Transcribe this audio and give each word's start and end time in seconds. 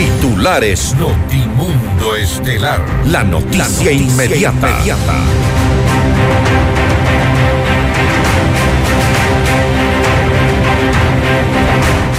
Titulares. 0.00 0.94
Notimundo 0.94 2.16
Estelar. 2.16 2.80
La 3.04 3.22
noticia, 3.22 3.92
inmediata. 3.92 4.82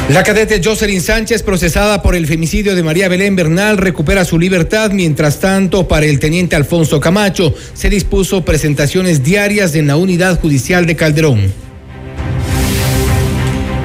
La 0.10 0.22
cadete 0.22 0.62
Jocelyn 0.64 1.02
Sánchez, 1.02 1.42
procesada 1.42 2.04
por 2.04 2.16
el 2.16 2.28
femicidio 2.28 2.76
de 2.76 2.84
María 2.84 3.08
Belén 3.08 3.36
Bernal, 3.36 3.80
recupera 3.80 4.26
su 4.26 4.38
libertad. 4.38 4.92
Mientras 4.92 5.40
tanto, 5.40 5.88
para 5.88 6.06
el 6.06 6.20
teniente 6.20 6.56
Alfonso 6.56 7.00
Camacho, 7.00 7.56
se 7.74 7.90
dispuso 7.90 8.46
presentaciones 8.46 9.24
diarias 9.24 9.74
en 9.74 9.88
la 9.88 9.96
unidad 9.96 10.40
judicial 10.40 10.86
de 10.86 10.96
Calderón. 10.96 11.71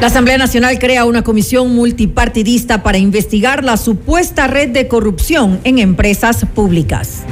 La 0.01 0.09
Asamblea 0.09 0.37
Nacional 0.37 0.79
crea 0.79 1.07
una 1.07 1.25
comisión 1.25 1.75
multipartidista 1.75 2.83
para 2.83 2.99
investigar 2.99 3.65
la 3.65 3.79
supuesta 3.79 4.47
red 4.47 4.69
de 4.69 4.89
corrupción 4.89 5.59
en 5.65 5.79
empresas 5.79 6.45
públicas. 6.55 7.23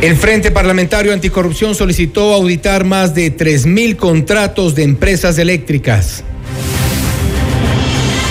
El 0.00 0.14
Frente 0.14 0.52
Parlamentario 0.52 1.12
Anticorrupción 1.12 1.74
solicitó 1.74 2.32
auditar 2.32 2.84
más 2.84 3.12
de 3.14 3.36
3.000 3.36 3.96
contratos 3.96 4.76
de 4.76 4.84
empresas 4.84 5.36
eléctricas. 5.38 6.22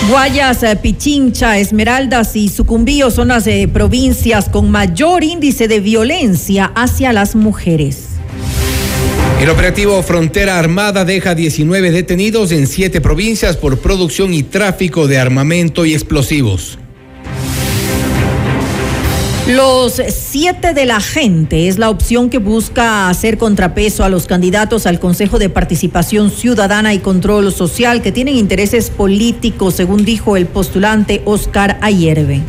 Guayas, 0.08 0.62
eh, 0.62 0.76
Pichincha, 0.76 1.58
Esmeraldas 1.58 2.34
y 2.36 2.48
Sucumbío 2.48 3.10
son 3.10 3.28
las 3.28 3.46
eh, 3.48 3.68
provincias 3.70 4.48
con 4.48 4.70
mayor 4.70 5.22
índice 5.22 5.68
de 5.68 5.80
violencia 5.80 6.70
hacia 6.76 7.12
las 7.12 7.34
mujeres. 7.34 8.05
El 9.40 9.50
operativo 9.50 10.02
Frontera 10.02 10.58
Armada 10.58 11.04
deja 11.04 11.34
19 11.34 11.90
detenidos 11.90 12.52
en 12.52 12.66
siete 12.66 13.02
provincias 13.02 13.58
por 13.58 13.78
producción 13.78 14.32
y 14.32 14.42
tráfico 14.42 15.06
de 15.06 15.18
armamento 15.18 15.84
y 15.84 15.92
explosivos. 15.92 16.78
Los 19.46 20.00
siete 20.08 20.72
de 20.72 20.86
la 20.86 21.00
gente 21.00 21.68
es 21.68 21.78
la 21.78 21.90
opción 21.90 22.30
que 22.30 22.38
busca 22.38 23.10
hacer 23.10 23.36
contrapeso 23.36 24.04
a 24.04 24.08
los 24.08 24.26
candidatos 24.26 24.86
al 24.86 24.98
Consejo 24.98 25.38
de 25.38 25.50
Participación 25.50 26.30
Ciudadana 26.30 26.94
y 26.94 26.98
Control 26.98 27.52
Social 27.52 28.00
que 28.00 28.12
tienen 28.12 28.36
intereses 28.36 28.88
políticos, 28.88 29.74
según 29.74 30.04
dijo 30.06 30.36
el 30.36 30.46
postulante 30.46 31.20
Oscar 31.26 31.78
Ayerbe. 31.82 32.40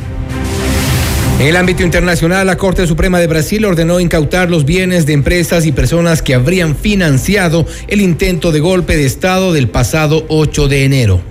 En 1.39 1.45
el 1.45 1.55
ámbito 1.55 1.83
internacional, 1.83 2.47
la 2.47 2.57
Corte 2.57 2.87
Suprema 2.87 3.19
de 3.19 3.27
Brasil 3.27 3.63
ordenó 3.63 3.99
incautar 3.99 4.49
los 4.49 4.65
bienes 4.65 5.05
de 5.05 5.13
empresas 5.13 5.67
y 5.67 5.71
personas 5.71 6.23
que 6.23 6.33
habrían 6.33 6.75
financiado 6.75 7.67
el 7.87 8.01
intento 8.01 8.51
de 8.51 8.59
golpe 8.59 8.97
de 8.97 9.05
Estado 9.05 9.53
del 9.53 9.69
pasado 9.69 10.25
8 10.29 10.67
de 10.67 10.83
enero. 10.83 11.21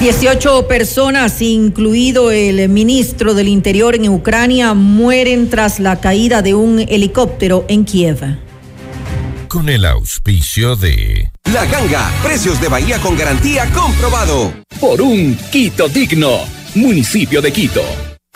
18 0.00 0.68
personas, 0.68 1.42
incluido 1.42 2.30
el 2.30 2.68
ministro 2.68 3.34
del 3.34 3.48
Interior 3.48 3.96
en 3.96 4.08
Ucrania, 4.08 4.72
mueren 4.74 5.50
tras 5.50 5.80
la 5.80 5.98
caída 6.00 6.42
de 6.42 6.54
un 6.54 6.78
helicóptero 6.78 7.64
en 7.66 7.84
Kiev. 7.84 8.20
Con 9.48 9.68
el 9.68 9.84
auspicio 9.84 10.76
de... 10.76 11.32
La 11.52 11.64
Ganga, 11.64 12.08
precios 12.22 12.60
de 12.60 12.68
Bahía 12.68 13.00
con 13.00 13.16
garantía 13.16 13.68
comprobado. 13.72 14.52
Por 14.80 15.00
un 15.00 15.36
Quito 15.50 15.88
digno, 15.88 16.40
municipio 16.76 17.42
de 17.42 17.52
Quito. 17.52 17.82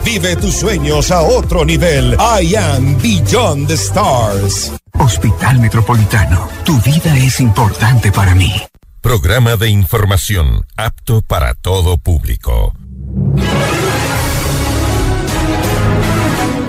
Vive 0.03 0.35
tus 0.35 0.55
sueños 0.55 1.11
a 1.11 1.21
otro 1.21 1.63
nivel. 1.63 2.17
I 2.19 2.55
am 2.55 2.97
Beyond 3.01 3.67
the 3.67 3.75
Stars. 3.75 4.73
Hospital 4.93 5.59
Metropolitano, 5.59 6.49
tu 6.65 6.79
vida 6.81 7.15
es 7.17 7.39
importante 7.39 8.11
para 8.11 8.35
mí. 8.35 8.53
Programa 9.01 9.55
de 9.55 9.69
información 9.69 10.65
apto 10.75 11.21
para 11.21 11.53
todo 11.53 11.97
público. 11.97 12.73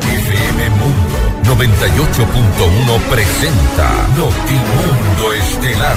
FM 0.03 0.71
Mundo 0.71 1.23
98.1 1.45 3.01
presenta 3.11 4.09
Notimundo 4.17 5.33
Estelar. 5.35 5.97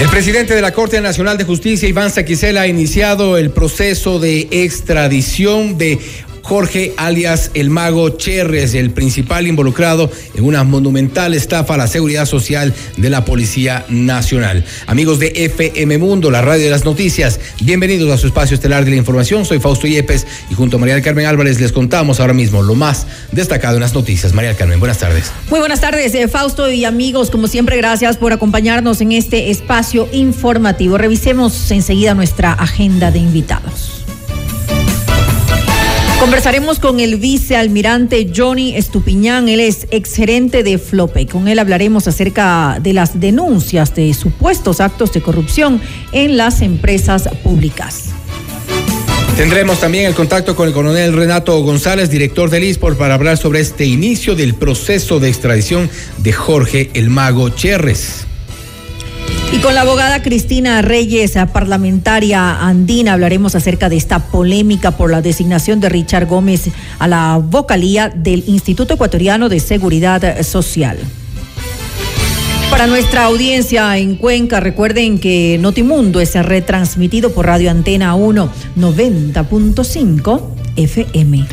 El 0.00 0.08
presidente 0.10 0.54
de 0.54 0.62
la 0.62 0.72
Corte 0.72 1.00
Nacional 1.00 1.38
de 1.38 1.44
Justicia, 1.44 1.88
Iván 1.88 2.12
Saquicela, 2.12 2.60
ha 2.60 2.66
iniciado 2.68 3.36
el 3.36 3.50
proceso 3.50 4.20
de 4.20 4.46
extradición 4.52 5.76
de 5.76 5.98
Jorge 6.48 6.94
alias 6.96 7.50
el 7.52 7.68
mago 7.68 8.08
Cherres, 8.08 8.72
el 8.72 8.90
principal 8.90 9.46
involucrado 9.46 10.10
en 10.34 10.44
una 10.44 10.64
monumental 10.64 11.34
estafa 11.34 11.74
a 11.74 11.76
la 11.76 11.86
seguridad 11.86 12.24
social 12.24 12.72
de 12.96 13.10
la 13.10 13.26
Policía 13.26 13.84
Nacional. 13.90 14.64
Amigos 14.86 15.18
de 15.18 15.30
FM 15.34 15.98
Mundo, 15.98 16.30
la 16.30 16.40
radio 16.40 16.64
de 16.64 16.70
las 16.70 16.86
noticias, 16.86 17.38
bienvenidos 17.60 18.10
a 18.10 18.16
su 18.16 18.28
espacio 18.28 18.54
estelar 18.54 18.86
de 18.86 18.92
la 18.92 18.96
información. 18.96 19.44
Soy 19.44 19.60
Fausto 19.60 19.86
Yepes 19.86 20.26
y 20.50 20.54
junto 20.54 20.78
a 20.78 20.80
María 20.80 20.94
del 20.94 21.04
Carmen 21.04 21.26
Álvarez 21.26 21.60
les 21.60 21.70
contamos 21.70 22.18
ahora 22.18 22.32
mismo 22.32 22.62
lo 22.62 22.74
más 22.74 23.06
destacado 23.30 23.74
en 23.74 23.82
las 23.82 23.92
noticias. 23.92 24.32
María 24.32 24.48
del 24.48 24.56
Carmen, 24.56 24.80
buenas 24.80 24.96
tardes. 24.96 25.30
Muy 25.50 25.60
buenas 25.60 25.82
tardes, 25.82 26.14
eh, 26.14 26.28
Fausto 26.28 26.70
y 26.70 26.86
amigos. 26.86 27.30
Como 27.30 27.46
siempre, 27.48 27.76
gracias 27.76 28.16
por 28.16 28.32
acompañarnos 28.32 29.02
en 29.02 29.12
este 29.12 29.50
espacio 29.50 30.08
informativo. 30.12 30.96
Revisemos 30.96 31.70
enseguida 31.70 32.14
nuestra 32.14 32.54
agenda 32.54 33.10
de 33.10 33.18
invitados. 33.18 34.07
Conversaremos 36.20 36.80
con 36.80 36.98
el 36.98 37.16
vicealmirante 37.16 38.32
Johnny 38.34 38.74
Estupiñán, 38.74 39.48
él 39.48 39.60
es 39.60 39.86
exgerente 39.92 40.64
de 40.64 40.76
Flope. 40.78 41.26
Con 41.28 41.46
él 41.46 41.60
hablaremos 41.60 42.08
acerca 42.08 42.80
de 42.82 42.92
las 42.92 43.20
denuncias 43.20 43.94
de 43.94 44.12
supuestos 44.14 44.80
actos 44.80 45.12
de 45.12 45.22
corrupción 45.22 45.80
en 46.10 46.36
las 46.36 46.60
empresas 46.60 47.28
públicas. 47.44 48.10
Tendremos 49.36 49.78
también 49.78 50.06
el 50.06 50.14
contacto 50.14 50.56
con 50.56 50.66
el 50.66 50.74
coronel 50.74 51.12
Renato 51.12 51.62
González, 51.62 52.10
director 52.10 52.50
del 52.50 52.64
ISPOR, 52.64 52.96
para 52.96 53.14
hablar 53.14 53.38
sobre 53.38 53.60
este 53.60 53.84
inicio 53.84 54.34
del 54.34 54.56
proceso 54.56 55.20
de 55.20 55.28
extradición 55.28 55.88
de 56.18 56.32
Jorge 56.32 56.90
el 56.94 57.10
Mago 57.10 57.50
Cherres. 57.50 58.27
Y 59.50 59.60
con 59.60 59.74
la 59.74 59.80
abogada 59.80 60.20
Cristina 60.20 60.82
Reyes, 60.82 61.32
parlamentaria 61.52 62.60
andina, 62.66 63.14
hablaremos 63.14 63.54
acerca 63.54 63.88
de 63.88 63.96
esta 63.96 64.18
polémica 64.18 64.90
por 64.90 65.10
la 65.10 65.22
designación 65.22 65.80
de 65.80 65.88
Richard 65.88 66.26
Gómez 66.26 66.68
a 66.98 67.08
la 67.08 67.40
vocalía 67.42 68.10
del 68.10 68.44
Instituto 68.46 68.94
Ecuatoriano 68.94 69.48
de 69.48 69.58
Seguridad 69.60 70.42
Social. 70.42 70.98
Para 72.70 72.86
nuestra 72.86 73.24
audiencia 73.24 73.96
en 73.96 74.16
Cuenca, 74.16 74.60
recuerden 74.60 75.18
que 75.18 75.56
Notimundo 75.58 76.20
es 76.20 76.34
retransmitido 76.34 77.32
por 77.32 77.46
Radio 77.46 77.70
Antena 77.70 78.14
1 78.14 78.50
90.5 78.76 80.42
FM. 80.76 81.46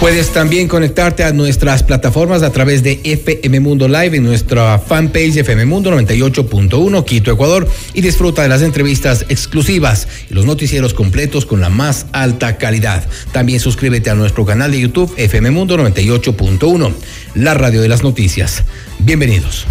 Puedes 0.00 0.30
también 0.32 0.68
conectarte 0.68 1.24
a 1.24 1.32
nuestras 1.32 1.82
plataformas 1.82 2.44
a 2.44 2.52
través 2.52 2.84
de 2.84 3.00
FM 3.02 3.58
Mundo 3.58 3.88
Live 3.88 4.16
en 4.16 4.22
nuestra 4.22 4.78
fanpage 4.78 5.38
FM 5.38 5.66
Mundo 5.66 5.90
98.1 5.90 7.04
Quito, 7.04 7.32
Ecuador 7.32 7.68
y 7.94 8.00
disfruta 8.00 8.42
de 8.42 8.48
las 8.48 8.62
entrevistas 8.62 9.26
exclusivas 9.28 10.06
y 10.30 10.34
los 10.34 10.44
noticieros 10.44 10.94
completos 10.94 11.46
con 11.46 11.60
la 11.60 11.68
más 11.68 12.06
alta 12.12 12.58
calidad. 12.58 13.04
También 13.32 13.58
suscríbete 13.58 14.08
a 14.08 14.14
nuestro 14.14 14.46
canal 14.46 14.70
de 14.70 14.78
YouTube 14.78 15.12
FM 15.16 15.50
Mundo 15.50 15.76
98.1, 15.76 16.94
la 17.34 17.54
radio 17.54 17.82
de 17.82 17.88
las 17.88 18.04
noticias. 18.04 18.62
Bienvenidos. 19.00 19.66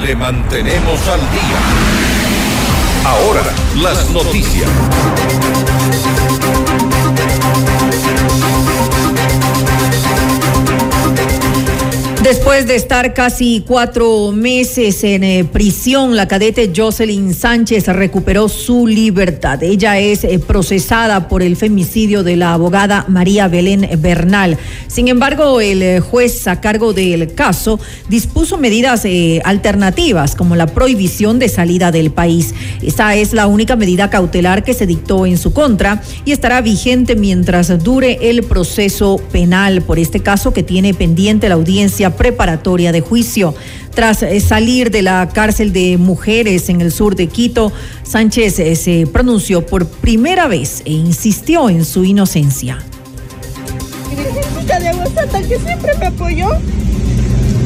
Le 0.00 0.14
mantenemos 0.14 1.08
al 1.08 1.20
día. 1.32 1.58
Ahora, 3.04 3.42
las 3.82 4.10
noticias. 4.10 4.68
Después 12.28 12.66
de 12.66 12.76
estar 12.76 13.14
casi 13.14 13.64
cuatro 13.66 14.32
meses 14.32 15.02
en 15.02 15.24
eh, 15.24 15.46
prisión, 15.50 16.14
la 16.14 16.28
cadete 16.28 16.70
Jocelyn 16.76 17.32
Sánchez 17.32 17.86
recuperó 17.86 18.50
su 18.50 18.86
libertad. 18.86 19.62
Ella 19.62 19.98
es 19.98 20.24
eh, 20.24 20.38
procesada 20.38 21.26
por 21.26 21.42
el 21.42 21.56
femicidio 21.56 22.22
de 22.22 22.36
la 22.36 22.52
abogada 22.52 23.06
María 23.08 23.48
Belén 23.48 23.88
Bernal. 24.02 24.58
Sin 24.88 25.08
embargo, 25.08 25.62
el 25.62 25.82
eh, 25.82 26.00
juez 26.00 26.46
a 26.48 26.60
cargo 26.60 26.92
del 26.92 27.32
caso 27.34 27.80
dispuso 28.10 28.58
medidas 28.58 29.06
alternativas, 29.44 30.34
como 30.34 30.54
la 30.54 30.66
prohibición 30.66 31.38
de 31.38 31.48
salida 31.48 31.90
del 31.90 32.10
país. 32.10 32.54
Esta 32.82 33.14
es 33.14 33.32
la 33.32 33.46
única 33.46 33.74
medida 33.74 34.10
cautelar 34.10 34.64
que 34.64 34.74
se 34.74 34.86
dictó 34.86 35.24
en 35.24 35.38
su 35.38 35.54
contra 35.54 36.02
y 36.26 36.32
estará 36.32 36.60
vigente 36.60 37.16
mientras 37.16 37.82
dure 37.82 38.18
el 38.28 38.42
proceso 38.42 39.16
penal 39.32 39.80
por 39.80 39.98
este 39.98 40.20
caso 40.20 40.52
que 40.52 40.62
tiene 40.62 40.92
pendiente 40.92 41.48
la 41.48 41.54
audiencia 41.54 42.17
preparatoria 42.18 42.92
de 42.92 43.00
juicio. 43.00 43.54
Tras 43.94 44.22
eh, 44.22 44.38
salir 44.40 44.90
de 44.90 45.02
la 45.02 45.28
cárcel 45.32 45.72
de 45.72 45.96
mujeres 45.96 46.68
en 46.68 46.82
el 46.82 46.92
sur 46.92 47.16
de 47.16 47.28
Quito, 47.28 47.72
Sánchez 48.02 48.58
eh, 48.58 48.76
se 48.76 49.06
pronunció 49.06 49.64
por 49.64 49.86
primera 49.86 50.46
vez 50.46 50.82
e 50.84 50.92
insistió 50.92 51.70
en 51.70 51.84
su 51.84 52.04
inocencia. 52.04 52.78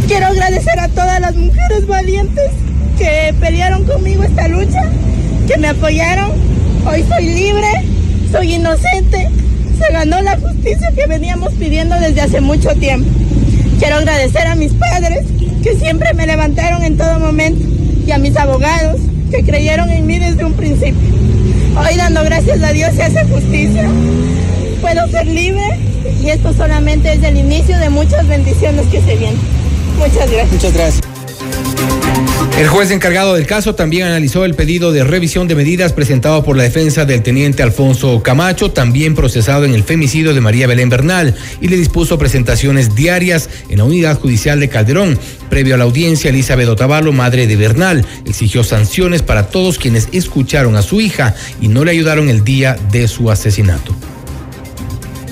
Quiero 0.07 0.27
agradecer 0.27 0.79
a 0.79 0.89
todas 0.89 1.21
las 1.21 1.35
mujeres 1.35 1.87
valientes 1.87 2.51
que 2.99 3.35
pelearon 3.41 3.85
conmigo 3.85 4.23
esta 4.23 4.47
lucha, 4.49 4.83
que 5.47 5.57
me 5.59 5.69
apoyaron. 5.69 6.33
Hoy 6.87 7.05
soy 7.09 7.27
libre, 7.27 7.69
soy 8.31 8.55
inocente. 8.55 9.31
Se 9.79 9.93
ganó 9.93 10.21
la 10.21 10.39
justicia 10.39 10.93
que 10.93 11.07
veníamos 11.07 11.53
pidiendo 11.55 11.95
desde 11.99 12.21
hace 12.21 12.41
mucho 12.41 12.71
tiempo. 12.75 13.09
Quiero 13.83 13.97
agradecer 13.97 14.47
a 14.47 14.55
mis 14.55 14.73
padres 14.75 15.27
que 15.61 15.75
siempre 15.75 16.15
me 16.15 16.25
levantaron 16.25 16.85
en 16.85 16.97
todo 16.97 17.19
momento 17.19 17.67
y 18.07 18.13
a 18.13 18.19
mis 18.19 18.37
abogados 18.37 19.01
que 19.29 19.43
creyeron 19.43 19.91
en 19.91 20.07
mí 20.07 20.21
desde 20.21 20.45
un 20.45 20.53
principio. 20.53 21.09
Hoy 21.77 21.97
dando 21.97 22.23
gracias 22.23 22.63
a 22.63 22.71
Dios 22.71 22.95
se 22.95 23.03
hace 23.03 23.25
justicia. 23.25 23.91
Puedo 24.81 25.09
ser 25.09 25.27
libre 25.27 25.81
y 26.23 26.31
esto 26.31 26.53
solamente 26.53 27.13
es 27.13 27.25
el 27.25 27.37
inicio 27.37 27.77
de 27.77 27.91
muchas 27.91 28.29
bendiciones 28.29 28.87
que 28.87 29.01
se 29.01 29.17
vienen. 29.17 29.41
Muchas 29.99 30.31
gracias. 30.31 30.53
Muchas 30.53 30.73
gracias. 30.75 31.12
El 32.63 32.69
juez 32.69 32.93
encargado 32.93 33.35
del 33.35 33.45
caso 33.47 33.75
también 33.75 34.07
analizó 34.07 34.45
el 34.45 34.55
pedido 34.55 34.93
de 34.93 35.03
revisión 35.03 35.49
de 35.49 35.57
medidas 35.57 35.93
presentado 35.93 36.45
por 36.45 36.57
la 36.57 36.63
defensa 36.63 37.05
del 37.05 37.23
teniente 37.23 37.63
Alfonso 37.63 38.23
Camacho, 38.23 38.71
también 38.71 39.17
procesado 39.17 39.65
en 39.65 39.75
el 39.75 39.83
femicidio 39.83 40.33
de 40.33 40.41
María 40.41 40.69
Belén 40.69 40.89
Bernal, 40.89 41.35
y 41.61 41.67
le 41.67 41.77
dispuso 41.77 42.19
presentaciones 42.19 42.95
diarias 42.95 43.49
en 43.69 43.79
la 43.79 43.85
unidad 43.85 44.21
judicial 44.21 44.61
de 44.61 44.69
Calderón. 44.69 45.19
Previo 45.51 45.75
a 45.75 45.79
la 45.79 45.85
audiencia, 45.85 46.31
Elizabeth 46.31 46.69
Otavalo, 46.69 47.13
madre 47.13 47.49
de 47.49 47.57
Bernal, 47.57 48.07
exigió 48.27 48.63
sanciones 48.63 49.23
para 49.23 49.49
todos 49.49 49.79
quienes 49.79 50.09
escucharon 50.13 50.77
a 50.77 50.83
su 50.83 51.01
hija 51.01 51.35
y 51.61 51.67
no 51.67 51.85
le 51.85 51.91
ayudaron 51.91 52.29
el 52.29 52.45
día 52.45 52.77
de 52.93 53.09
su 53.09 53.31
asesinato. 53.31 53.93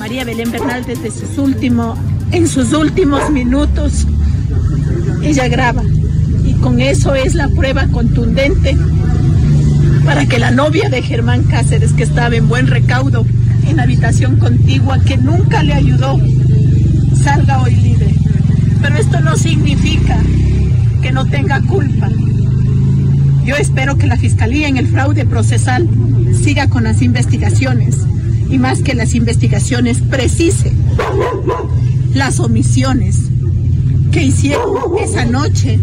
María 0.00 0.24
Belén 0.24 0.50
Bernal 0.50 0.84
desde 0.84 1.12
sus 1.12 1.38
últimos, 1.38 1.96
en 2.32 2.48
sus 2.48 2.72
últimos 2.72 3.30
minutos, 3.30 4.06
ella 5.22 5.46
graba 5.46 5.84
con 6.60 6.80
eso 6.80 7.14
es 7.14 7.34
la 7.34 7.48
prueba 7.48 7.86
contundente 7.88 8.76
para 10.04 10.26
que 10.26 10.38
la 10.38 10.50
novia 10.50 10.88
de 10.88 11.02
Germán 11.02 11.44
Cáceres, 11.44 11.92
que 11.92 12.02
estaba 12.02 12.36
en 12.36 12.48
buen 12.48 12.66
recaudo 12.66 13.24
en 13.66 13.80
habitación 13.80 14.36
contigua, 14.36 14.98
que 15.00 15.16
nunca 15.16 15.62
le 15.62 15.74
ayudó, 15.74 16.18
salga 17.22 17.62
hoy 17.62 17.76
libre. 17.76 18.14
Pero 18.80 18.96
esto 18.96 19.20
no 19.20 19.36
significa 19.36 20.18
que 21.02 21.12
no 21.12 21.26
tenga 21.26 21.60
culpa. 21.62 22.08
Yo 23.44 23.56
espero 23.56 23.96
que 23.96 24.06
la 24.06 24.16
Fiscalía 24.16 24.68
en 24.68 24.76
el 24.76 24.88
fraude 24.88 25.24
procesal 25.24 25.88
siga 26.42 26.68
con 26.68 26.84
las 26.84 27.02
investigaciones 27.02 27.96
y 28.50 28.58
más 28.58 28.82
que 28.82 28.94
las 28.94 29.14
investigaciones 29.14 29.98
precise 30.00 30.72
las 32.14 32.40
omisiones 32.40 33.16
que 34.10 34.24
hicieron 34.24 34.98
esa 35.00 35.24
noche 35.24 35.78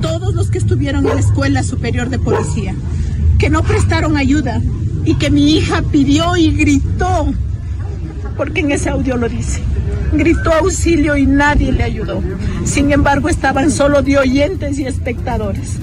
todos 0.00 0.34
los 0.34 0.50
que 0.50 0.58
estuvieron 0.58 1.06
en 1.06 1.14
la 1.14 1.20
Escuela 1.20 1.62
Superior 1.62 2.08
de 2.08 2.18
Policía, 2.18 2.74
que 3.38 3.50
no 3.50 3.62
prestaron 3.62 4.16
ayuda 4.16 4.60
y 5.04 5.14
que 5.14 5.30
mi 5.30 5.56
hija 5.56 5.82
pidió 5.82 6.36
y 6.36 6.50
gritó, 6.50 7.26
porque 8.36 8.60
en 8.60 8.72
ese 8.72 8.90
audio 8.90 9.16
lo 9.16 9.28
dice, 9.28 9.60
gritó 10.12 10.52
auxilio 10.52 11.16
y 11.16 11.26
nadie 11.26 11.72
le 11.72 11.82
ayudó. 11.82 12.22
Sin 12.64 12.92
embargo, 12.92 13.28
estaban 13.28 13.70
solo 13.70 14.02
de 14.02 14.18
oyentes 14.18 14.78
y 14.78 14.86
espectadores. 14.86 15.78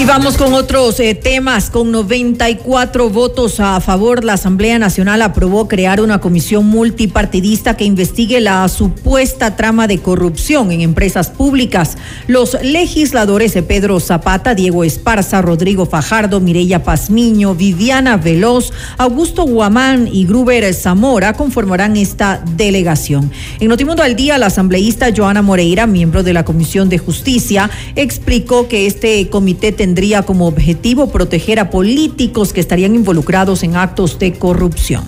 Y 0.00 0.06
vamos 0.06 0.38
con 0.38 0.54
otros 0.54 0.98
eh, 0.98 1.14
temas. 1.14 1.68
Con 1.68 1.92
94 1.92 3.10
votos 3.10 3.60
a 3.60 3.78
favor, 3.82 4.24
la 4.24 4.32
Asamblea 4.32 4.78
Nacional 4.78 5.20
aprobó 5.20 5.68
crear 5.68 6.00
una 6.00 6.22
comisión 6.22 6.64
multipartidista 6.64 7.76
que 7.76 7.84
investigue 7.84 8.40
la 8.40 8.66
supuesta 8.68 9.56
trama 9.56 9.86
de 9.86 9.98
corrupción 9.98 10.72
en 10.72 10.80
empresas 10.80 11.28
públicas. 11.28 11.98
Los 12.28 12.56
legisladores 12.62 13.52
Pedro 13.68 14.00
Zapata, 14.00 14.54
Diego 14.54 14.84
Esparza, 14.84 15.42
Rodrigo 15.42 15.84
Fajardo, 15.84 16.40
Mireya 16.40 16.82
Pazmiño, 16.82 17.54
Viviana 17.54 18.16
Veloz, 18.16 18.72
Augusto 18.96 19.44
Guamán 19.44 20.08
y 20.10 20.24
Gruber 20.24 20.72
Zamora 20.72 21.34
conformarán 21.34 21.98
esta 21.98 22.42
delegación. 22.56 23.30
En 23.60 23.68
Notimundo 23.68 24.02
al 24.02 24.16
Día, 24.16 24.38
la 24.38 24.46
asambleísta 24.46 25.10
Joana 25.14 25.42
Moreira, 25.42 25.86
miembro 25.86 26.22
de 26.22 26.32
la 26.32 26.46
Comisión 26.46 26.88
de 26.88 26.96
Justicia, 26.96 27.68
explicó 27.96 28.66
que 28.66 28.86
este 28.86 29.28
comité 29.28 29.72
tendrá 29.72 29.89
tendría 29.90 30.22
como 30.22 30.46
objetivo 30.46 31.10
proteger 31.10 31.58
a 31.58 31.68
políticos 31.68 32.52
que 32.52 32.60
estarían 32.60 32.94
involucrados 32.94 33.64
en 33.64 33.74
actos 33.74 34.20
de 34.20 34.34
corrupción. 34.34 35.02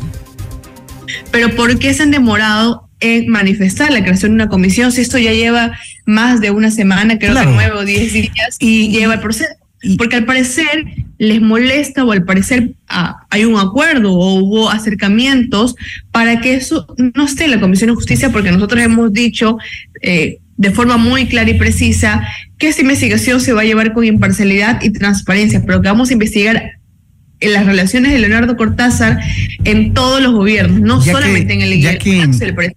Pero 1.31 1.55
¿por 1.55 1.79
qué 1.79 1.95
se 1.95 2.03
han 2.03 2.11
demorado 2.11 2.89
en 2.99 3.29
manifestar 3.29 3.93
la 3.93 4.03
creación 4.03 4.33
de 4.33 4.35
una 4.35 4.49
comisión 4.49 4.91
si 4.91 5.01
esto 5.01 5.19
ya 5.19 5.33
lleva 5.33 5.79
más 6.05 6.41
de 6.41 6.51
una 6.51 6.73
semana, 6.73 7.17
creo 7.21 7.33
que 7.33 7.47
nueve 7.47 7.77
o 7.77 7.85
diez 7.85 8.13
días, 8.13 8.57
y 8.59 8.89
lleva 8.89 9.15
el 9.15 9.21
proceso? 9.21 9.53
Porque 9.97 10.17
al 10.17 10.25
parecer 10.25 10.85
les 11.19 11.41
molesta 11.41 12.05
o 12.05 12.11
al 12.11 12.25
parecer 12.25 12.73
ah, 12.89 13.25
hay 13.31 13.45
un 13.45 13.61
acuerdo 13.61 14.13
o 14.13 14.35
hubo 14.35 14.69
acercamientos 14.69 15.77
para 16.11 16.41
que 16.41 16.55
eso 16.55 16.93
no 17.15 17.27
esté 17.27 17.45
en 17.45 17.53
la 17.53 17.61
Comisión 17.61 17.91
de 17.91 17.95
Justicia, 17.95 18.31
porque 18.33 18.51
nosotros 18.51 18.83
hemos 18.83 19.13
dicho 19.13 19.59
eh, 20.01 20.39
de 20.63 20.71
forma 20.71 20.97
muy 20.97 21.27
clara 21.27 21.51
y 21.51 21.55
precisa 21.55 22.23
que 22.57 22.69
esta 22.69 22.83
investigación 22.83 23.41
se 23.41 23.53
va 23.53 23.63
a 23.63 23.65
llevar 23.65 23.93
con 23.93 24.05
imparcialidad 24.05 24.81
y 24.81 24.91
transparencia, 24.91 25.61
pero 25.67 25.83
que 25.83 25.89
vamos 25.89 26.11
a 26.11 26.13
investigar 26.13 26.79
en 27.41 27.53
las 27.53 27.67
relaciones 27.67 28.13
de 28.13 28.21
Leonardo 28.21 28.57
Cortázar 28.57 29.19
en 29.65 29.93
todos 29.93 30.23
los 30.23 30.33
gobiernos, 30.33 30.79
no 30.81 31.03
solamente 31.03 31.55
en 31.55 31.63
el 31.63 31.81
ya 31.81 31.99
que, 31.99 32.23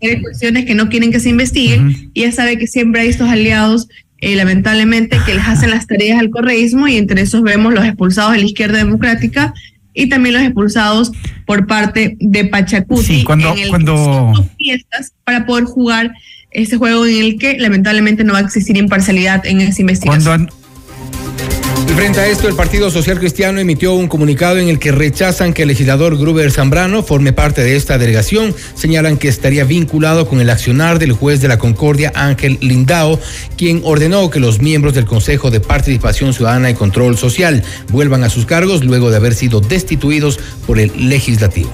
hay 0.02 0.22
cuestiones 0.22 0.66
que 0.66 0.74
no 0.74 0.90
quieren 0.90 1.12
que 1.12 1.20
se 1.20 1.30
investiguen 1.30 2.10
y 2.16 2.22
ya 2.22 2.32
sabe 2.32 2.58
que 2.58 2.66
siempre 2.66 3.02
hay 3.02 3.10
estos 3.10 3.30
aliados 3.30 3.88
eh, 4.18 4.36
lamentablemente 4.36 5.20
que 5.24 5.36
les 5.36 5.46
hacen 5.46 5.70
las 5.70 5.86
tareas 5.86 6.20
al 6.20 6.32
correísmo 6.32 6.88
y 6.88 6.98
entre 6.98 7.22
esos 7.22 7.44
vemos 7.44 7.72
los 7.72 7.86
expulsados 7.86 8.32
de 8.32 8.40
la 8.40 8.46
izquierda 8.46 8.80
democrática 8.80 9.54
y 9.94 10.10
también 10.10 10.34
los 10.34 10.44
expulsados 10.44 11.12
por 11.46 11.68
parte 11.68 12.18
de 12.20 12.46
Pachacuti 12.46 13.24
cuando, 13.24 13.56
en 13.56 13.70
cuando... 13.70 14.50
fiestas 14.58 15.14
para 15.24 15.46
poder 15.46 15.66
jugar 15.66 16.12
ese 16.56 16.78
juego 16.78 17.06
en 17.06 17.18
el 17.18 17.38
que 17.38 17.58
lamentablemente 17.58 18.24
no 18.24 18.34
va 18.34 18.40
a 18.40 18.44
existir 18.44 18.78
imparcialidad 18.78 19.46
en 19.46 19.62
esa 19.62 19.82
investigación. 19.82 20.50
Frente 21.96 22.20
a 22.20 22.28
esto, 22.28 22.50
el 22.50 22.56
Partido 22.56 22.92
Social 22.92 23.20
Cristiano 23.20 23.58
emitió 23.58 23.94
un 23.94 24.10
comunicado 24.10 24.58
en 24.58 24.68
el 24.68 24.80
que 24.80 24.92
rechazan 24.92 25.54
que 25.54 25.62
el 25.62 25.70
legislador 25.70 26.18
Gruber 26.18 26.52
Zambrano 26.52 27.04
forme 27.04 27.32
parte 27.32 27.64
de 27.64 27.78
esta 27.78 27.98
delegación. 27.98 28.54
Señalan 28.76 29.18
que 29.18 29.30
estaría 29.30 29.64
vinculado 29.64 30.28
con 30.28 30.42
el 30.42 30.50
accionar 30.50 31.00
del 31.00 31.14
juez 31.14 31.40
de 31.40 31.48
la 31.48 31.58
Concordia, 31.58 32.12
Ángel 32.14 32.58
Lindao, 32.60 33.18
quien 33.56 33.80
ordenó 33.86 34.30
que 34.30 34.42
los 34.42 34.62
miembros 34.62 34.94
del 34.94 35.06
Consejo 35.06 35.52
de 35.52 35.62
Participación 35.62 36.34
Ciudadana 36.34 36.70
y 36.70 36.74
Control 36.74 37.18
Social 37.18 37.64
vuelvan 37.94 38.26
a 38.26 38.30
sus 38.30 38.46
cargos 38.46 38.84
luego 38.84 39.10
de 39.10 39.16
haber 39.16 39.34
sido 39.34 39.62
destituidos 39.62 40.38
por 40.68 40.80
el 40.80 40.92
legislativo. 41.10 41.72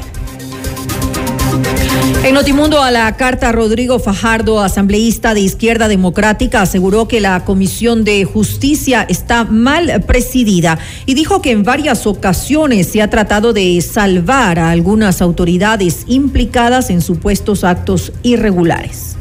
En 2.24 2.36
Notimundo 2.36 2.84
a 2.84 2.92
la 2.92 3.18
carta, 3.18 3.52
Rodrigo 3.52 3.98
Fajardo, 3.98 4.62
asambleísta 4.62 5.34
de 5.34 5.40
Izquierda 5.42 5.88
Democrática, 5.88 6.62
aseguró 6.62 7.08
que 7.08 7.20
la 7.20 7.44
Comisión 7.46 8.04
de 8.04 8.26
Justicia 8.26 9.04
está 9.10 9.44
mal 9.44 10.04
presidida 10.06 10.78
y 11.08 11.16
dijo 11.16 11.42
que 11.42 11.50
en 11.50 11.64
varias 11.64 12.06
ocasiones 12.06 12.86
se 12.86 13.02
ha 13.02 13.10
tratado 13.10 13.54
de 13.54 13.82
salvar 13.82 14.60
a 14.60 14.70
algunas 14.70 15.20
autoridades 15.20 16.04
implicadas 16.06 16.92
en 16.92 17.02
supuestos 17.02 17.64
actos 17.64 18.14
irregulares. 18.22 19.16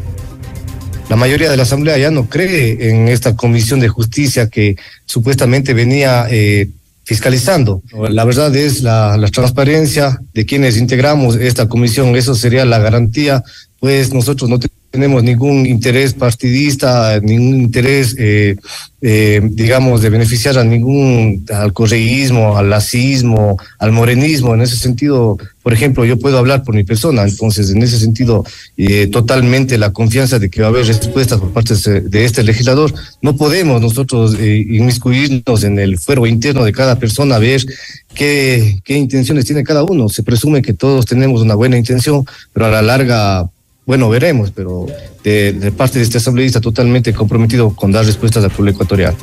La 1.08 1.16
mayoría 1.16 1.50
de 1.50 1.56
la 1.56 1.62
Asamblea 1.62 1.96
ya 1.96 2.10
no 2.10 2.28
cree 2.28 2.90
en 2.90 3.08
esta 3.08 3.34
Comisión 3.34 3.80
de 3.80 3.88
Justicia 3.88 4.50
que 4.50 4.76
supuestamente 5.06 5.72
venía 5.72 6.26
eh, 6.30 6.68
fiscalizando. 7.10 7.82
La 8.08 8.24
verdad 8.24 8.54
es 8.54 8.82
la, 8.82 9.16
la, 9.16 9.26
transparencia 9.26 10.20
de 10.32 10.46
quienes 10.46 10.76
integramos 10.76 11.34
esta 11.34 11.68
comisión, 11.68 12.14
eso 12.14 12.36
sería 12.36 12.64
la 12.64 12.78
garantía 12.78 13.42
pues 13.80 14.12
nosotros 14.14 14.48
no 14.48 14.60
tenemos 14.60 14.79
ningún 14.92 15.66
interés 15.66 16.14
partidista, 16.14 17.20
ningún 17.20 17.60
interés, 17.60 18.16
eh, 18.18 18.56
eh, 19.00 19.40
digamos, 19.42 20.02
de 20.02 20.10
beneficiar 20.10 20.58
a 20.58 20.64
ningún, 20.64 21.46
al 21.52 21.72
correísmo, 21.72 22.58
al 22.58 22.70
lacismo, 22.70 23.56
al 23.78 23.92
morenismo. 23.92 24.54
En 24.54 24.62
ese 24.62 24.76
sentido, 24.76 25.38
por 25.62 25.72
ejemplo, 25.72 26.04
yo 26.04 26.18
puedo 26.18 26.38
hablar 26.38 26.64
por 26.64 26.74
mi 26.74 26.82
persona, 26.82 27.22
entonces, 27.22 27.70
en 27.70 27.82
ese 27.82 28.00
sentido, 28.00 28.44
eh, 28.76 29.06
totalmente 29.06 29.78
la 29.78 29.92
confianza 29.92 30.40
de 30.40 30.50
que 30.50 30.60
va 30.60 30.66
a 30.66 30.70
haber 30.70 30.86
respuestas 30.86 31.38
por 31.38 31.52
parte 31.52 31.74
de 32.00 32.24
este 32.24 32.42
legislador. 32.42 32.92
No 33.22 33.36
podemos 33.36 33.80
nosotros 33.80 34.36
inmiscuirnos 34.40 35.62
en 35.62 35.78
el 35.78 35.98
fuero 35.98 36.26
interno 36.26 36.64
de 36.64 36.72
cada 36.72 36.98
persona, 36.98 37.38
ver 37.38 37.64
qué, 38.12 38.80
qué 38.84 38.96
intenciones 38.96 39.44
tiene 39.44 39.62
cada 39.62 39.84
uno. 39.84 40.08
Se 40.08 40.24
presume 40.24 40.62
que 40.62 40.74
todos 40.74 41.06
tenemos 41.06 41.42
una 41.42 41.54
buena 41.54 41.78
intención, 41.78 42.24
pero 42.52 42.66
a 42.66 42.70
la 42.70 42.82
larga 42.82 43.48
bueno, 43.90 44.08
veremos, 44.08 44.52
pero 44.52 44.86
de, 45.24 45.72
parte 45.76 45.98
de 45.98 46.04
este 46.04 46.18
asambleísta 46.18 46.60
totalmente 46.60 47.12
comprometido 47.12 47.74
con 47.74 47.90
dar 47.90 48.06
respuestas 48.06 48.44
al 48.44 48.52
pueblo 48.52 48.70
ecuatoriano. 48.70 49.16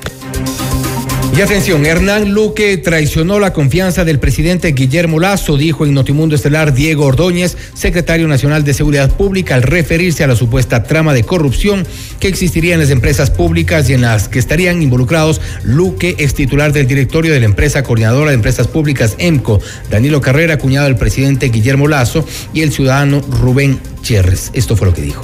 Y 1.36 1.42
atención, 1.42 1.86
Hernán 1.86 2.34
Luque 2.34 2.78
traicionó 2.78 3.40
la 3.40 3.54
confianza 3.54 4.04
del 4.04 4.18
presidente 4.18 4.72
Guillermo 4.72 5.20
Lazo, 5.20 5.56
dijo 5.56 5.86
en 5.86 5.94
Notimundo 5.94 6.36
Estelar 6.36 6.74
Diego 6.74 7.06
Ordóñez, 7.06 7.56
secretario 7.76 8.28
nacional 8.28 8.64
de 8.64 8.74
Seguridad 8.74 9.12
Pública, 9.16 9.54
al 9.54 9.62
referirse 9.62 10.24
a 10.24 10.28
la 10.28 10.36
supuesta 10.36 10.82
trama 10.84 11.14
de 11.14 11.24
corrupción 11.24 11.86
que 12.20 12.28
existiría 12.28 12.74
en 12.74 12.80
las 12.80 12.90
empresas 12.90 13.30
públicas 13.30 13.88
y 13.88 13.94
en 13.94 14.02
las 14.02 14.30
que 14.30 14.40
estarían 14.40 14.82
involucrados 14.82 15.40
Luque, 15.64 16.16
ex 16.18 16.34
titular 16.34 16.74
del 16.74 16.88
directorio 16.88 17.32
de 17.32 17.40
la 17.40 17.46
empresa 17.46 17.84
coordinadora 17.84 18.32
de 18.32 18.36
empresas 18.36 18.66
públicas 18.66 19.14
EMCO, 19.20 19.60
Danilo 19.92 20.22
Carrera, 20.22 20.58
cuñado 20.58 20.88
del 20.88 20.96
presidente 20.96 21.50
Guillermo 21.50 21.88
Lazo, 21.88 22.26
y 22.52 22.62
el 22.62 22.72
ciudadano 22.72 23.22
Rubén 23.22 23.80
Cherres. 24.02 24.50
Esto 24.54 24.76
fue 24.76 24.88
lo 24.88 24.94
que 24.96 25.04
dijo. 25.04 25.24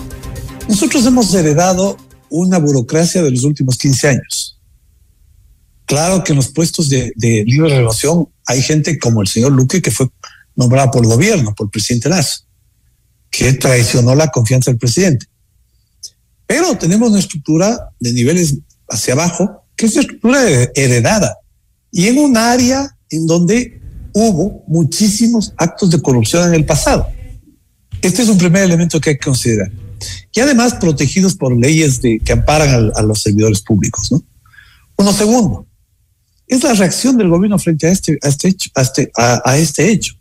Nosotros 0.70 1.06
hemos 1.08 1.34
heredado 1.34 1.98
una 2.30 2.60
burocracia 2.60 3.24
de 3.24 3.32
los 3.32 3.44
últimos 3.46 3.78
15 3.78 4.08
años 4.10 4.53
Claro 5.86 6.24
que 6.24 6.32
en 6.32 6.38
los 6.38 6.50
puestos 6.50 6.90
de, 6.90 7.14
libre 7.46 7.76
relación 7.76 8.28
hay 8.46 8.62
gente 8.62 8.98
como 8.98 9.22
el 9.22 9.28
señor 9.28 9.52
Luque 9.52 9.82
que 9.82 9.92
fue 9.92 10.10
nombrado 10.56 10.92
por 10.92 11.04
el 11.04 11.10
gobierno, 11.10 11.54
por 11.56 11.68
el 11.68 11.72
presidente 11.72 12.10
Lazo, 12.10 12.46
que 13.30 13.54
traicionó 13.54 14.16
la 14.16 14.30
confianza 14.30 14.72
del 14.72 14.78
presidente. 14.78 15.26
Pero 16.46 16.78
tenemos 16.78 17.10
una 17.10 17.20
estructura 17.20 17.90
de 18.00 18.14
niveles 18.14 18.56
hacia 18.90 19.14
abajo, 19.14 19.66
que 19.76 19.88
es 19.88 19.94
una 19.94 20.02
estructura 20.02 20.40
heredada, 20.76 21.38
y 21.92 22.08
en 22.08 22.20
un 22.20 22.38
área 22.38 22.96
en 23.10 23.28
donde 23.28 23.82
hubo 24.14 24.64
muchísimos 24.68 25.54
actos 25.58 25.90
de 25.90 26.02
corrupción 26.02 26.48
en 26.48 26.54
el 26.54 26.66
pasado. 26.66 27.08
Este 28.02 28.22
es 28.22 28.30
un 28.30 28.38
primer 28.38 28.64
elemento 28.64 29.00
que 29.00 29.12
hay 29.12 29.18
que 29.18 29.26
considerar. 29.26 29.72
Y 30.34 30.40
además 30.40 30.76
protegidos 30.76 31.36
por 31.36 31.56
leyes 31.56 32.02
de, 32.02 32.20
que 32.20 32.34
amparan 32.34 32.92
a, 32.96 33.00
a 33.00 33.04
los 33.04 33.22
servidores 33.22 33.62
públicos. 33.62 34.12
¿no? 34.12 34.24
Uno 34.98 35.14
segundo, 35.14 35.66
es 36.54 36.64
la 36.64 36.74
reacción 36.74 37.18
del 37.18 37.30
gobierno 37.30 37.58
frente 37.60 37.88
a 37.88 37.92
este, 37.92 38.18
a 38.22 38.28
este 38.28 38.48
hecho. 38.50 38.70
A 38.76 38.82
este, 38.82 39.12
a, 39.16 39.58
este 39.58 39.92
hecho. 39.92 40.14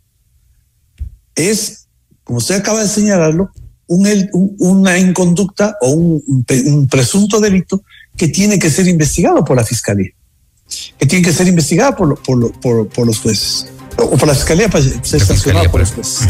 Es, 1.35 1.87
como 2.23 2.37
usted 2.37 2.55
acaba 2.55 2.81
de 2.81 2.87
señalarlo, 2.87 3.51
un, 3.87 4.55
una 4.59 4.97
inconducta 4.97 5.77
o 5.81 5.91
un, 5.91 6.87
presunto 6.89 7.39
delito 7.39 7.83
que 8.15 8.27
tiene 8.27 8.57
que 8.57 8.69
ser 8.69 8.87
investigado 8.87 9.43
por 9.43 9.57
la 9.57 9.63
fiscalía, 9.63 10.11
que 10.97 11.05
tiene 11.05 11.25
que 11.25 11.33
ser 11.33 11.47
investigado 11.47 11.95
por, 11.95 12.21
por, 12.21 12.59
por, 12.59 12.87
por 12.87 13.07
los 13.07 13.19
jueces, 13.19 13.67
o 13.97 14.17
por 14.17 14.27
la 14.27 14.35
fiscalía 14.35 14.69
para 14.69 14.83
ser 14.83 15.21
sancionado 15.23 15.69
por 15.69 15.81
los 15.81 15.91
jueces. 15.91 16.27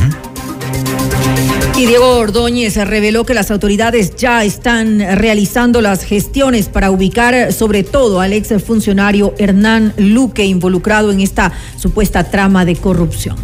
Y 1.75 1.87
Diego 1.87 2.17
Ordóñez 2.17 2.75
reveló 2.75 3.25
que 3.25 3.33
las 3.33 3.49
autoridades 3.49 4.15
ya 4.15 4.43
están 4.43 4.99
realizando 4.99 5.81
las 5.81 6.03
gestiones 6.03 6.69
para 6.69 6.91
ubicar 6.91 7.51
sobre 7.51 7.83
todo 7.83 8.21
al 8.21 8.31
ex 8.31 8.63
funcionario 8.63 9.33
Hernán 9.37 9.93
Luque 9.97 10.45
involucrado 10.45 11.11
en 11.11 11.19
esta 11.19 11.51
supuesta 11.77 12.23
trama 12.23 12.63
de 12.63 12.75
corrupción. 12.75 13.35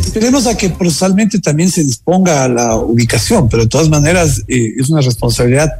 Esperemos 0.00 0.46
a 0.48 0.56
que 0.56 0.70
procesalmente 0.70 1.38
también 1.38 1.70
se 1.70 1.84
disponga 1.84 2.48
la 2.48 2.76
ubicación, 2.76 3.48
pero 3.48 3.62
de 3.62 3.68
todas 3.68 3.88
maneras 3.88 4.42
eh, 4.48 4.74
es 4.76 4.90
una 4.90 5.00
responsabilidad 5.00 5.70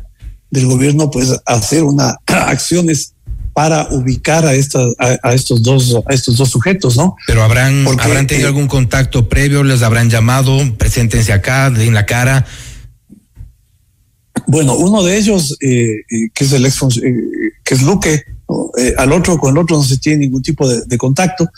del 0.51 0.67
gobierno 0.67 1.11
pues 1.11 1.35
hacer 1.45 1.83
una 1.83 2.17
acciones 2.27 3.15
para 3.59 3.89
ubicar 3.91 4.47
a 4.47 4.55
estas 4.55 4.95
a, 5.01 5.35
estos 5.35 5.65
dos 5.65 5.97
a 6.07 6.15
estos 6.15 6.37
dos 6.37 6.49
sujetos, 6.49 6.97
¿no? 6.97 7.17
Pero 7.27 7.43
habrán 7.43 7.85
habrán 7.99 8.29
tenido 8.29 8.47
eh, 8.47 8.51
algún 8.51 8.69
contacto 8.69 9.29
previo, 9.29 9.65
les 9.65 9.83
habrán 9.83 10.09
llamado, 10.09 10.57
preséntense 10.77 11.33
acá, 11.33 11.69
den 11.69 11.93
la 11.93 12.07
cara. 12.07 12.47
Bueno, 14.47 14.77
uno 14.77 15.03
de 15.03 15.19
ellos 15.19 15.57
eh, 15.61 16.05
eh, 16.09 16.29
que 16.33 16.45
es 16.45 16.53
el 16.53 16.67
ex 16.67 16.79
que 17.65 17.75
es 17.75 17.83
Luque, 17.83 18.23
al 18.97 19.11
otro 19.11 19.37
con 19.39 19.51
el 19.51 19.59
otro 19.59 19.77
no 19.77 19.83
se 19.83 19.99
tiene 19.99 20.19
ningún 20.19 20.43
tipo 20.43 20.69
de, 20.69 20.97
contacto. 20.97 21.51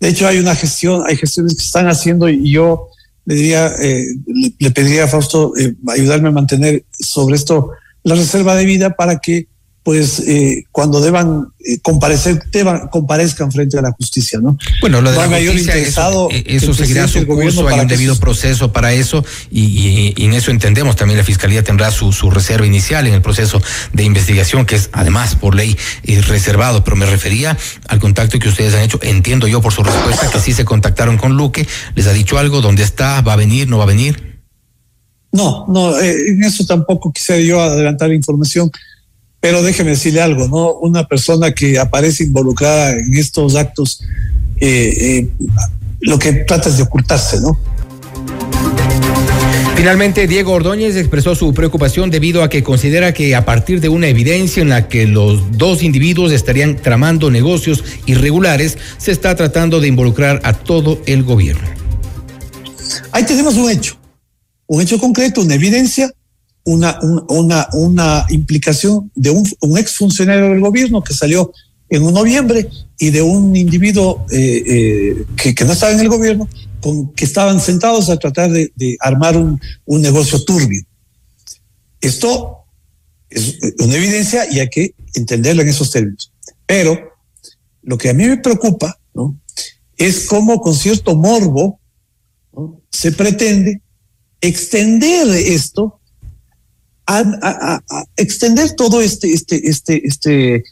De 0.00 0.08
hecho, 0.08 0.26
hay 0.26 0.38
una 0.38 0.54
gestión, 0.54 1.02
hay 1.06 1.16
gestiones 1.16 1.56
que 1.56 1.62
están 1.62 1.88
haciendo 1.88 2.30
y 2.30 2.52
yo 2.52 2.88
le 3.26 3.34
diría, 3.34 3.74
le, 3.78 4.54
le, 4.58 4.70
pediría 4.70 5.04
a 5.04 5.08
Fausto 5.08 5.52
ayudarme 5.88 6.28
a 6.30 6.32
mantener 6.32 6.86
sobre 6.98 7.36
esto 7.36 7.72
la 8.02 8.14
reserva 8.14 8.54
de 8.54 8.64
vida 8.64 8.96
para 8.96 9.18
que 9.18 9.46
pues 9.88 10.20
eh, 10.26 10.64
cuando 10.70 11.00
deban 11.00 11.46
eh, 11.60 11.78
comparecer, 11.80 12.42
deban, 12.52 12.88
comparezcan 12.88 13.50
frente 13.50 13.78
a 13.78 13.80
la 13.80 13.90
justicia, 13.92 14.38
¿no? 14.38 14.58
Bueno, 14.82 15.00
lo 15.00 15.10
de 15.10 15.16
la 15.16 15.28
justicia, 15.28 15.76
eso, 15.76 16.28
eh, 16.30 16.44
eso 16.46 16.74
seguirá 16.74 17.08
su 17.08 17.26
curso, 17.26 17.66
hay 17.66 17.80
un 17.80 17.88
debido 17.88 18.14
proceso 18.16 18.70
para 18.70 18.92
eso 18.92 19.24
y, 19.50 20.12
en 20.22 20.34
eso 20.34 20.50
entendemos 20.50 20.94
también 20.94 21.16
la 21.16 21.24
Fiscalía 21.24 21.64
tendrá 21.64 21.90
su, 21.90 22.12
su 22.12 22.30
reserva 22.30 22.66
inicial 22.66 23.06
en 23.06 23.14
el 23.14 23.22
proceso 23.22 23.62
de 23.94 24.04
investigación, 24.04 24.66
que 24.66 24.76
es 24.76 24.90
además 24.92 25.36
por 25.36 25.54
ley 25.54 25.74
reservado, 26.04 26.84
pero 26.84 26.94
me 26.94 27.06
refería 27.06 27.56
al 27.86 27.98
contacto 27.98 28.38
que 28.38 28.50
ustedes 28.50 28.74
han 28.74 28.82
hecho, 28.82 28.98
entiendo 29.00 29.48
yo 29.48 29.62
por 29.62 29.72
su 29.72 29.82
respuesta 29.82 30.28
que 30.30 30.38
sí 30.38 30.52
se 30.52 30.66
contactaron 30.66 31.16
con 31.16 31.34
Luque, 31.34 31.66
les 31.94 32.06
ha 32.08 32.12
dicho 32.12 32.36
algo, 32.36 32.60
dónde 32.60 32.82
está, 32.82 33.22
va 33.22 33.32
a 33.32 33.36
venir, 33.36 33.68
no 33.68 33.78
va 33.78 33.84
a 33.84 33.86
venir. 33.86 34.42
No, 35.32 35.64
no, 35.66 35.98
en 35.98 36.44
eso 36.44 36.66
tampoco 36.66 37.10
quisiera 37.10 37.40
yo 37.40 37.62
adelantar 37.62 38.12
información. 38.12 38.70
Pero 39.40 39.62
déjeme 39.62 39.90
decirle 39.90 40.20
algo, 40.20 40.48
¿no? 40.48 40.74
Una 40.74 41.06
persona 41.06 41.52
que 41.52 41.78
aparece 41.78 42.24
involucrada 42.24 42.92
en 42.92 43.14
estos 43.14 43.54
actos, 43.54 44.02
eh, 44.60 44.94
eh, 45.00 45.28
lo 46.00 46.18
que 46.18 46.32
trata 46.32 46.68
es 46.68 46.76
de 46.76 46.82
ocultarse, 46.82 47.40
¿no? 47.40 47.58
Finalmente, 49.78 50.26
Diego 50.26 50.54
Ordóñez 50.54 50.96
expresó 50.96 51.36
su 51.36 51.54
preocupación 51.54 52.10
debido 52.10 52.42
a 52.42 52.50
que 52.50 52.64
considera 52.64 53.14
que 53.14 53.36
a 53.36 53.44
partir 53.44 53.80
de 53.80 53.88
una 53.88 54.08
evidencia 54.08 54.60
en 54.60 54.70
la 54.70 54.88
que 54.88 55.06
los 55.06 55.56
dos 55.56 55.84
individuos 55.84 56.32
estarían 56.32 56.76
tramando 56.76 57.30
negocios 57.30 57.84
irregulares, 58.04 58.76
se 58.96 59.12
está 59.12 59.36
tratando 59.36 59.78
de 59.78 59.86
involucrar 59.86 60.40
a 60.42 60.52
todo 60.52 61.00
el 61.06 61.22
gobierno. 61.22 61.68
Ahí 63.12 63.24
tenemos 63.24 63.54
un 63.54 63.70
hecho, 63.70 63.96
un 64.66 64.82
hecho 64.82 64.98
concreto, 64.98 65.42
una 65.42 65.54
evidencia 65.54 66.10
una, 66.68 67.68
una, 67.72 68.26
implicación 68.28 69.10
de 69.14 69.30
un, 69.30 69.48
un 69.60 69.78
exfuncionario 69.78 70.50
del 70.50 70.60
gobierno 70.60 71.02
que 71.02 71.14
salió 71.14 71.52
en 71.88 72.02
un 72.02 72.12
noviembre 72.12 72.68
y 72.98 73.10
de 73.10 73.22
un 73.22 73.56
individuo 73.56 74.26
eh, 74.30 74.62
eh, 74.66 75.54
que, 75.54 75.64
no 75.64 75.72
estaba 75.72 75.92
en 75.92 76.00
el 76.00 76.10
gobierno, 76.10 76.46
con, 76.80 77.12
que 77.14 77.24
estaban 77.24 77.58
sentados 77.60 78.10
a 78.10 78.18
tratar 78.18 78.50
de, 78.50 78.96
armar 79.00 79.36
un, 79.38 79.58
un, 79.86 80.02
negocio 80.02 80.44
turbio. 80.44 80.82
Esto 82.02 82.58
es 83.30 83.56
una 83.78 83.96
evidencia 83.96 84.46
y 84.52 84.60
hay 84.60 84.68
que 84.68 84.94
entenderlo 85.14 85.62
en 85.62 85.68
esos 85.68 85.90
términos. 85.90 86.30
Pero 86.66 86.98
lo 87.82 87.96
que 87.96 88.10
a 88.10 88.14
mí 88.14 88.26
me 88.26 88.36
preocupa 88.36 88.98
¿no? 89.14 89.38
es 89.96 90.26
cómo 90.26 90.60
con 90.60 90.74
cierto 90.74 91.14
morbo 91.14 91.80
se 92.90 93.12
pretende 93.12 93.80
extender 94.40 95.28
esto 95.28 95.97
a, 97.08 97.82
extender 98.16 98.74
todo 98.76 99.00
este, 99.00 99.32
este, 99.32 99.68
este, 99.68 100.06
este, 100.06 100.64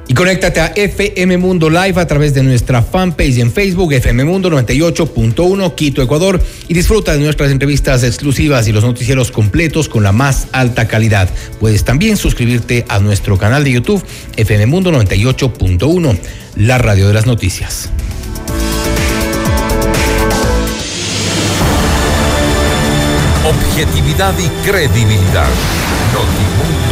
Y 0.10 0.16
conéctate 0.16 0.60
a 0.60 0.72
FM 0.76 1.38
Mundo 1.38 1.70
Live 1.70 2.02
a 2.02 2.08
través 2.08 2.34
de 2.34 2.42
nuestra 2.42 2.82
fanpage 2.82 3.38
en 3.38 3.52
Facebook, 3.52 3.94
FM 3.94 4.24
Mundo 4.24 4.50
98.1 4.50 5.76
Quito, 5.76 6.02
Ecuador, 6.02 6.42
y 6.68 6.74
disfruta 6.74 7.14
de 7.14 7.20
nuestras 7.20 7.52
entrevistas 7.52 8.04
exclusivas 8.04 8.68
y 8.68 8.72
los 8.72 8.84
noticieros 8.84 9.30
completos 9.30 9.88
con 9.88 10.02
la 10.02 10.12
más 10.12 10.48
alta 10.52 10.88
calidad. 10.88 11.30
Puedes 11.60 11.84
también 11.84 12.18
suscribirte 12.18 12.86
a 12.90 12.98
nuestro 12.98 13.38
canal 13.38 13.64
de 13.64 13.74
YouTube, 13.74 14.04
FM 14.36 14.66
Mundo 14.66 14.92
98.1, 14.92 16.18
la 16.56 16.80
radio 16.80 17.08
de 17.08 17.14
las 17.14 17.28
noticias. 17.28 17.92
Objetividad 23.46 24.34
y 24.40 24.68
credibilidad. 24.68 25.50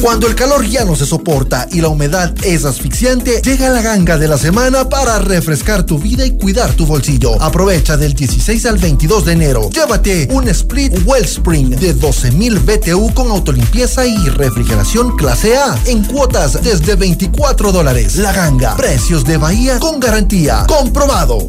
Cuando 0.00 0.26
el 0.26 0.34
calor 0.34 0.66
ya 0.66 0.84
no 0.84 0.94
se 0.94 1.06
soporta 1.06 1.68
y 1.72 1.80
la 1.80 1.88
humedad 1.88 2.34
es 2.42 2.64
asfixiante, 2.64 3.40
llega 3.42 3.70
la 3.70 3.82
ganga 3.82 4.18
de 4.18 4.28
la 4.28 4.38
semana 4.38 4.88
para 4.88 5.18
refrescar 5.18 5.84
tu 5.84 5.98
vida 5.98 6.24
y 6.24 6.32
cuidar 6.32 6.72
tu 6.74 6.86
bolsillo. 6.86 7.40
Aprovecha 7.42 7.96
del 7.96 8.14
16 8.14 8.66
al 8.66 8.78
22 8.78 9.24
de 9.24 9.32
enero. 9.32 9.70
Llévate 9.70 10.28
un 10.32 10.48
Split 10.48 10.92
Wellspring 11.04 11.70
de 11.70 11.96
12.000 11.96 12.60
BTU 12.64 13.14
con 13.14 13.30
autolimpieza 13.30 14.06
y 14.06 14.16
refrigeración 14.28 15.16
clase 15.16 15.56
A 15.56 15.78
en 15.86 16.04
cuotas 16.04 16.62
desde 16.62 16.96
24 16.96 17.72
dólares. 17.72 18.16
La 18.16 18.32
ganga, 18.32 18.76
precios 18.76 19.24
de 19.24 19.36
Bahía 19.36 19.78
con 19.78 20.00
garantía. 20.00 20.64
Comprobado. 20.66 21.48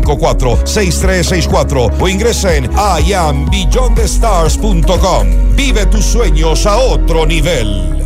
6364 0.01 1.89
o 1.99 2.07
ingresa 2.07 2.55
en 2.55 2.69
iambeyondthestars.com. 3.07 5.55
Vive 5.55 5.85
tus 5.85 6.05
sueños 6.05 6.65
a 6.65 6.77
otro 6.77 7.25
nivel. 7.25 7.97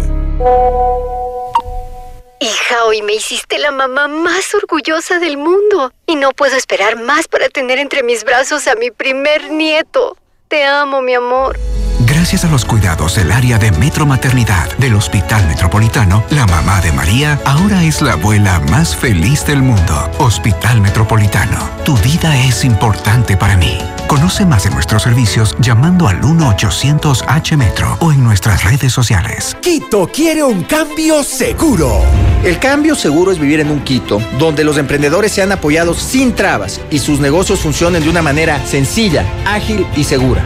Hija, 2.39 2.85
hoy 2.85 3.01
me 3.01 3.13
hiciste 3.13 3.57
la 3.57 3.71
mamá 3.71 4.07
más 4.07 4.53
orgullosa 4.53 5.17
del 5.19 5.37
mundo 5.37 5.91
y 6.05 6.15
no 6.15 6.31
puedo 6.31 6.55
esperar 6.55 7.01
más 7.01 7.27
para 7.27 7.49
tener 7.49 7.79
entre 7.79 8.03
mis 8.03 8.23
brazos 8.23 8.67
a 8.67 8.75
mi 8.75 8.91
primer 8.91 9.49
nieto. 9.51 10.15
Te 10.47 10.63
amo, 10.63 11.01
mi 11.01 11.15
amor. 11.15 11.57
Gracias 12.01 12.43
a 12.43 12.49
los 12.49 12.65
cuidados 12.65 13.15
del 13.15 13.31
área 13.31 13.57
de 13.57 13.71
Metro 13.71 14.05
Maternidad 14.05 14.69
del 14.77 14.95
Hospital 14.95 15.47
Metropolitano, 15.47 16.25
la 16.29 16.45
mamá 16.45 16.81
de 16.81 16.91
María 16.91 17.39
ahora 17.45 17.83
es 17.83 18.01
la 18.01 18.13
abuela 18.13 18.59
más 18.69 18.95
feliz 18.95 19.45
del 19.45 19.61
mundo. 19.61 20.11
Hospital 20.19 20.81
Metropolitano, 20.81 21.57
tu 21.85 21.95
vida 21.97 22.37
es 22.45 22.65
importante 22.65 23.37
para 23.37 23.55
mí. 23.55 23.77
Conoce 24.07 24.45
más 24.45 24.65
de 24.65 24.71
nuestros 24.71 25.03
servicios 25.03 25.55
llamando 25.59 26.07
al 26.07 26.21
1-800-H-Metro 26.21 27.97
o 28.01 28.11
en 28.11 28.23
nuestras 28.23 28.65
redes 28.65 28.91
sociales. 28.91 29.55
Quito 29.61 30.07
quiere 30.13 30.43
un 30.43 30.63
cambio 30.63 31.23
seguro. 31.23 32.03
El 32.43 32.59
cambio 32.59 32.95
seguro 32.95 33.31
es 33.31 33.39
vivir 33.39 33.61
en 33.61 33.71
un 33.71 33.79
Quito 33.79 34.21
donde 34.37 34.65
los 34.65 34.77
emprendedores 34.77 35.31
sean 35.31 35.53
apoyados 35.53 35.97
sin 35.97 36.35
trabas 36.35 36.81
y 36.91 36.99
sus 36.99 37.19
negocios 37.21 37.61
funcionen 37.61 38.03
de 38.03 38.09
una 38.09 38.21
manera 38.21 38.63
sencilla, 38.65 39.25
ágil 39.45 39.87
y 39.95 40.03
segura. 40.03 40.43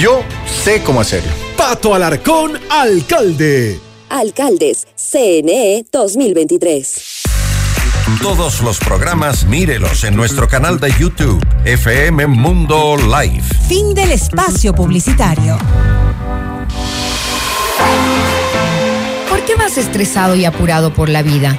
Yo 0.00 0.22
sé 0.46 0.82
cómo 0.82 1.00
hacerlo. 1.00 1.30
Pato 1.56 1.94
Alarcón, 1.94 2.58
alcalde. 2.70 3.78
Alcaldes, 4.08 4.86
CNE 4.96 5.84
2023. 5.92 7.22
Todos 8.22 8.62
los 8.62 8.78
programas 8.78 9.44
mírelos 9.44 10.04
en 10.04 10.16
nuestro 10.16 10.48
canal 10.48 10.80
de 10.80 10.92
YouTube, 10.98 11.44
FM 11.64 12.26
Mundo 12.26 12.96
Live. 12.96 13.44
Fin 13.68 13.94
del 13.94 14.12
espacio 14.12 14.74
publicitario. 14.74 15.58
¿Por 19.28 19.44
qué 19.44 19.54
vas 19.56 19.76
estresado 19.76 20.34
y 20.34 20.46
apurado 20.46 20.94
por 20.94 21.10
la 21.10 21.22
vida? 21.22 21.58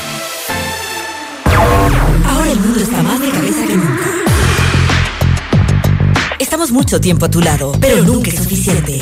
Estamos 6.61 6.83
mucho 6.83 7.01
tiempo 7.01 7.25
a 7.25 7.31
tu 7.31 7.41
lado, 7.41 7.71
pero 7.81 8.03
nunca 8.03 8.29
es 8.29 8.35
suficiente. 8.35 9.01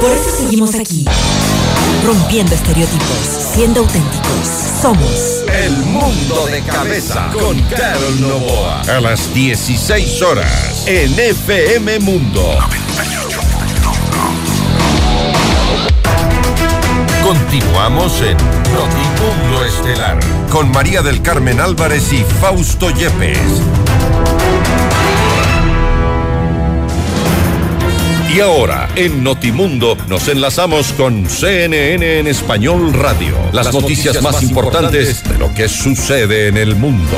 Por 0.00 0.12
eso 0.12 0.30
seguimos 0.38 0.76
aquí, 0.76 1.04
rompiendo 2.06 2.54
estereotipos, 2.54 3.18
siendo 3.52 3.80
auténticos. 3.80 4.46
Somos 4.80 5.42
El 5.52 5.72
Mundo 5.86 6.46
de 6.46 6.62
Cabeza 6.62 7.32
con 7.32 7.60
Carol 7.62 8.20
Novoa. 8.20 8.82
A 8.82 9.00
las 9.00 9.34
16 9.34 10.22
horas 10.22 10.84
en 10.86 11.18
FM 11.18 11.98
Mundo. 11.98 12.58
Continuamos 17.24 18.20
en 18.20 18.36
Notimundo 18.72 19.64
Estelar 19.64 20.20
con 20.48 20.70
María 20.70 21.02
del 21.02 21.22
Carmen 21.22 21.58
Álvarez 21.58 22.12
y 22.12 22.22
Fausto 22.40 22.90
Yepes. 22.90 23.40
Y 28.34 28.40
ahora, 28.40 28.88
en 28.96 29.22
Notimundo, 29.22 29.96
nos 30.08 30.26
enlazamos 30.26 30.92
con 30.94 31.30
CNN 31.30 32.18
en 32.18 32.26
Español 32.26 32.92
Radio. 32.92 33.36
Las, 33.52 33.72
noticias, 33.72 34.20
más 34.22 34.42
importantes 34.42 35.22
de 35.22 35.38
lo 35.38 35.54
que 35.54 35.68
sucede 35.68 36.48
en 36.48 36.56
el 36.56 36.74
mundo. 36.74 37.16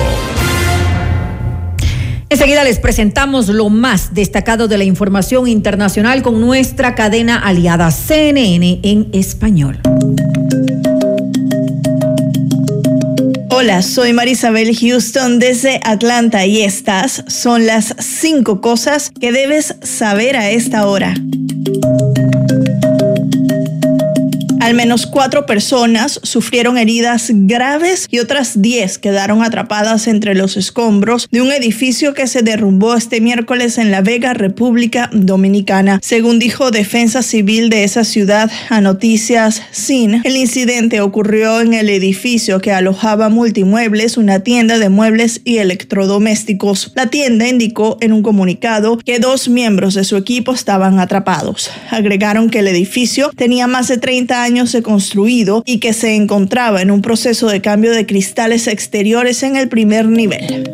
Enseguida 2.29 2.65
les 2.65 2.79
presentamos 2.79 3.49
lo 3.49 3.71
más 3.71 4.13
destacado 4.13 4.69
de 4.69 4.77
la 4.77 4.85
información 4.85 5.49
internacional 5.49 6.21
con 6.21 6.39
nuestra 6.39 6.95
cadena 6.95 7.39
aliada 7.39 7.91
CNN 7.93 8.81
en 8.83 9.09
español. 9.15 9.81
Hola, 13.59 13.81
soy 13.81 14.13
Marisabel 14.13 14.77
Houston 14.77 15.39
desde 15.39 15.81
Atlanta 15.83 16.45
y 16.45 16.61
estas 16.61 17.25
son 17.27 17.65
las 17.65 17.97
cinco 18.01 18.61
cosas 18.61 19.11
que 19.19 19.33
debes 19.33 19.77
saber 19.81 20.37
a 20.37 20.51
esta 20.51 20.87
hora. 20.87 21.15
Al 24.67 24.75
menos 24.75 25.07
cuatro 25.07 25.47
personas 25.47 26.19
sufrieron 26.25 26.77
heridas 26.77 27.31
graves 27.33 28.09
y 28.11 28.19
otras 28.19 28.61
diez 28.61 28.99
quedaron 28.99 29.45
atrapadas 29.45 30.09
entre 30.09 30.35
los 30.35 30.57
escombros 30.57 31.29
de 31.31 31.41
un 31.41 31.53
edificio 31.53 32.15
que 32.15 32.27
se 32.27 32.43
derrumbó 32.43 32.97
este 32.97 33.21
miércoles 33.21 33.79
en 33.79 33.93
La 33.93 34.01
Vega, 34.01 34.35
República 34.35 35.09
Dominicana. 35.13 36.01
Según 36.03 36.41
dijo 36.41 36.73
Defensa 36.73 37.23
Civil 37.23 37.71
de 37.71 37.85
esa 37.85 38.03
ciudad 38.03 38.51
a 38.69 38.81
Noticias 38.81 39.63
SIN, 39.71 40.23
el 40.25 40.37
incidente 40.37 41.01
ocurrió 41.01 41.61
en 41.61 41.73
el 41.73 41.89
edificio 41.89 42.61
que 42.61 42.73
alojaba 42.73 43.29
multimuebles, 43.29 44.17
una 44.17 44.41
tienda 44.41 44.81
de 44.81 44.89
muebles 44.89 45.43
y 45.45 45.59
electrodomésticos. 45.59 46.91
La 46.97 47.07
tienda 47.07 47.47
indicó 47.47 47.99
en 48.01 48.13
un 48.13 48.25
comunicado 48.25 48.99
que 48.99 49.21
dos 49.21 49.49
miembros 49.49 49.95
de 49.95 50.03
su 50.03 50.17
equipo 50.17 50.53
estaban 50.53 50.99
atrapados. 50.99 51.71
Agregaron 51.91 52.51
que 52.51 52.59
el 52.59 52.67
edificio 52.67 53.31
tenía 53.37 53.69
más 53.69 53.87
de 53.87 53.99
30 53.99 54.43
años 54.43 54.56
de 54.65 54.83
construido 54.83 55.63
y 55.67 55.79
que 55.79 55.93
se 55.93 56.15
encontraba 56.15 56.81
en 56.81 56.91
un 56.91 57.03
proceso 57.03 57.49
de 57.49 57.61
cambio 57.61 57.93
de 57.93 58.07
cristales 58.07 58.67
exteriores 58.67 59.43
en 59.43 59.55
el 59.57 59.69
primer 59.69 60.07
nivel. 60.07 60.71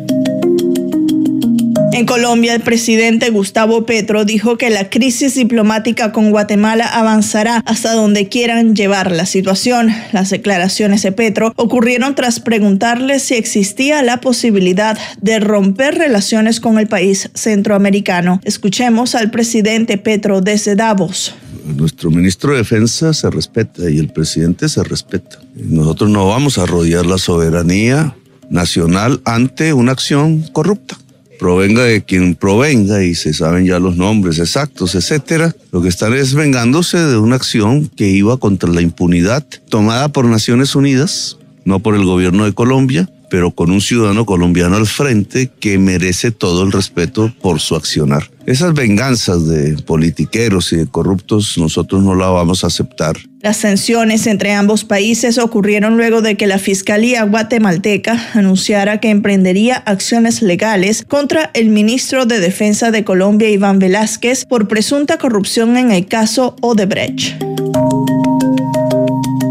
En 1.91 2.07
Colombia, 2.07 2.55
el 2.55 2.61
presidente 2.61 3.29
Gustavo 3.29 3.85
Petro 3.85 4.25
dijo 4.25 4.57
que 4.57 4.71
la 4.71 4.89
crisis 4.89 5.35
diplomática 5.35 6.11
con 6.11 6.31
Guatemala 6.31 6.85
avanzará 6.85 7.61
hasta 7.65 7.93
donde 7.93 8.29
quieran 8.29 8.75
llevar 8.75 9.11
la 9.11 9.27
situación. 9.27 9.93
Las 10.11 10.31
declaraciones 10.31 11.03
de 11.03 11.11
Petro 11.11 11.53
ocurrieron 11.55 12.15
tras 12.15 12.39
preguntarle 12.39 13.19
si 13.19 13.35
existía 13.35 14.01
la 14.01 14.21
posibilidad 14.21 14.97
de 15.21 15.39
romper 15.39 15.95
relaciones 15.95 16.59
con 16.59 16.79
el 16.79 16.87
país 16.87 17.29
centroamericano. 17.35 18.41
Escuchemos 18.43 19.13
al 19.13 19.29
presidente 19.29 19.99
Petro 19.99 20.41
desde 20.41 20.75
Davos 20.75 21.35
nuestro 21.65 22.11
ministro 22.11 22.51
de 22.51 22.59
Defensa 22.59 23.13
se 23.13 23.29
respeta 23.29 23.89
y 23.89 23.97
el 23.97 24.09
presidente 24.09 24.69
se 24.69 24.83
respeta. 24.83 25.39
Nosotros 25.55 26.09
no 26.09 26.27
vamos 26.27 26.57
a 26.57 26.65
rodear 26.65 27.05
la 27.05 27.17
soberanía 27.17 28.15
nacional 28.49 29.21
ante 29.25 29.73
una 29.73 29.91
acción 29.91 30.41
corrupta. 30.53 30.97
Provenga 31.39 31.83
de 31.83 32.03
quien 32.03 32.35
provenga 32.35 33.03
y 33.03 33.15
se 33.15 33.33
saben 33.33 33.65
ya 33.65 33.79
los 33.79 33.97
nombres 33.97 34.39
exactos, 34.39 34.95
etcétera. 34.95 35.53
Lo 35.71 35.81
que 35.81 35.89
están 35.89 36.13
es 36.13 36.35
vengándose 36.35 36.97
de 36.99 37.17
una 37.17 37.35
acción 37.35 37.87
que 37.87 38.07
iba 38.07 38.37
contra 38.37 38.69
la 38.69 38.81
impunidad 38.81 39.45
tomada 39.69 40.09
por 40.09 40.25
Naciones 40.25 40.75
Unidas, 40.75 41.37
no 41.65 41.79
por 41.79 41.95
el 41.95 42.05
gobierno 42.05 42.45
de 42.45 42.53
Colombia, 42.53 43.09
pero 43.33 43.49
con 43.49 43.71
un 43.71 43.81
ciudadano 43.81 44.27
colombiano 44.27 44.75
al 44.75 44.85
frente 44.85 45.49
que 45.59 45.79
merece 45.79 46.29
todo 46.29 46.61
el 46.61 46.71
respeto 46.71 47.33
por 47.41 47.59
su 47.59 47.75
accionar. 47.75 48.29
Esas 48.45 48.75
venganzas 48.75 49.47
de 49.47 49.75
politiqueros 49.81 50.71
y 50.71 50.75
de 50.75 50.85
corruptos 50.85 51.57
nosotros 51.57 52.03
no 52.03 52.13
la 52.13 52.27
vamos 52.27 52.63
a 52.63 52.67
aceptar. 52.67 53.17
Las 53.41 53.57
sanciones 53.57 54.27
entre 54.27 54.53
ambos 54.53 54.83
países 54.83 55.39
ocurrieron 55.39 55.97
luego 55.97 56.21
de 56.21 56.37
que 56.37 56.45
la 56.45 56.59
Fiscalía 56.59 57.23
guatemalteca 57.23 58.23
anunciara 58.35 58.99
que 58.99 59.09
emprendería 59.09 59.77
acciones 59.77 60.43
legales 60.43 61.03
contra 61.03 61.49
el 61.55 61.69
ministro 61.69 62.27
de 62.27 62.39
Defensa 62.39 62.91
de 62.91 63.03
Colombia, 63.03 63.49
Iván 63.49 63.79
Velázquez, 63.79 64.45
por 64.45 64.67
presunta 64.67 65.17
corrupción 65.17 65.75
en 65.75 65.91
el 65.91 66.05
caso 66.05 66.55
Odebrecht. 66.61 67.62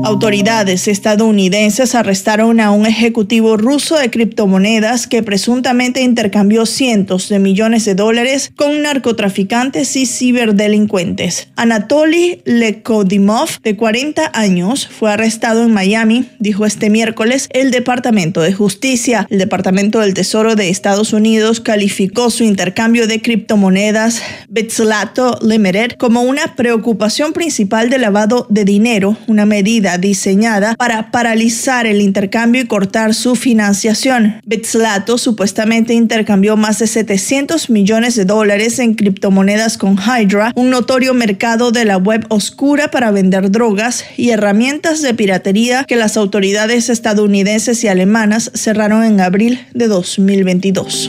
Autoridades 0.04 0.88
estadounidenses 0.88 1.94
arrestaron 1.94 2.58
a 2.58 2.72
un 2.72 2.86
ejecutivo 2.86 3.56
ruso 3.56 3.96
de 3.96 4.10
criptomonedas 4.10 5.06
que 5.06 5.22
presuntamente 5.22 6.02
intercambió 6.02 6.66
cientos 6.66 7.28
de 7.28 7.38
millones 7.38 7.84
de 7.84 7.94
dólares 7.94 8.52
con 8.56 8.82
narcotraficantes 8.82 9.94
y 9.94 10.06
ciberdelincuentes. 10.06 11.48
Anatoly 11.54 12.42
Lekodimov, 12.44 13.60
de 13.62 13.76
40 13.76 14.32
años, 14.34 14.88
fue 14.88 15.12
arrestado 15.12 15.62
en 15.62 15.72
Miami, 15.72 16.28
dijo 16.40 16.66
este 16.66 16.90
miércoles 16.90 17.48
el 17.52 17.70
Departamento 17.70 18.40
de 18.40 18.52
Justicia. 18.52 19.28
El 19.30 19.38
Departamento 19.38 20.00
del 20.00 20.14
Tesoro 20.14 20.56
de 20.56 20.68
Estados 20.68 21.12
Unidos 21.12 21.60
calificó 21.60 22.30
su 22.30 22.42
intercambio 22.42 23.06
de 23.06 23.22
criptomonedas 23.22 24.20
Betzlato 24.48 25.38
Limited 25.42 25.92
como 25.92 26.22
una 26.22 26.56
preocupación 26.56 27.32
principal 27.32 27.88
de 27.88 27.98
lavado 27.98 28.48
de 28.50 28.64
dinero, 28.64 29.16
una 29.28 29.46
medida 29.46 29.91
diseñada 29.98 30.74
para 30.74 31.10
paralizar 31.10 31.86
el 31.86 32.00
intercambio 32.00 32.62
y 32.62 32.66
cortar 32.66 33.14
su 33.14 33.34
financiación. 33.36 34.40
Betzlato 34.44 35.18
supuestamente 35.18 35.94
intercambió 35.94 36.56
más 36.56 36.78
de 36.78 36.86
700 36.86 37.70
millones 37.70 38.16
de 38.16 38.24
dólares 38.24 38.78
en 38.78 38.94
criptomonedas 38.94 39.78
con 39.78 39.96
Hydra, 39.98 40.52
un 40.54 40.70
notorio 40.70 41.14
mercado 41.14 41.72
de 41.72 41.84
la 41.84 41.96
web 41.96 42.26
oscura 42.28 42.90
para 42.90 43.10
vender 43.10 43.50
drogas 43.50 44.04
y 44.16 44.30
herramientas 44.30 45.02
de 45.02 45.14
piratería 45.14 45.84
que 45.84 45.96
las 45.96 46.16
autoridades 46.16 46.88
estadounidenses 46.88 47.82
y 47.84 47.88
alemanas 47.88 48.50
cerraron 48.54 49.04
en 49.04 49.20
abril 49.20 49.60
de 49.74 49.88
2022. 49.88 51.08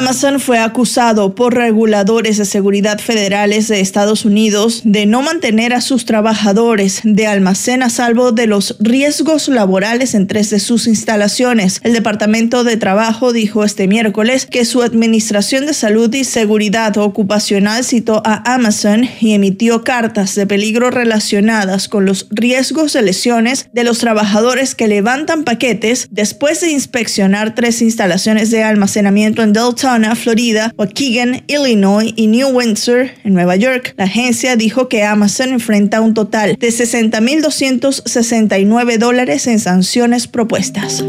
Amazon 0.00 0.40
fue 0.40 0.58
acusado 0.58 1.34
por 1.34 1.54
reguladores 1.54 2.38
de 2.38 2.46
seguridad 2.46 2.98
federales 3.00 3.68
de 3.68 3.80
Estados 3.80 4.24
Unidos 4.24 4.80
de 4.82 5.04
no 5.04 5.20
mantener 5.20 5.74
a 5.74 5.82
sus 5.82 6.06
trabajadores 6.06 7.02
de 7.04 7.26
almacén 7.26 7.82
a 7.82 7.90
salvo 7.90 8.32
de 8.32 8.46
los 8.46 8.76
riesgos 8.80 9.48
laborales 9.48 10.14
en 10.14 10.26
tres 10.26 10.48
de 10.48 10.58
sus 10.58 10.86
instalaciones. 10.86 11.80
El 11.82 11.92
Departamento 11.92 12.64
de 12.64 12.78
Trabajo 12.78 13.34
dijo 13.34 13.62
este 13.62 13.88
miércoles 13.88 14.46
que 14.46 14.64
su 14.64 14.80
Administración 14.80 15.66
de 15.66 15.74
Salud 15.74 16.14
y 16.14 16.24
Seguridad 16.24 16.96
Ocupacional 16.96 17.84
citó 17.84 18.22
a 18.24 18.54
Amazon 18.54 19.06
y 19.20 19.34
emitió 19.34 19.84
cartas 19.84 20.34
de 20.34 20.46
peligro 20.46 20.90
relacionadas 20.90 21.88
con 21.88 22.06
los 22.06 22.26
riesgos 22.30 22.94
de 22.94 23.02
lesiones 23.02 23.68
de 23.74 23.84
los 23.84 23.98
trabajadores 23.98 24.74
que 24.74 24.88
levantan 24.88 25.44
paquetes 25.44 26.08
después 26.10 26.62
de 26.62 26.70
inspeccionar 26.70 27.54
tres 27.54 27.82
instalaciones 27.82 28.50
de 28.50 28.62
almacenamiento 28.62 29.42
en 29.42 29.52
Delta 29.52 29.89
Florida, 30.14 30.72
Waukegan, 30.76 31.42
Illinois 31.48 32.12
y 32.14 32.28
New 32.28 32.50
Windsor, 32.50 33.10
en 33.24 33.34
Nueva 33.34 33.56
York. 33.56 33.94
La 33.96 34.04
agencia 34.04 34.54
dijo 34.54 34.88
que 34.88 35.02
Amazon 35.02 35.48
enfrenta 35.48 36.00
un 36.00 36.14
total 36.14 36.56
de 36.56 36.68
60.269 36.68 38.98
dólares 38.98 39.48
en 39.48 39.58
sanciones 39.58 40.28
propuestas. 40.28 41.02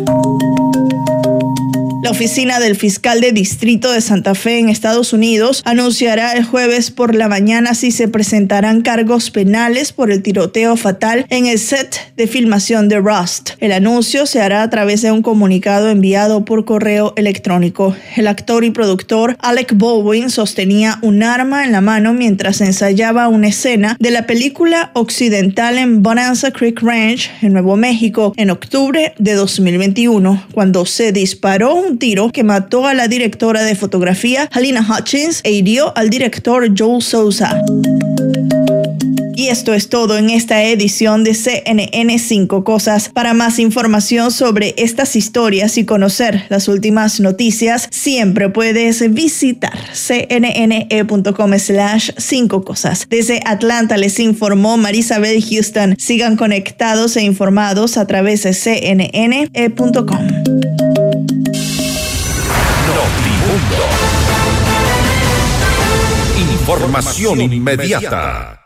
La 2.03 2.09
oficina 2.09 2.59
del 2.59 2.75
fiscal 2.75 3.21
de 3.21 3.31
distrito 3.31 3.91
de 3.91 4.01
Santa 4.01 4.33
Fe 4.33 4.57
en 4.57 4.69
Estados 4.69 5.13
Unidos 5.13 5.61
anunciará 5.65 6.33
el 6.33 6.43
jueves 6.43 6.89
por 6.89 7.13
la 7.13 7.27
mañana 7.27 7.75
si 7.75 7.91
se 7.91 8.07
presentarán 8.07 8.81
cargos 8.81 9.29
penales 9.29 9.91
por 9.93 10.11
el 10.11 10.23
tiroteo 10.23 10.77
fatal 10.77 11.27
en 11.29 11.45
el 11.45 11.59
set 11.59 12.11
de 12.17 12.25
filmación 12.25 12.89
de 12.89 12.97
Rust. 12.97 13.51
El 13.59 13.71
anuncio 13.71 14.25
se 14.25 14.41
hará 14.41 14.63
a 14.63 14.69
través 14.71 15.03
de 15.03 15.11
un 15.11 15.21
comunicado 15.21 15.91
enviado 15.91 16.43
por 16.43 16.65
correo 16.65 17.13
electrónico. 17.17 17.95
El 18.15 18.27
actor 18.27 18.63
y 18.63 18.71
productor 18.71 19.37
Alec 19.39 19.73
Baldwin 19.77 20.31
sostenía 20.31 20.97
un 21.03 21.21
arma 21.21 21.65
en 21.65 21.71
la 21.71 21.81
mano 21.81 22.13
mientras 22.13 22.61
ensayaba 22.61 23.27
una 23.27 23.49
escena 23.49 23.95
de 23.99 24.09
la 24.09 24.25
película 24.25 24.89
occidental 24.95 25.77
en 25.77 26.01
Bonanza 26.01 26.49
Creek 26.49 26.81
Ranch, 26.81 27.29
en 27.43 27.53
Nuevo 27.53 27.75
México, 27.75 28.33
en 28.37 28.49
octubre 28.49 29.13
de 29.19 29.33
2021, 29.35 30.47
cuando 30.51 30.87
se 30.87 31.11
disparó 31.11 31.75
un 31.75 31.90
tiro 31.97 32.29
que 32.31 32.43
mató 32.43 32.87
a 32.87 32.93
la 32.93 33.07
directora 33.07 33.63
de 33.63 33.75
fotografía 33.75 34.49
Halina 34.51 34.85
Hutchins 34.87 35.41
e 35.43 35.51
hirió 35.51 35.95
al 35.97 36.09
director 36.09 36.67
Joel 36.77 37.01
Sousa. 37.01 37.61
Y 39.41 39.47
esto 39.47 39.73
es 39.73 39.89
todo 39.89 40.19
en 40.19 40.29
esta 40.29 40.61
edición 40.61 41.23
de 41.23 41.33
CNN 41.33 42.19
5 42.19 42.63
Cosas. 42.63 43.09
Para 43.09 43.33
más 43.33 43.57
información 43.57 44.29
sobre 44.29 44.75
estas 44.77 45.15
historias 45.15 45.79
y 45.79 45.83
conocer 45.83 46.43
las 46.49 46.67
últimas 46.67 47.19
noticias, 47.19 47.87
siempre 47.89 48.49
puedes 48.49 49.11
visitar 49.11 49.73
cnne.com 49.93 51.57
slash 51.57 52.11
5 52.15 52.63
Cosas. 52.63 53.07
Desde 53.09 53.39
Atlanta 53.43 53.97
les 53.97 54.19
informó 54.19 54.77
Marisabel 54.77 55.43
Houston. 55.43 55.95
Sigan 55.97 56.35
conectados 56.35 57.17
e 57.17 57.23
informados 57.23 57.97
a 57.97 58.05
través 58.05 58.43
de 58.43 58.53
cnne.com. 58.53 60.27
Información 66.37 67.41
inmediata. 67.41 68.57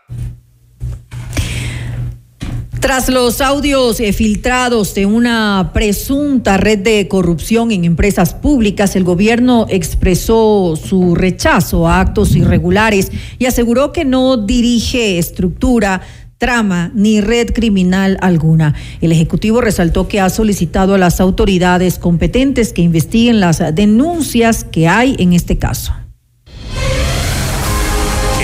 Tras 2.79 3.09
los 3.09 3.41
audios 3.41 3.97
filtrados 3.97 4.93
de 4.93 5.07
una 5.07 5.71
presunta 5.73 6.57
red 6.57 6.77
de 6.77 7.07
corrupción 7.07 7.71
en 7.71 7.83
empresas 7.83 8.35
públicas, 8.35 8.95
el 8.95 9.03
gobierno 9.03 9.65
expresó 9.69 10.75
su 10.75 11.15
rechazo 11.15 11.87
a 11.87 11.99
actos 11.99 12.35
irregulares 12.35 13.11
y 13.39 13.47
aseguró 13.47 13.91
que 13.91 14.05
no 14.05 14.37
dirige 14.37 15.17
estructura 15.17 16.01
trama 16.45 16.91
ni 16.93 17.21
red 17.21 17.53
criminal 17.53 18.19
alguna. 18.21 18.75
El 19.01 19.11
Ejecutivo 19.11 19.61
resaltó 19.61 20.07
que 20.07 20.21
ha 20.21 20.29
solicitado 20.29 20.93
a 20.93 20.99
las 20.99 21.19
autoridades 21.19 21.97
competentes 21.97 22.71
que 22.71 22.83
investiguen 22.83 23.39
las 23.39 23.63
denuncias 23.73 24.63
que 24.63 24.87
hay 24.87 25.15
en 25.17 25.33
este 25.33 25.57
caso. 25.57 25.91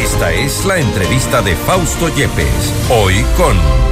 Esta 0.04 0.34
es 0.34 0.66
la 0.66 0.80
entrevista 0.80 1.44
de 1.44 1.56
Fausto 1.56 2.10
Yepes, 2.16 2.74
hoy 2.90 3.14
con... 3.38 3.91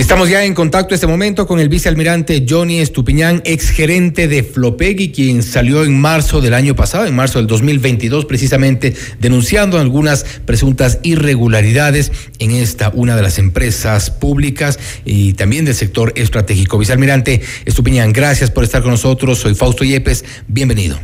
Estamos 0.00 0.30
ya 0.30 0.46
en 0.46 0.54
contacto 0.54 0.94
este 0.94 1.06
momento 1.06 1.46
con 1.46 1.60
el 1.60 1.68
vicealmirante 1.68 2.46
Johnny 2.48 2.78
Estupiñán, 2.78 3.42
exgerente 3.44 4.28
de 4.28 4.42
Flopegui, 4.42 5.12
quien 5.12 5.42
salió 5.42 5.84
en 5.84 6.00
marzo 6.00 6.40
del 6.40 6.54
año 6.54 6.74
pasado, 6.74 7.04
en 7.04 7.14
marzo 7.14 7.38
del 7.38 7.46
2022, 7.46 8.24
precisamente 8.24 8.94
denunciando 9.20 9.78
algunas 9.78 10.24
presuntas 10.46 11.00
irregularidades 11.02 12.12
en 12.38 12.50
esta, 12.52 12.90
una 12.94 13.14
de 13.14 13.20
las 13.20 13.38
empresas 13.38 14.10
públicas 14.10 14.78
y 15.04 15.34
también 15.34 15.66
del 15.66 15.74
sector 15.74 16.14
estratégico. 16.16 16.78
Vicealmirante 16.78 17.42
Estupiñán, 17.66 18.14
gracias 18.14 18.50
por 18.50 18.64
estar 18.64 18.80
con 18.80 18.92
nosotros. 18.92 19.38
Soy 19.38 19.54
Fausto 19.54 19.84
Yepes, 19.84 20.24
bienvenido. 20.48 20.98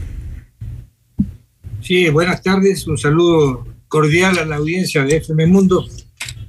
Sí, 1.83 2.09
buenas 2.09 2.43
tardes, 2.43 2.87
un 2.87 2.97
saludo 2.97 3.67
cordial 3.89 4.39
a 4.39 4.47
la 4.47 4.57
audiencia 4.57 5.05
de 5.05 5.19
FM 5.19 5.49
Mundo 5.49 5.87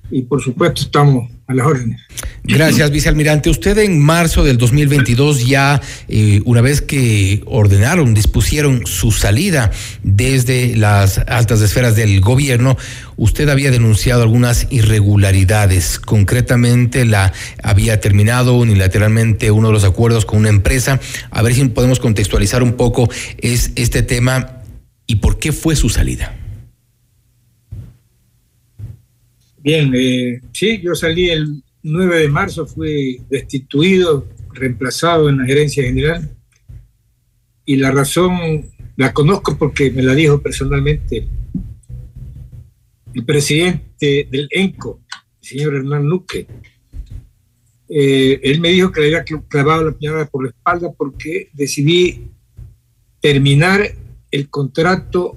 y 0.10 0.22
por 0.22 0.42
supuesto 0.42 0.84
estamos 0.84 1.37
a 1.48 1.54
las 1.54 1.66
órdenes. 1.66 2.02
Gracias, 2.44 2.92
vicealmirante. 2.92 3.50
Usted 3.50 3.78
en 3.80 4.00
marzo 4.00 4.44
del 4.44 4.58
2022 4.58 5.48
ya, 5.48 5.82
eh, 6.08 6.42
una 6.46 6.62
vez 6.62 6.82
que 6.82 7.42
ordenaron, 7.46 8.14
dispusieron 8.14 8.86
su 8.86 9.12
salida 9.12 9.72
desde 10.04 10.76
las 10.78 11.18
altas 11.18 11.62
esferas 11.62 11.96
del 11.96 12.22
gobierno, 12.22 12.78
usted 13.18 13.50
había 13.50 13.72
denunciado 13.72 14.22
algunas 14.22 14.68
irregularidades. 14.70 16.00
Concretamente, 16.00 17.06
la 17.06 17.34
había 17.64 18.00
terminado 18.00 18.54
unilateralmente 18.54 19.52
uno 19.52 19.68
de 19.68 19.74
los 19.74 19.84
acuerdos 19.84 20.26
con 20.26 20.40
una 20.40 20.50
empresa. 20.50 21.00
A 21.32 21.42
ver 21.42 21.54
si 21.54 21.66
podemos 21.66 22.00
contextualizar 22.00 22.64
un 22.64 22.74
poco 22.74 23.10
es 23.40 23.72
este 23.76 24.04
tema 24.04 24.62
y 25.06 25.18
por 25.18 25.40
qué 25.40 25.52
fue 25.52 25.76
su 25.76 25.90
salida. 25.90 26.34
Bien, 29.68 29.92
eh, 29.94 30.40
sí, 30.54 30.80
yo 30.82 30.96
salí 30.96 31.30
el 31.30 31.62
9 31.84 32.20
de 32.20 32.30
marzo, 32.30 32.66
fui 32.66 33.22
destituido, 33.30 34.26
reemplazado 34.54 35.28
en 35.28 35.40
la 35.40 35.46
gerencia 35.46 35.84
general. 35.84 36.34
Y 37.66 37.76
la 37.76 37.92
razón 37.92 38.72
la 38.96 39.12
conozco 39.12 39.58
porque 39.58 39.92
me 39.92 40.04
la 40.04 40.16
dijo 40.16 40.42
personalmente 40.42 41.28
el 43.14 43.26
presidente 43.26 44.30
del 44.32 44.48
ENCO, 44.52 45.02
el 45.42 45.46
señor 45.50 45.76
Hernán 45.76 46.06
Luque. 46.06 46.48
Eh, 47.90 48.40
él 48.44 48.62
me 48.62 48.70
dijo 48.70 48.94
que 48.94 49.02
le 49.02 49.08
había 49.08 49.26
clavado 49.50 49.84
la 49.84 49.92
piñada 49.92 50.28
por 50.28 50.46
la 50.46 50.52
espalda 50.52 50.94
porque 50.98 51.50
decidí 51.52 52.32
terminar 53.20 53.82
el 54.32 54.50
contrato 54.50 55.36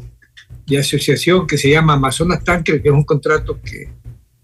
de 0.68 0.78
asociación 0.78 1.48
que 1.48 1.58
se 1.58 1.68
llama 1.68 1.94
Amazonas 1.94 2.44
Tanker, 2.44 2.80
que 2.80 2.90
es 2.90 2.94
un 2.94 3.02
contrato 3.02 3.60
que 3.60 3.98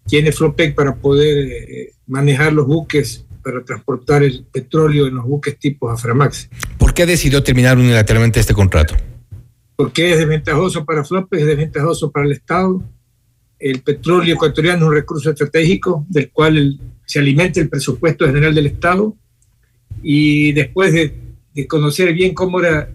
tiene 0.06 0.32
Flopec 0.32 0.74
para 0.74 0.94
poder 0.96 1.38
eh, 1.38 1.92
manejar 2.06 2.52
los 2.52 2.66
buques 2.66 3.24
para 3.42 3.62
transportar 3.62 4.24
el 4.24 4.44
petróleo 4.50 5.06
en 5.06 5.14
los 5.14 5.24
buques 5.24 5.56
tipo 5.56 5.88
Aframax. 5.88 6.48
¿Por 6.78 6.92
qué 6.92 7.06
decidió 7.06 7.44
terminar 7.44 7.78
unilateralmente 7.78 8.40
este 8.40 8.54
contrato? 8.54 8.96
Porque 9.76 10.10
es 10.10 10.18
desventajoso 10.18 10.84
para 10.84 11.04
Flopec, 11.04 11.40
es 11.40 11.46
desventajoso 11.46 12.10
para 12.10 12.26
el 12.26 12.32
Estado. 12.32 12.82
El 13.58 13.82
petróleo 13.82 14.34
ecuatoriano 14.34 14.86
es 14.86 14.88
un 14.88 14.94
recurso 14.94 15.30
estratégico 15.30 16.04
del 16.08 16.30
cual 16.30 16.80
se 17.04 17.20
alimenta 17.20 17.60
el 17.60 17.68
presupuesto 17.68 18.26
general 18.26 18.52
del 18.52 18.66
Estado. 18.66 19.14
Y 20.02 20.52
después 20.52 20.92
de, 20.92 21.66
conocer 21.68 22.12
bien 22.14 22.34
cómo 22.34 22.60
era 22.60 22.90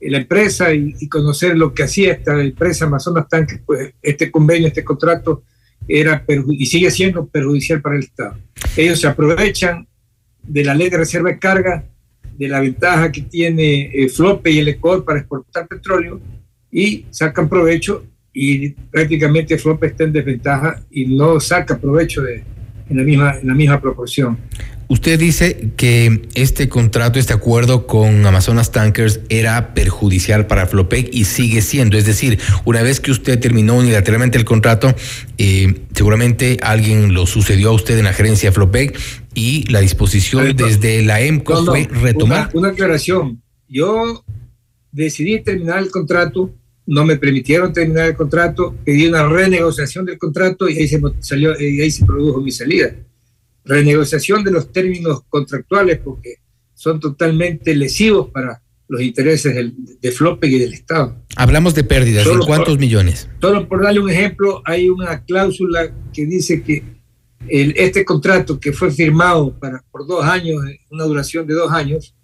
la 0.00 0.18
empresa 0.18 0.74
y, 0.74 0.94
y, 1.00 1.08
conocer 1.08 1.56
lo 1.56 1.72
que 1.72 1.84
hacía 1.84 2.12
esta 2.12 2.38
empresa 2.40 2.84
Amazonas 2.84 3.26
Tanques, 3.26 3.60
pues 3.64 3.94
este 4.02 4.30
convenio, 4.30 4.68
este 4.68 4.84
contrato 4.84 5.44
era 5.88 6.24
y 6.28 6.66
sigue 6.66 6.90
siendo 6.90 7.26
perjudicial 7.26 7.80
para 7.80 7.96
el 7.96 8.02
Estado. 8.02 8.36
Ellos 8.76 9.00
se 9.00 9.06
aprovechan 9.06 9.86
de 10.42 10.64
la 10.64 10.74
ley 10.74 10.90
de 10.90 10.98
reserva 10.98 11.30
de 11.30 11.38
carga, 11.38 11.84
de 12.36 12.48
la 12.48 12.60
ventaja 12.60 13.12
que 13.12 13.22
tiene 13.22 13.90
eh, 13.92 14.08
Flope 14.08 14.50
y 14.50 14.58
el 14.58 14.68
Ecuador 14.68 15.04
para 15.04 15.20
exportar 15.20 15.68
petróleo 15.68 16.20
y 16.70 17.06
sacan 17.10 17.48
provecho 17.48 18.04
y 18.32 18.70
prácticamente 18.70 19.56
Flope 19.58 19.86
está 19.86 20.04
en 20.04 20.12
desventaja 20.12 20.82
y 20.90 21.06
no 21.06 21.38
saca 21.38 21.78
provecho 21.78 22.22
de, 22.22 22.42
la 22.90 23.02
misma, 23.02 23.38
en 23.38 23.46
la 23.46 23.54
misma 23.54 23.80
proporción. 23.80 24.36
Usted 24.94 25.18
dice 25.18 25.72
que 25.76 26.22
este 26.36 26.68
contrato, 26.68 27.18
este 27.18 27.32
acuerdo 27.32 27.88
con 27.88 28.24
Amazonas 28.24 28.70
Tankers 28.70 29.18
era 29.28 29.74
perjudicial 29.74 30.46
para 30.46 30.68
Flopec 30.68 31.08
y 31.12 31.24
sigue 31.24 31.62
siendo. 31.62 31.98
Es 31.98 32.06
decir, 32.06 32.38
una 32.64 32.80
vez 32.80 33.00
que 33.00 33.10
usted 33.10 33.40
terminó 33.40 33.76
unilateralmente 33.76 34.38
el 34.38 34.44
contrato, 34.44 34.94
eh, 35.36 35.80
seguramente 35.92 36.58
alguien 36.62 37.12
lo 37.12 37.26
sucedió 37.26 37.70
a 37.70 37.72
usted 37.72 37.98
en 37.98 38.04
la 38.04 38.12
gerencia 38.12 38.50
de 38.50 38.54
Flopec 38.54 38.96
y 39.34 39.68
la 39.68 39.80
disposición 39.80 40.54
desde 40.54 41.02
la 41.02 41.20
EMCO 41.20 41.64
fue 41.64 41.88
retomar. 41.90 42.50
Una, 42.54 42.68
aclaración. 42.68 43.42
Yo 43.68 44.24
decidí 44.92 45.42
terminar 45.42 45.80
el 45.80 45.90
contrato, 45.90 46.54
no 46.86 47.04
me 47.04 47.16
permitieron 47.16 47.72
terminar 47.72 48.10
el 48.10 48.14
contrato, 48.14 48.76
pedí 48.84 49.08
una 49.08 49.26
renegociación 49.26 50.04
del 50.04 50.18
contrato 50.18 50.68
y 50.68 50.78
ahí 50.78 50.86
se, 50.86 51.00
salió, 51.18 51.60
y 51.60 51.80
ahí 51.80 51.90
se 51.90 52.06
produjo 52.06 52.40
mi 52.40 52.52
salida 52.52 52.94
renegociación 53.64 54.44
de 54.44 54.50
los 54.50 54.72
términos 54.72 55.22
contractuales 55.28 55.98
porque 55.98 56.36
son 56.74 57.00
totalmente 57.00 57.74
lesivos 57.74 58.30
para 58.30 58.60
los 58.88 59.00
intereses 59.00 59.54
del, 59.54 59.74
de 60.00 60.12
Flope 60.12 60.46
y 60.46 60.58
del 60.58 60.74
Estado. 60.74 61.16
Hablamos 61.36 61.74
de 61.74 61.84
pérdidas, 61.84 62.26
¿de 62.26 62.38
cuántos 62.46 62.78
millones? 62.78 63.28
Solo 63.40 63.66
por 63.66 63.82
darle 63.82 64.00
un 64.00 64.10
ejemplo, 64.10 64.62
hay 64.64 64.88
una 64.88 65.24
cláusula 65.24 65.92
que 66.12 66.26
dice 66.26 66.62
que 66.62 66.82
el, 67.48 67.74
este 67.76 68.04
contrato 68.04 68.58
que 68.60 68.72
fue 68.72 68.90
firmado 68.90 69.58
para, 69.58 69.82
por 69.90 70.06
dos 70.06 70.24
años, 70.24 70.62
una 70.90 71.04
duración 71.04 71.46
de 71.46 71.54
dos 71.54 71.72
años, 71.72 72.14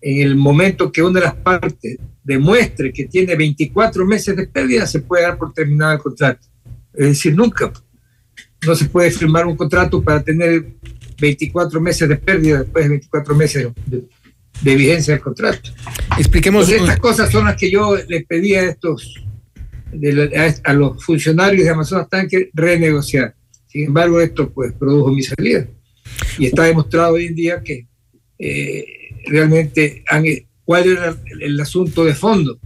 en 0.00 0.20
el 0.20 0.36
momento 0.36 0.92
que 0.92 1.02
una 1.02 1.20
de 1.20 1.26
las 1.26 1.34
partes 1.34 1.96
demuestre 2.22 2.92
que 2.92 3.04
tiene 3.06 3.36
24 3.36 4.04
meses 4.04 4.36
de 4.36 4.46
pérdida, 4.46 4.86
se 4.86 5.00
puede 5.00 5.22
dar 5.22 5.38
por 5.38 5.52
terminado 5.52 5.92
el 5.94 5.98
contrato. 5.98 6.46
Es 6.92 7.08
decir, 7.08 7.34
nunca 7.34 7.72
no 8.66 8.74
se 8.74 8.86
puede 8.86 9.10
firmar 9.10 9.46
un 9.46 9.56
contrato 9.56 10.02
para 10.02 10.22
tener 10.22 10.66
24 11.20 11.80
meses 11.80 12.08
de 12.08 12.16
pérdida 12.16 12.62
después 12.62 12.84
de 12.84 12.90
24 12.90 13.34
meses 13.34 13.68
de, 13.86 14.74
vigencia 14.74 15.14
del 15.14 15.22
contrato. 15.22 15.70
Expliquemos. 16.18 16.68
estas 16.68 16.98
cosas 16.98 17.30
son 17.30 17.46
las 17.46 17.56
que 17.56 17.70
yo 17.70 17.96
le 18.08 18.22
pedí 18.22 18.54
a 18.54 18.64
estos, 18.64 19.24
a, 20.64 20.72
los 20.72 21.04
funcionarios 21.04 21.64
de 21.64 21.70
Amazonas 21.70 22.08
Tanque 22.08 22.50
renegociar. 22.52 23.34
Sin 23.66 23.86
embargo, 23.86 24.20
esto 24.20 24.50
pues 24.50 24.72
produjo 24.72 25.10
mi 25.10 25.22
salida. 25.22 25.66
Y 26.38 26.46
está 26.46 26.64
demostrado 26.64 27.14
hoy 27.14 27.26
en 27.26 27.34
día 27.34 27.62
que 27.62 27.86
eh, 28.38 28.84
realmente 29.26 30.04
han, 30.08 30.24
cuál 30.64 30.88
era 30.88 31.16
el, 31.40 31.60
asunto 31.60 32.04
de 32.04 32.14
fondo. 32.14 32.58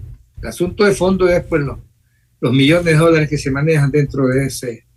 El 0.42 0.48
asunto 0.48 0.84
de 0.84 0.92
fondo 0.92 1.28
es 1.28 1.42
pues 1.44 1.62
los, 1.62 1.78
los 2.40 2.52
millones 2.52 2.84
de 2.84 2.94
dólares 2.94 3.28
que 3.28 3.38
se 3.38 3.50
manejan 3.50 3.90
dentro 3.90 4.26
de 4.28 4.46
ese 4.46 4.87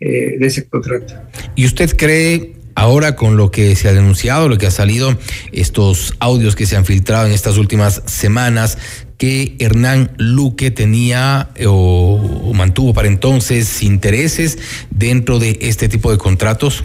eh, 0.00 0.38
de 0.38 0.46
ese 0.46 0.68
contrato. 0.68 1.14
¿Y 1.56 1.66
usted 1.66 1.96
cree 1.96 2.54
ahora 2.78 3.16
con 3.16 3.36
lo 3.36 3.50
que 3.50 3.74
se 3.74 3.88
ha 3.88 3.92
denunciado, 3.92 4.48
lo 4.48 4.56
que 4.56 4.66
ha 4.66 4.70
salido, 4.70 5.18
estos 5.50 6.14
audios 6.20 6.54
que 6.54 6.64
se 6.64 6.76
han 6.76 6.84
filtrado 6.84 7.26
en 7.26 7.32
estas 7.32 7.58
últimas 7.58 8.02
semanas, 8.06 8.78
que 9.18 9.56
Hernán 9.58 10.12
Luque 10.16 10.70
tenía 10.70 11.50
eh, 11.56 11.64
o, 11.66 12.52
mantuvo 12.54 12.94
para 12.94 13.08
entonces 13.08 13.82
intereses 13.82 14.58
dentro 14.90 15.40
de 15.40 15.58
este 15.60 15.88
tipo 15.88 16.12
de 16.12 16.18
contratos? 16.18 16.84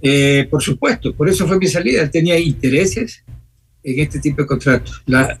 Eh, 0.00 0.48
por 0.50 0.60
supuesto, 0.60 1.14
por 1.14 1.28
eso 1.28 1.46
fue 1.46 1.58
mi 1.58 1.68
salida. 1.68 2.02
Él 2.02 2.10
tenía 2.10 2.36
intereses 2.40 3.22
en 3.84 4.00
este 4.00 4.18
tipo 4.18 4.42
de 4.42 4.48
contratos. 4.48 5.02
La, 5.06 5.38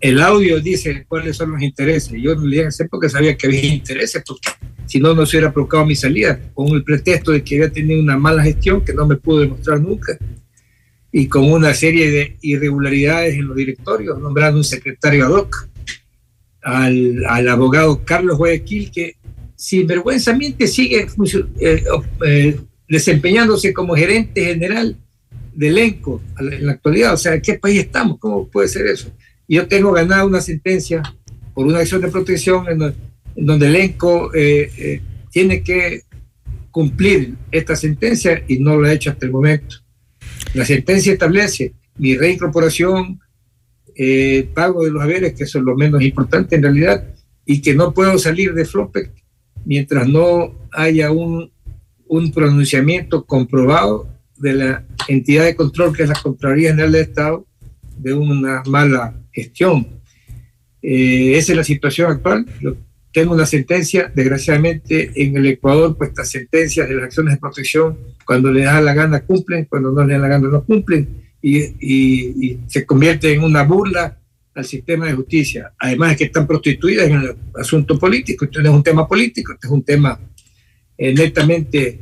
el 0.00 0.20
audio 0.20 0.60
dice 0.60 1.04
cuáles 1.08 1.36
son 1.36 1.52
los 1.52 1.62
intereses. 1.62 2.12
Yo 2.20 2.34
no 2.34 2.44
le 2.46 2.64
dije 2.64 2.84
porque 2.90 3.08
sabía 3.08 3.36
que 3.36 3.46
había 3.46 3.64
intereses, 3.64 4.22
porque 4.26 4.50
si 4.86 5.00
no, 5.00 5.14
no 5.14 5.26
se 5.26 5.36
hubiera 5.36 5.52
provocado 5.52 5.86
mi 5.86 5.96
salida, 5.96 6.40
con 6.54 6.68
el 6.68 6.84
pretexto 6.84 7.32
de 7.32 7.42
que 7.42 7.56
había 7.56 7.72
tenido 7.72 8.00
una 8.00 8.16
mala 8.16 8.42
gestión 8.42 8.84
que 8.84 8.92
no 8.92 9.06
me 9.06 9.16
pudo 9.16 9.40
demostrar 9.40 9.80
nunca, 9.80 10.16
y 11.12 11.28
con 11.28 11.50
una 11.50 11.72
serie 11.72 12.10
de 12.10 12.36
irregularidades 12.42 13.34
en 13.34 13.48
los 13.48 13.56
directorios, 13.56 14.18
nombrando 14.18 14.58
un 14.58 14.64
secretario 14.64 15.26
ad 15.26 15.30
hoc 15.30 15.68
al, 16.62 17.24
al 17.26 17.48
abogado 17.48 18.04
Carlos 18.04 18.36
Guayaquil, 18.36 18.90
que 18.90 19.16
sinvergüenzamente 19.54 20.66
sigue 20.66 21.06
eh, 21.60 21.84
eh, 22.26 22.60
desempeñándose 22.88 23.72
como 23.72 23.94
gerente 23.94 24.44
general 24.44 24.96
del 25.54 25.78
ENCO 25.78 26.22
en 26.38 26.66
la 26.66 26.72
actualidad. 26.72 27.14
O 27.14 27.16
sea, 27.16 27.34
¿en 27.34 27.40
qué 27.40 27.54
país 27.54 27.80
estamos? 27.80 28.18
¿Cómo 28.18 28.46
puede 28.48 28.68
ser 28.68 28.86
eso? 28.86 29.10
Yo 29.48 29.68
tengo 29.68 29.92
ganado 29.92 30.26
una 30.26 30.40
sentencia 30.40 31.02
por 31.54 31.66
una 31.66 31.78
acción 31.78 32.00
de 32.00 32.08
protección 32.08 32.66
en, 32.68 32.94
donde 33.36 33.66
el 33.66 33.76
ENCO 33.76 34.34
eh, 34.34 34.70
eh, 34.76 35.00
tiene 35.30 35.62
que 35.62 36.02
cumplir 36.70 37.34
esta 37.50 37.76
sentencia 37.76 38.42
y 38.48 38.58
no 38.58 38.76
lo 38.76 38.86
ha 38.86 38.92
hecho 38.92 39.10
hasta 39.10 39.26
el 39.26 39.32
momento. 39.32 39.76
La 40.54 40.64
sentencia 40.64 41.12
establece 41.12 41.74
mi 41.98 42.16
reincorporación, 42.16 43.20
eh, 43.94 44.48
pago 44.52 44.84
de 44.84 44.90
los 44.90 45.02
haberes, 45.02 45.34
que 45.34 45.44
eso 45.44 45.58
es 45.58 45.64
lo 45.64 45.74
menos 45.74 46.02
importante 46.02 46.56
en 46.56 46.62
realidad, 46.62 47.06
y 47.46 47.62
que 47.62 47.74
no 47.74 47.94
puedo 47.94 48.18
salir 48.18 48.52
de 48.52 48.64
Flopec 48.66 49.10
mientras 49.64 50.06
no 50.06 50.54
haya 50.72 51.10
un, 51.10 51.50
un 52.06 52.32
pronunciamiento 52.32 53.24
comprobado 53.24 54.08
de 54.36 54.52
la 54.52 54.84
entidad 55.08 55.44
de 55.44 55.56
control, 55.56 55.96
que 55.96 56.02
es 56.02 56.08
la 56.08 56.20
Contraloría 56.20 56.70
General 56.70 56.92
del 56.92 57.02
Estado, 57.02 57.46
de 57.98 58.14
una 58.14 58.62
mala 58.66 59.14
gestión. 59.32 59.86
Eh, 60.82 61.36
esa 61.36 61.52
es 61.52 61.56
la 61.56 61.64
situación 61.64 62.10
actual. 62.10 62.46
Tengo 63.12 63.34
una 63.34 63.46
sentencia, 63.46 64.12
desgraciadamente 64.14 65.10
en 65.16 65.36
el 65.36 65.46
Ecuador, 65.46 65.96
pues 65.96 66.10
estas 66.10 66.30
sentencias 66.30 66.88
de 66.88 66.94
las 66.94 67.04
acciones 67.04 67.34
de 67.34 67.40
protección, 67.40 67.98
cuando 68.26 68.52
le 68.52 68.64
da 68.64 68.80
la 68.80 68.94
gana 68.94 69.20
cumplen, 69.20 69.64
cuando 69.64 69.90
no 69.90 70.04
le 70.04 70.14
da 70.14 70.20
la 70.20 70.28
gana 70.28 70.48
no 70.48 70.64
cumplen, 70.64 71.22
y, 71.40 72.58
se 72.66 72.84
convierte 72.84 73.32
en 73.32 73.42
una 73.42 73.62
burla 73.62 74.18
al 74.54 74.64
sistema 74.64 75.06
de 75.06 75.12
justicia. 75.12 75.72
Además 75.78 76.12
es 76.12 76.18
que 76.18 76.24
están 76.24 76.46
prostituidas 76.46 77.08
en 77.08 77.20
el 77.20 77.36
asunto 77.54 77.98
político. 77.98 78.44
Esto 78.44 78.62
no 78.62 78.70
es 78.70 78.74
un 78.74 78.82
tema 78.82 79.06
político, 79.06 79.52
esto 79.52 79.66
es 79.66 79.72
un 79.72 79.82
tema 79.82 80.18
eh, 80.98 81.14
netamente 81.14 82.00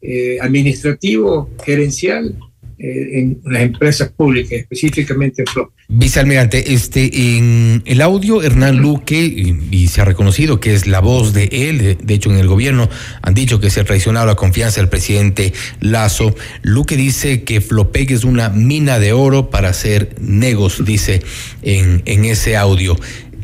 eh, 0.00 0.38
administrativo, 0.40 1.50
gerencial, 1.64 2.34
en 2.82 3.40
las 3.44 3.62
empresas 3.62 4.10
públicas, 4.10 4.52
específicamente 4.52 5.44
en. 5.54 5.72
Vicealmirante, 5.88 6.72
este, 6.72 7.36
en 7.36 7.82
el 7.84 8.00
audio, 8.00 8.42
Hernán 8.42 8.78
Luque, 8.78 9.22
y, 9.70 9.88
se 9.88 10.00
ha 10.00 10.04
reconocido 10.04 10.60
que 10.60 10.72
es 10.72 10.86
la 10.86 11.00
voz 11.00 11.32
de 11.32 11.48
él, 11.50 11.98
de, 12.00 12.14
hecho 12.14 12.30
en 12.30 12.38
el 12.38 12.46
gobierno 12.46 12.88
han 13.22 13.34
dicho 13.34 13.60
que 13.60 13.70
se 13.70 13.80
ha 13.80 13.84
traicionado 13.84 14.26
la 14.26 14.36
confianza 14.36 14.80
del 14.80 14.88
presidente 14.88 15.52
Lazo. 15.80 16.34
Luque 16.62 16.96
dice 16.96 17.42
que 17.42 17.60
Flopec 17.60 18.12
es 18.12 18.24
una 18.24 18.48
mina 18.48 18.98
de 18.98 19.12
oro 19.12 19.50
para 19.50 19.68
hacer 19.68 20.14
negos, 20.20 20.84
dice 20.84 21.22
en, 21.62 22.02
en 22.06 22.24
ese 22.24 22.56
audio. 22.56 22.96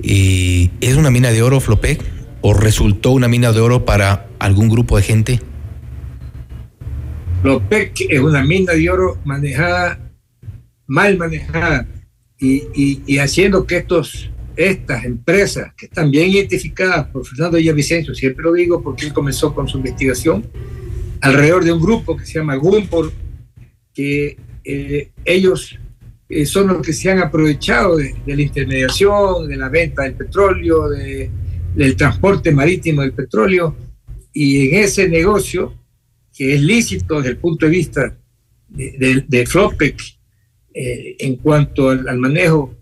¿Y 0.02 0.70
¿Es 0.80 0.96
una 0.96 1.10
mina 1.10 1.32
de 1.32 1.42
oro 1.42 1.60
Flopec 1.60 2.00
o 2.42 2.54
resultó 2.54 3.10
una 3.10 3.28
mina 3.28 3.52
de 3.52 3.60
oro 3.60 3.84
para 3.84 4.28
algún 4.38 4.68
grupo 4.68 4.96
de 4.96 5.02
gente? 5.02 5.40
Lopec 7.42 8.06
es 8.08 8.20
una 8.20 8.42
mina 8.42 8.72
de 8.72 8.90
oro 8.90 9.18
manejada, 9.24 9.98
mal 10.86 11.16
manejada, 11.18 11.86
y, 12.38 13.18
haciendo 13.18 13.66
que 13.66 13.78
estos, 13.78 14.30
estas 14.56 15.04
empresas 15.04 15.72
que 15.76 15.86
están 15.86 16.10
bien 16.10 16.30
identificadas 16.30 17.06
por 17.08 17.26
Fernando 17.26 17.58
Villavicencio, 17.58 18.14
siempre 18.14 18.44
lo 18.44 18.52
digo 18.52 18.82
porque 18.82 19.06
él 19.06 19.12
comenzó 19.12 19.54
con 19.54 19.68
su 19.68 19.78
investigación, 19.78 20.46
alrededor 21.20 21.64
de 21.64 21.72
un 21.72 21.80
grupo 21.80 22.16
que 22.16 22.26
se 22.26 22.38
llama 22.38 22.56
Gumpor, 22.56 23.12
que 23.94 24.36
eh, 24.64 25.10
ellos 25.24 25.78
eh, 26.28 26.44
son 26.44 26.68
los 26.68 26.82
que 26.82 26.92
se 26.92 27.10
han 27.10 27.20
aprovechado 27.20 27.96
de, 27.96 28.14
la 28.26 28.42
intermediación, 28.42 29.48
de 29.48 29.56
la 29.56 29.68
venta 29.68 30.02
del 30.02 30.14
petróleo, 30.14 30.88
del 30.88 31.96
transporte 31.96 32.52
marítimo 32.52 33.02
del 33.02 33.12
petróleo, 33.12 33.76
y 34.32 34.68
en 34.68 34.84
ese 34.84 35.08
negocio 35.08 35.72
que 36.36 36.54
es 36.54 36.60
lícito 36.60 37.16
desde 37.16 37.30
el 37.30 37.38
punto 37.38 37.66
de 37.66 37.72
vista 37.72 38.16
de, 38.68 39.24
de, 39.26 39.46
Flopec 39.46 40.00
eh, 40.74 41.16
en 41.18 41.36
cuanto 41.36 41.88
al, 41.88 42.18
manejo 42.18 42.76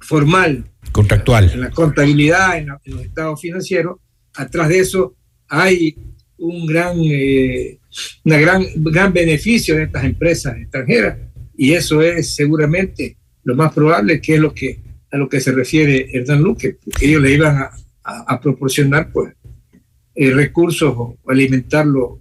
formal. 0.00 0.64
Contractual. 0.92 1.50
En 1.52 1.60
la 1.60 1.70
contabilidad, 1.70 2.58
en, 2.58 2.68
los 2.86 3.02
estados 3.02 3.40
financieros. 3.40 3.98
Atrás 4.34 4.68
de 4.68 4.78
eso 4.78 5.14
hay 5.48 5.96
un 6.38 6.66
gran, 6.66 6.96
eh, 7.00 7.78
una 8.24 8.38
gran, 8.38 8.64
gran 8.76 9.12
beneficio 9.12 9.76
de 9.76 9.84
estas 9.84 10.04
empresas 10.04 10.56
extranjeras 10.56 11.18
y 11.56 11.72
eso 11.72 12.02
es 12.02 12.34
seguramente 12.34 13.16
lo 13.44 13.54
más 13.54 13.72
probable 13.72 14.20
que 14.20 14.34
es 14.34 14.40
lo 14.40 14.52
que 14.52 14.80
a 15.10 15.16
lo 15.16 15.28
que 15.28 15.40
se 15.40 15.52
refiere 15.52 16.08
Hernán 16.12 16.42
Luque, 16.42 16.78
que 16.98 17.06
ellos 17.06 17.22
le 17.22 17.32
iban 17.32 17.56
a, 17.56 17.70
a, 18.04 18.40
proporcionar 18.40 19.12
pues 19.12 19.34
eh, 20.14 20.30
recursos 20.32 20.92
o 20.96 21.16
alimentarlo 21.28 22.20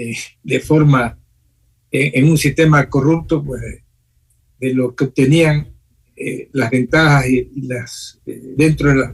eh, 0.00 0.16
de 0.42 0.60
forma, 0.60 1.18
eh, 1.92 2.12
en 2.14 2.30
un 2.30 2.38
sistema 2.38 2.88
corrupto, 2.88 3.44
pues 3.44 3.60
de 4.58 4.72
lo 4.72 4.94
que 4.94 5.04
obtenían 5.04 5.68
eh, 6.16 6.48
las 6.52 6.70
ventajas 6.70 7.28
y, 7.28 7.50
las 7.66 8.18
dentro 8.24 8.88
de 8.88 8.94
las, 8.94 9.12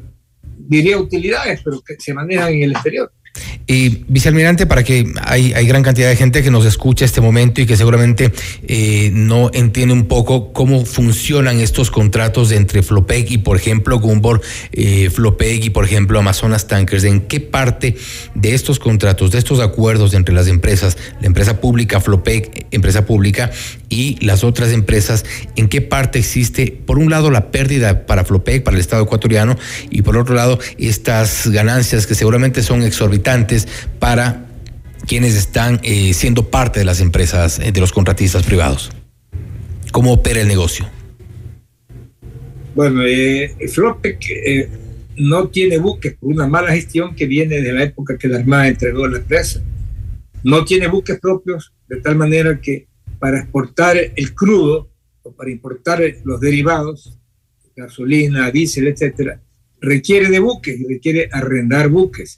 diría 0.56 0.96
utilidades, 0.96 1.60
pero 1.64 1.80
que 1.80 1.96
se 1.98 2.14
manejan 2.14 2.52
en 2.52 2.62
el 2.62 2.70
exterior. 2.70 3.12
Y 3.68 4.04
vicealmirante, 4.06 4.66
para 4.66 4.84
que 4.84 5.12
hay, 5.22 5.52
hay 5.52 5.66
gran 5.66 5.82
cantidad 5.82 6.08
de 6.08 6.14
gente 6.14 6.44
que 6.44 6.52
nos 6.52 6.64
escucha 6.64 7.04
este 7.04 7.20
momento 7.20 7.60
y 7.60 7.66
que 7.66 7.76
seguramente 7.76 8.32
eh, 8.68 9.10
no 9.12 9.50
entiende 9.52 9.92
un 9.92 10.06
poco 10.06 10.52
cómo 10.52 10.84
funcionan 10.86 11.58
estos 11.58 11.90
contratos 11.90 12.52
entre 12.52 12.84
Flopec 12.84 13.28
y, 13.32 13.38
por 13.38 13.56
ejemplo, 13.56 13.98
Gumbor, 13.98 14.40
eh, 14.70 15.10
Flopec 15.10 15.64
y, 15.64 15.70
por 15.70 15.84
ejemplo, 15.84 16.16
Amazonas 16.20 16.68
Tankers. 16.68 17.02
¿En 17.02 17.22
qué 17.22 17.40
parte 17.40 17.96
de 18.36 18.54
estos 18.54 18.78
contratos, 18.78 19.32
de 19.32 19.38
estos 19.38 19.58
acuerdos 19.58 20.14
entre 20.14 20.32
las 20.32 20.46
empresas, 20.46 20.96
la 21.20 21.26
empresa 21.26 21.60
pública, 21.60 22.00
Flopec, 22.00 22.66
empresa 22.70 23.04
pública, 23.04 23.50
y 23.88 24.24
las 24.24 24.44
otras 24.44 24.72
empresas, 24.72 25.24
en 25.56 25.68
qué 25.68 25.80
parte 25.80 26.18
existe, 26.18 26.76
por 26.86 26.98
un 26.98 27.10
lado, 27.10 27.30
la 27.30 27.50
pérdida 27.50 28.06
para 28.06 28.24
Flopec, 28.24 28.62
para 28.62 28.76
el 28.76 28.80
Estado 28.80 29.02
ecuatoriano, 29.02 29.56
y 29.90 30.02
por 30.02 30.16
otro 30.16 30.34
lado, 30.34 30.58
estas 30.78 31.48
ganancias 31.48 32.06
que 32.06 32.14
seguramente 32.14 32.62
son 32.62 32.82
exorbitantes 32.82 33.55
para 33.98 34.46
quienes 35.06 35.34
están 35.34 35.80
eh, 35.82 36.12
siendo 36.14 36.50
parte 36.50 36.80
de 36.80 36.84
las 36.84 37.00
empresas, 37.00 37.58
eh, 37.58 37.72
de 37.72 37.80
los 37.80 37.92
contratistas 37.92 38.44
privados. 38.44 38.90
¿Cómo 39.92 40.12
opera 40.12 40.40
el 40.40 40.48
negocio? 40.48 40.86
Bueno, 42.76 43.02
eh, 43.06 43.56
Flopec 43.72 44.18
eh, 44.28 44.68
no 45.16 45.48
tiene 45.48 45.78
buques 45.78 46.14
por 46.16 46.30
una 46.30 46.46
mala 46.46 46.72
gestión 46.72 47.14
que 47.14 47.24
viene 47.26 47.62
de 47.62 47.72
la 47.72 47.84
época 47.84 48.18
que 48.18 48.28
la 48.28 48.36
Armada 48.36 48.68
entregó 48.68 49.08
la 49.08 49.16
empresa. 49.16 49.62
No 50.42 50.64
tiene 50.66 50.86
buques 50.88 51.18
propios, 51.18 51.72
de 51.88 52.02
tal 52.02 52.16
manera 52.16 52.60
que 52.60 52.86
para 53.18 53.38
exportar 53.38 53.96
el 54.14 54.34
crudo 54.34 54.90
o 55.22 55.32
para 55.32 55.50
importar 55.50 56.02
los 56.24 56.38
derivados, 56.38 57.18
gasolina, 57.74 58.50
diésel, 58.50 58.88
etcétera, 58.88 59.40
requiere 59.80 60.28
de 60.28 60.40
buques 60.40 60.78
y 60.78 60.86
requiere 60.86 61.30
arrendar 61.32 61.88
buques. 61.88 62.36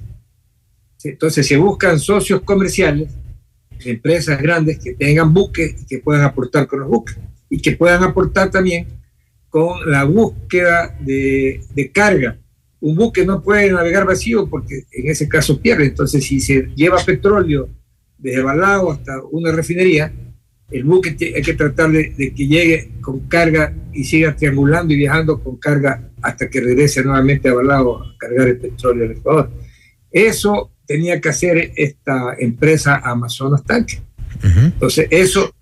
Entonces 1.04 1.46
se 1.46 1.56
buscan 1.56 1.98
socios 1.98 2.40
comerciales, 2.42 3.08
empresas 3.84 4.40
grandes 4.40 4.78
que 4.78 4.94
tengan 4.94 5.32
buques 5.32 5.82
y 5.82 5.87
que 5.87 5.98
puedan 5.98 6.24
aportar 6.24 6.66
con 6.66 6.80
los 6.80 6.88
buques 6.88 7.16
y 7.48 7.61
que 7.61 7.72
puedan 7.72 8.02
aportar 8.02 8.50
también 8.50 8.88
con 9.48 9.90
la 9.90 10.04
búsqueda 10.04 10.96
de, 11.00 11.61
de 11.74 11.90
carga. 11.90 12.38
Un 12.80 12.94
buque 12.94 13.24
no 13.24 13.42
puede 13.42 13.72
navegar 13.72 14.06
vacío 14.06 14.48
porque 14.48 14.84
en 14.92 15.11
ese 15.11 15.28
caso 15.28 15.61
pierde. 15.61 15.87
Entonces, 15.87 16.24
si 16.24 16.40
se 16.40 16.68
lleva 16.76 17.04
petróleo 17.04 17.68
desde 18.18 18.42
Balao 18.42 18.92
hasta 18.92 19.20
una 19.30 19.52
refinería, 19.52 20.12
el 20.70 20.84
buque 20.84 21.16
hay 21.34 21.42
que 21.42 21.54
tratar 21.54 21.90
de, 21.90 22.14
que 22.14 22.46
llegue 22.46 22.90
con 23.00 23.20
carga 23.20 23.74
y 23.92 24.04
siga 24.04 24.37
triangulando 24.37 24.92
y 24.92 24.98
viajando 24.98 25.42
con 25.42 25.56
carga 25.56 26.11
hasta 26.20 26.50
que 26.50 26.61
regrese 26.61 27.02
nuevamente 27.02 27.48
a 27.48 27.54
Balao 27.54 28.02
a 28.02 28.16
cargar 28.18 28.48
el 28.48 28.58
petróleo 28.58 29.08
del 29.08 29.16
Ecuador. 29.16 29.50
Eso 30.11 30.71
tenía 30.87 31.21
que 31.21 31.29
hacer 31.29 31.73
esta 31.77 32.35
empresa 32.38 32.97
Amazonas 33.05 33.62
Tanque. 33.64 34.01
Entonces, 34.42 35.09
eso 35.11 35.53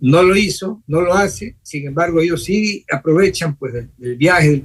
no 0.00 0.22
lo 0.22 0.36
hizo, 0.36 0.82
no 0.86 1.02
lo 1.02 1.14
hace, 1.14 1.56
sin 1.62 1.86
embargo, 1.86 2.20
ellos 2.20 2.44
sí 2.44 2.84
aprovechan 2.90 3.56
pues 3.56 3.74
del, 3.98 4.16
viaje, 4.16 4.62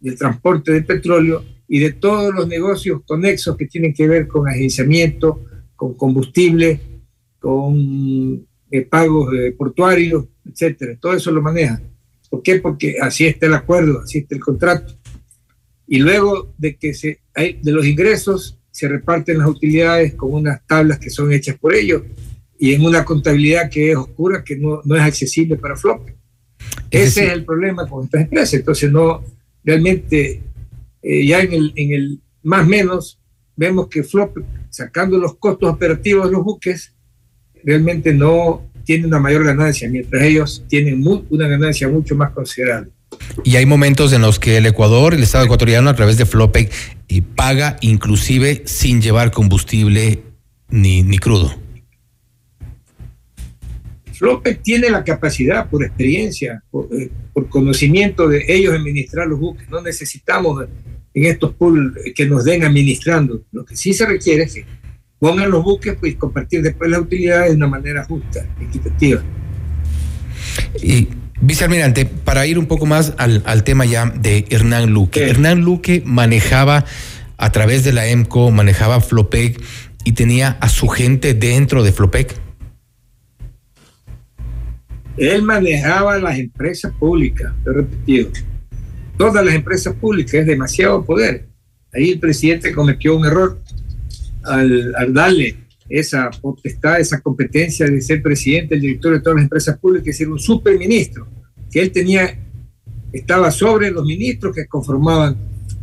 del, 0.00 0.18
transporte 0.18 0.72
de 0.72 0.82
petróleo 0.82 1.44
y 1.66 1.78
de 1.78 1.92
todos 1.92 2.34
los 2.34 2.46
negocios 2.46 3.00
conexos 3.06 3.56
que 3.56 3.66
tienen 3.66 3.94
que 3.94 4.06
ver 4.06 4.28
con 4.28 4.48
agenciamiento, 4.48 5.40
con 5.76 5.94
combustible, 5.94 6.80
con 7.38 8.46
eh, 8.70 8.82
pagos 8.82 9.32
eh, 9.34 9.52
portuarios, 9.56 10.26
etcétera. 10.44 10.98
Todo 11.00 11.14
eso 11.14 11.30
lo 11.30 11.40
maneja. 11.40 11.80
¿Por 12.28 12.42
qué? 12.42 12.56
Porque 12.56 12.96
así 13.00 13.26
está 13.26 13.46
el 13.46 13.54
acuerdo, 13.54 14.00
así 14.00 14.18
está 14.18 14.34
el 14.34 14.40
contrato. 14.42 14.94
Y 15.92 15.98
luego 15.98 16.54
de 16.56 16.76
que 16.76 16.94
se, 16.94 17.18
de 17.34 17.72
los 17.72 17.84
ingresos 17.84 18.56
se 18.70 18.86
reparten 18.86 19.38
las 19.38 19.48
utilidades 19.48 20.14
con 20.14 20.32
unas 20.32 20.64
tablas 20.64 21.00
que 21.00 21.10
son 21.10 21.32
hechas 21.32 21.58
por 21.58 21.74
ellos 21.74 22.02
y 22.56 22.74
en 22.74 22.84
una 22.84 23.04
contabilidad 23.04 23.68
que 23.68 23.90
es 23.90 23.96
oscura, 23.96 24.44
que 24.44 24.54
no, 24.54 24.82
no 24.84 24.94
es 24.94 25.02
accesible 25.02 25.56
para 25.56 25.74
Flop. 25.74 26.08
Ese 26.92 27.26
es 27.26 27.32
el 27.32 27.44
problema 27.44 27.88
con 27.88 28.04
estas 28.04 28.20
empresas. 28.20 28.54
Entonces, 28.54 28.92
no 28.92 29.24
realmente, 29.64 30.40
eh, 31.02 31.26
ya 31.26 31.40
en 31.40 31.54
el, 31.54 31.72
en 31.74 31.92
el 31.92 32.20
más 32.44 32.64
menos, 32.68 33.18
vemos 33.56 33.88
que 33.88 34.04
Flop, 34.04 34.38
sacando 34.68 35.18
los 35.18 35.38
costos 35.38 35.70
operativos 35.70 36.26
de 36.26 36.32
los 36.32 36.44
buques, 36.44 36.94
realmente 37.64 38.14
no 38.14 38.62
tiene 38.84 39.08
una 39.08 39.18
mayor 39.18 39.42
ganancia, 39.42 39.90
mientras 39.90 40.22
ellos 40.22 40.64
tienen 40.68 41.02
una 41.28 41.48
ganancia 41.48 41.88
mucho 41.88 42.14
más 42.14 42.30
considerable. 42.30 42.92
Y 43.44 43.56
hay 43.56 43.66
momentos 43.66 44.12
en 44.12 44.22
los 44.22 44.38
que 44.38 44.56
el 44.56 44.66
Ecuador, 44.66 45.14
el 45.14 45.22
Estado 45.22 45.44
ecuatoriano, 45.44 45.90
a 45.90 45.94
través 45.94 46.16
de 46.16 46.26
Flopec, 46.26 46.72
y 47.08 47.22
paga 47.22 47.76
inclusive 47.80 48.62
sin 48.66 49.00
llevar 49.00 49.30
combustible 49.30 50.22
ni, 50.68 51.02
ni 51.02 51.18
crudo. 51.18 51.54
Flopec 54.12 54.62
tiene 54.62 54.90
la 54.90 55.02
capacidad, 55.02 55.70
por 55.70 55.82
experiencia, 55.82 56.62
por, 56.70 56.88
eh, 56.92 57.10
por, 57.32 57.48
conocimiento 57.48 58.28
de 58.28 58.44
ellos 58.48 58.74
administrar 58.74 59.26
los 59.26 59.40
buques. 59.40 59.68
No 59.70 59.80
necesitamos 59.80 60.66
en 61.14 61.24
estos 61.24 61.54
pools 61.54 61.94
que 62.14 62.26
nos 62.26 62.44
den 62.44 62.64
administrando. 62.64 63.42
Lo 63.50 63.64
que 63.64 63.76
sí 63.76 63.94
se 63.94 64.04
requiere 64.04 64.42
es 64.42 64.54
que 64.54 64.66
pongan 65.18 65.50
los 65.50 65.64
buques 65.64 65.96
pues 65.98 66.16
compartir 66.16 66.62
después 66.62 66.90
las 66.90 67.00
utilidades 67.00 67.50
de 67.50 67.56
una 67.56 67.68
manera 67.68 68.04
justa, 68.04 68.46
equitativa. 68.60 69.22
Y 70.82 71.08
vicealmirante, 71.40 72.06
para 72.06 72.46
ir 72.46 72.58
un 72.58 72.66
poco 72.66 72.86
más 72.86 73.14
al, 73.18 73.42
al 73.46 73.64
tema 73.64 73.84
ya 73.84 74.06
de 74.06 74.46
Hernán 74.50 74.90
Luque. 74.90 75.28
Hernán 75.28 75.60
Luque 75.60 76.02
manejaba 76.04 76.84
a 77.36 77.52
través 77.52 77.84
de 77.84 77.92
la 77.92 78.06
EMCO, 78.06 78.50
manejaba 78.50 79.00
Flopec 79.00 79.60
y 80.04 80.12
tenía 80.12 80.58
a 80.60 80.68
su 80.68 80.88
gente 80.88 81.34
dentro 81.34 81.82
de 81.82 81.92
Flopec. 81.92 82.34
Él 85.16 85.42
manejaba 85.42 86.18
las 86.18 86.38
empresas 86.38 86.92
públicas, 86.98 87.52
lo 87.64 87.72
he 87.72 87.74
repetido. 87.76 88.30
Todas 89.16 89.44
las 89.44 89.54
empresas 89.54 89.94
públicas 89.94 90.34
es 90.34 90.46
demasiado 90.46 91.04
poder. 91.04 91.46
Ahí 91.92 92.10
el 92.10 92.20
presidente 92.20 92.72
cometió 92.72 93.16
un 93.16 93.26
error 93.26 93.60
al, 94.44 94.94
al 94.96 95.12
darle 95.12 95.56
esa 95.90 96.30
potestad, 96.30 97.00
esa 97.00 97.20
competencia 97.20 97.84
de 97.86 98.00
ser 98.00 98.22
presidente, 98.22 98.76
el 98.76 98.80
director 98.80 99.12
de 99.12 99.20
todas 99.20 99.36
las 99.36 99.42
empresas 99.42 99.76
públicas 99.78 100.06
y 100.06 100.12
ser 100.12 100.28
un 100.28 100.38
superministro, 100.38 101.26
que 101.70 101.80
él 101.80 101.90
tenía, 101.90 102.38
estaba 103.12 103.50
sobre 103.50 103.90
los 103.90 104.04
ministros 104.04 104.54
que 104.54 104.66
conformaban, 104.66 105.36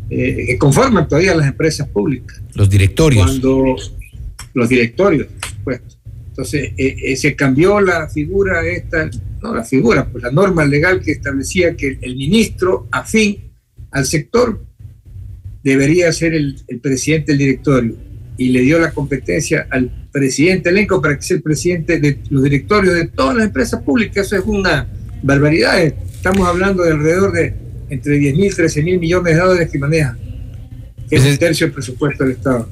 eh, 0.10 0.46
que 0.48 0.58
conforman 0.58 1.10
todavía 1.10 1.36
las 1.36 1.48
empresas 1.48 1.90
públicas. 1.90 2.42
Los 2.54 2.70
directorios. 2.70 3.26
Cuando 3.26 3.76
los 4.54 4.70
directorios, 4.70 5.28
por 5.28 5.50
supuesto. 5.50 5.98
Entonces, 6.30 6.72
eh, 6.78 6.96
eh, 7.04 7.16
se 7.18 7.36
cambió 7.36 7.82
la 7.82 8.08
figura 8.08 8.66
esta, 8.66 9.10
no 9.42 9.54
la 9.54 9.64
figura, 9.64 10.08
pues 10.10 10.24
la 10.24 10.32
norma 10.32 10.66
legal 10.66 11.02
que 11.02 11.12
establecía 11.12 11.76
que 11.76 11.98
el 12.00 12.16
ministro 12.16 12.88
afín 12.92 13.40
al 13.92 14.06
sector 14.06 14.64
debería 15.64 16.14
ser 16.14 16.34
el, 16.34 16.62
el 16.68 16.80
presidente 16.80 17.34
del 17.34 17.40
directorio 17.40 18.07
y 18.38 18.50
le 18.50 18.62
dio 18.62 18.80
la 18.80 18.92
competencia 18.92 19.68
al 19.70 19.90
presidente 20.12 20.70
elenco 20.70 21.02
para 21.02 21.18
que 21.18 21.24
sea 21.24 21.38
el 21.38 21.44
presidente 21.44 22.00
de 22.00 22.20
los 22.30 22.44
directorios 22.44 22.96
de 22.96 23.08
todas 23.08 23.36
las 23.36 23.48
empresas 23.48 23.82
públicas. 23.82 24.28
Eso 24.28 24.38
es 24.38 24.44
una 24.46 24.88
barbaridad. 25.24 25.80
Estamos 25.82 26.48
hablando 26.48 26.84
de 26.84 26.92
alrededor 26.92 27.32
de 27.32 27.54
entre 27.90 28.18
10 28.18 28.36
mil, 28.36 28.56
13 28.56 28.84
mil 28.84 29.00
millones 29.00 29.36
de 29.36 29.40
dólares 29.40 29.70
que 29.72 29.80
maneja, 29.80 30.18
que 31.10 31.16
es 31.16 31.26
un 31.26 31.38
tercio 31.38 31.68
del 31.68 31.74
presupuesto 31.74 32.24
del 32.24 32.34
Estado. 32.34 32.70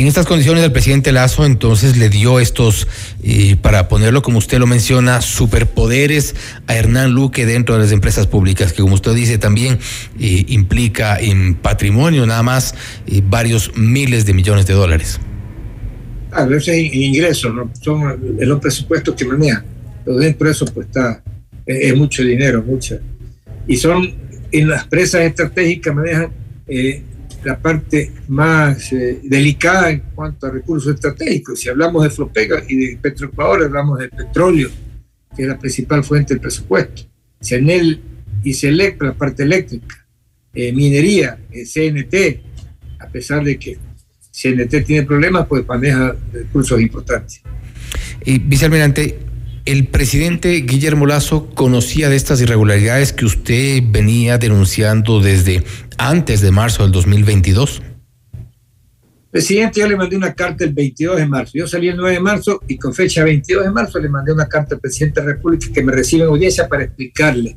En 0.00 0.06
estas 0.06 0.24
condiciones 0.24 0.64
el 0.64 0.72
presidente 0.72 1.12
Lazo 1.12 1.44
entonces 1.44 1.98
le 1.98 2.08
dio 2.08 2.40
estos, 2.40 2.88
eh, 3.22 3.56
para 3.60 3.86
ponerlo 3.86 4.22
como 4.22 4.38
usted 4.38 4.58
lo 4.58 4.66
menciona, 4.66 5.20
superpoderes 5.20 6.34
a 6.66 6.74
Hernán 6.74 7.10
Luque 7.10 7.44
dentro 7.44 7.74
de 7.74 7.82
las 7.82 7.92
empresas 7.92 8.26
públicas, 8.26 8.72
que 8.72 8.80
como 8.80 8.94
usted 8.94 9.12
dice 9.12 9.36
también 9.36 9.78
eh, 10.18 10.46
implica 10.48 11.20
en 11.20 11.54
patrimonio 11.54 12.24
nada 12.24 12.42
más 12.42 12.74
eh, 13.06 13.20
varios 13.22 13.76
miles 13.76 14.24
de 14.24 14.32
millones 14.32 14.66
de 14.66 14.72
dólares. 14.72 15.20
A 16.32 16.46
veces 16.46 16.78
ingresos, 16.94 17.54
¿no? 17.54 17.70
son 17.82 18.18
los 18.38 18.58
presupuestos 18.58 19.14
que 19.14 19.26
manejan. 19.26 19.66
Pero 20.02 20.16
dentro 20.16 20.46
de 20.46 20.52
eso 20.54 20.64
pues 20.64 20.86
está, 20.86 21.22
es, 21.66 21.92
es 21.92 21.94
mucho 21.94 22.22
dinero, 22.22 22.64
mucha. 22.66 22.96
Y 23.66 23.76
son, 23.76 24.14
en 24.50 24.66
las 24.66 24.84
empresas 24.84 25.20
estratégicas 25.20 25.94
manejan 25.94 26.30
la 27.44 27.58
parte 27.58 28.12
más 28.28 28.92
eh, 28.92 29.20
delicada 29.22 29.90
en 29.90 30.00
cuanto 30.14 30.46
a 30.46 30.50
recursos 30.50 30.94
estratégicos. 30.94 31.60
Si 31.60 31.68
hablamos 31.68 32.02
de 32.02 32.10
Flopega 32.10 32.62
y 32.68 32.76
de 32.76 32.96
Petroecuador, 32.96 33.64
hablamos 33.64 33.98
de 33.98 34.08
petróleo, 34.08 34.68
que 35.36 35.42
es 35.42 35.48
la 35.48 35.58
principal 35.58 36.04
fuente 36.04 36.34
del 36.34 36.40
presupuesto. 36.40 37.02
CENEL 37.40 38.00
y 38.42 38.54
CELEC, 38.54 39.02
la 39.02 39.14
parte 39.14 39.42
eléctrica. 39.42 40.06
Eh, 40.52 40.72
minería, 40.72 41.38
eh, 41.50 41.64
CNT, 41.64 42.42
a 42.98 43.08
pesar 43.08 43.44
de 43.44 43.58
que 43.58 43.78
CNT 44.30 44.84
tiene 44.84 45.06
problemas, 45.06 45.46
pues 45.46 45.66
maneja 45.66 46.14
recursos 46.32 46.80
importantes. 46.80 47.42
Y 48.24 48.38
vicealmirante, 48.38 49.18
¿el 49.64 49.86
presidente 49.86 50.54
Guillermo 50.60 51.06
Lazo 51.06 51.50
conocía 51.54 52.08
de 52.08 52.16
estas 52.16 52.40
irregularidades 52.40 53.12
que 53.12 53.24
usted 53.24 53.82
venía 53.86 54.38
denunciando 54.38 55.20
desde 55.20 55.64
antes 55.98 56.40
de 56.40 56.50
marzo 56.50 56.82
del 56.82 56.92
2022? 56.92 57.82
Presidente, 59.30 59.78
yo 59.78 59.86
le 59.86 59.96
mandé 59.96 60.16
una 60.16 60.34
carta 60.34 60.64
el 60.64 60.72
22 60.72 61.16
de 61.16 61.26
marzo. 61.26 61.52
Yo 61.54 61.66
salí 61.68 61.88
el 61.88 61.96
9 61.96 62.14
de 62.14 62.20
marzo 62.20 62.60
y 62.66 62.76
con 62.76 62.92
fecha 62.92 63.22
22 63.22 63.64
de 63.64 63.70
marzo 63.70 64.00
le 64.00 64.08
mandé 64.08 64.32
una 64.32 64.48
carta 64.48 64.74
al 64.74 64.80
presidente 64.80 65.20
de 65.20 65.26
la 65.26 65.32
República 65.34 65.68
que 65.72 65.84
me 65.84 65.92
recibe 65.92 66.24
en 66.24 66.30
audiencia 66.30 66.68
para 66.68 66.82
explicarle. 66.82 67.56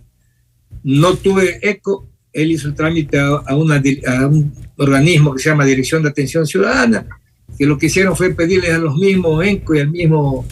No 0.83 1.15
tuve 1.15 1.57
eco, 1.67 2.07
él 2.31 2.51
hizo 2.51 2.67
el 2.67 2.75
trámite 2.75 3.19
a, 3.19 3.55
un 3.55 4.53
organismo 4.77 5.33
que 5.33 5.41
se 5.41 5.49
llama 5.49 5.65
Dirección 5.65 6.03
de 6.03 6.09
Atención 6.09 6.45
Ciudadana, 6.45 7.07
que 7.57 7.65
lo 7.65 7.77
que 7.79 7.87
hicieron 7.87 8.15
fue 8.15 8.35
pedirles 8.35 8.71
a 8.73 8.77
los 8.77 8.95
mismos 8.95 9.43
ENCO 9.43 9.73
y 9.73 9.79
al 9.79 9.89
mismo 9.89 10.45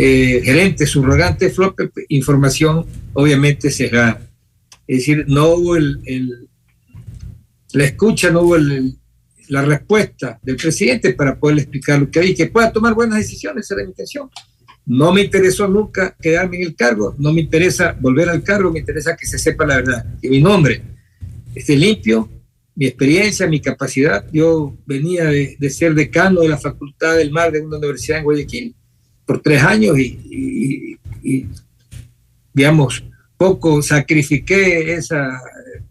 eh, 0.00 0.40
gerente 0.44 0.86
subrogante 0.86 1.50
Flope 1.50 1.90
información 2.08 2.86
obviamente 3.14 3.68
sesgada. 3.68 4.20
Es 4.86 4.98
decir, 4.98 5.24
no 5.26 5.48
hubo 5.48 5.74
el, 5.74 5.98
el 6.04 6.48
la 7.72 7.84
escucha, 7.84 8.30
no 8.30 8.42
hubo 8.42 8.54
el, 8.54 8.96
la 9.48 9.62
respuesta 9.62 10.38
del 10.40 10.54
presidente 10.54 11.14
para 11.14 11.36
poderle 11.36 11.62
explicar 11.62 11.98
lo 11.98 12.08
que 12.08 12.20
hay, 12.20 12.32
que 12.32 12.46
pueda 12.46 12.72
tomar 12.72 12.94
buenas 12.94 13.18
decisiones, 13.18 13.64
esa 13.64 13.74
era 13.74 13.82
mi 13.82 13.90
intención. 13.90 14.30
No 14.86 15.12
me 15.12 15.22
interesó 15.22 15.66
nunca 15.66 16.16
quedarme 16.22 16.58
en 16.58 16.62
el 16.62 16.76
cargo, 16.76 17.16
no 17.18 17.32
me 17.32 17.40
interesa 17.40 17.96
volver 18.00 18.28
al 18.28 18.44
cargo, 18.44 18.70
me 18.70 18.78
interesa 18.78 19.16
que 19.16 19.26
se 19.26 19.36
sepa 19.36 19.66
la 19.66 19.76
verdad, 19.78 20.06
que 20.22 20.30
mi 20.30 20.40
nombre 20.40 20.80
esté 21.56 21.76
limpio, 21.76 22.30
mi 22.76 22.86
experiencia, 22.86 23.48
mi 23.48 23.60
capacidad. 23.60 24.24
Yo 24.32 24.76
venía 24.86 25.24
de, 25.24 25.56
de 25.58 25.70
ser 25.70 25.94
decano 25.94 26.42
de 26.42 26.50
la 26.50 26.56
Facultad 26.56 27.16
del 27.16 27.32
Mar 27.32 27.50
de 27.50 27.62
una 27.62 27.78
universidad 27.78 28.18
en 28.18 28.24
Guayaquil 28.24 28.76
por 29.28 29.42
tres 29.42 29.62
años 29.62 29.98
y, 29.98 30.18
y, 30.30 30.98
y 31.22 31.46
digamos, 32.54 33.04
poco 33.36 33.82
sacrifiqué 33.82 34.94
esa 34.94 35.38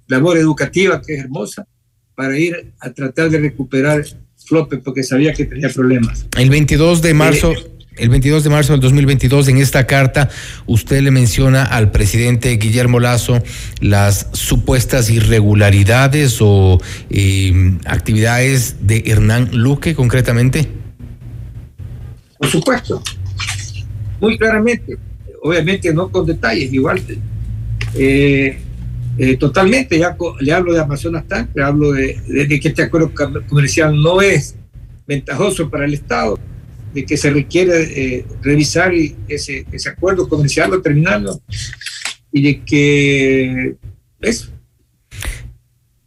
labor 0.07 0.39
educativa 0.39 0.99
que 0.99 1.13
es 1.13 1.19
hermosa 1.19 1.67
para 2.15 2.35
ir 2.35 2.73
a 2.79 2.89
tratar 2.91 3.29
de 3.29 3.37
recuperar 3.37 4.03
Flope 4.43 4.77
porque 4.77 5.03
sabía 5.03 5.33
que 5.33 5.45
tenía 5.45 5.69
problemas. 5.69 6.25
El 6.35 6.49
22 6.49 7.03
de 7.03 7.13
marzo, 7.13 7.51
eh, 7.51 7.69
el 7.97 8.09
22 8.09 8.43
de 8.43 8.49
marzo 8.49 8.73
del 8.73 8.81
2022, 8.81 9.49
en 9.49 9.57
esta 9.57 9.85
carta, 9.85 10.29
usted 10.65 11.01
le 11.01 11.11
menciona 11.11 11.63
al 11.63 11.91
presidente 11.91 12.49
Guillermo 12.57 12.99
Lazo 12.99 13.43
las 13.81 14.29
supuestas 14.33 15.11
irregularidades 15.11 16.37
o 16.41 16.81
eh, 17.11 17.77
actividades 17.85 18.87
de 18.87 19.03
Hernán 19.05 19.49
Luque, 19.51 19.93
concretamente. 19.93 20.67
Por 22.39 22.49
supuesto, 22.49 23.03
muy 24.19 24.37
claramente, 24.37 24.97
obviamente 25.41 25.93
no 25.93 26.09
con 26.09 26.25
detalles, 26.25 26.71
igual. 26.73 27.01
Eh, 27.95 28.57
eh, 29.17 29.37
totalmente, 29.37 29.97
ya 29.97 30.15
le 30.39 30.53
hablo 30.53 30.73
de 30.73 30.79
Amazonas 30.79 31.27
Tank, 31.27 31.49
le 31.55 31.63
hablo 31.63 31.91
de, 31.91 32.19
que 32.61 32.67
este 32.67 32.83
acuerdo 32.83 33.11
comercial 33.47 33.99
no 33.99 34.21
es 34.21 34.55
ventajoso 35.07 35.69
para 35.69 35.85
el 35.85 35.95
Estado, 35.95 36.39
de 36.93 37.05
que 37.05 37.17
se 37.17 37.31
requiere 37.31 38.17
eh, 38.17 38.25
revisar 38.41 38.93
ese, 39.27 39.65
ese, 39.71 39.89
acuerdo 39.89 40.29
comercial 40.29 40.71
o 40.73 40.81
terminarlo, 40.81 41.41
y 42.31 42.41
de 42.43 42.63
que 42.63 43.75
eso. 44.21 44.51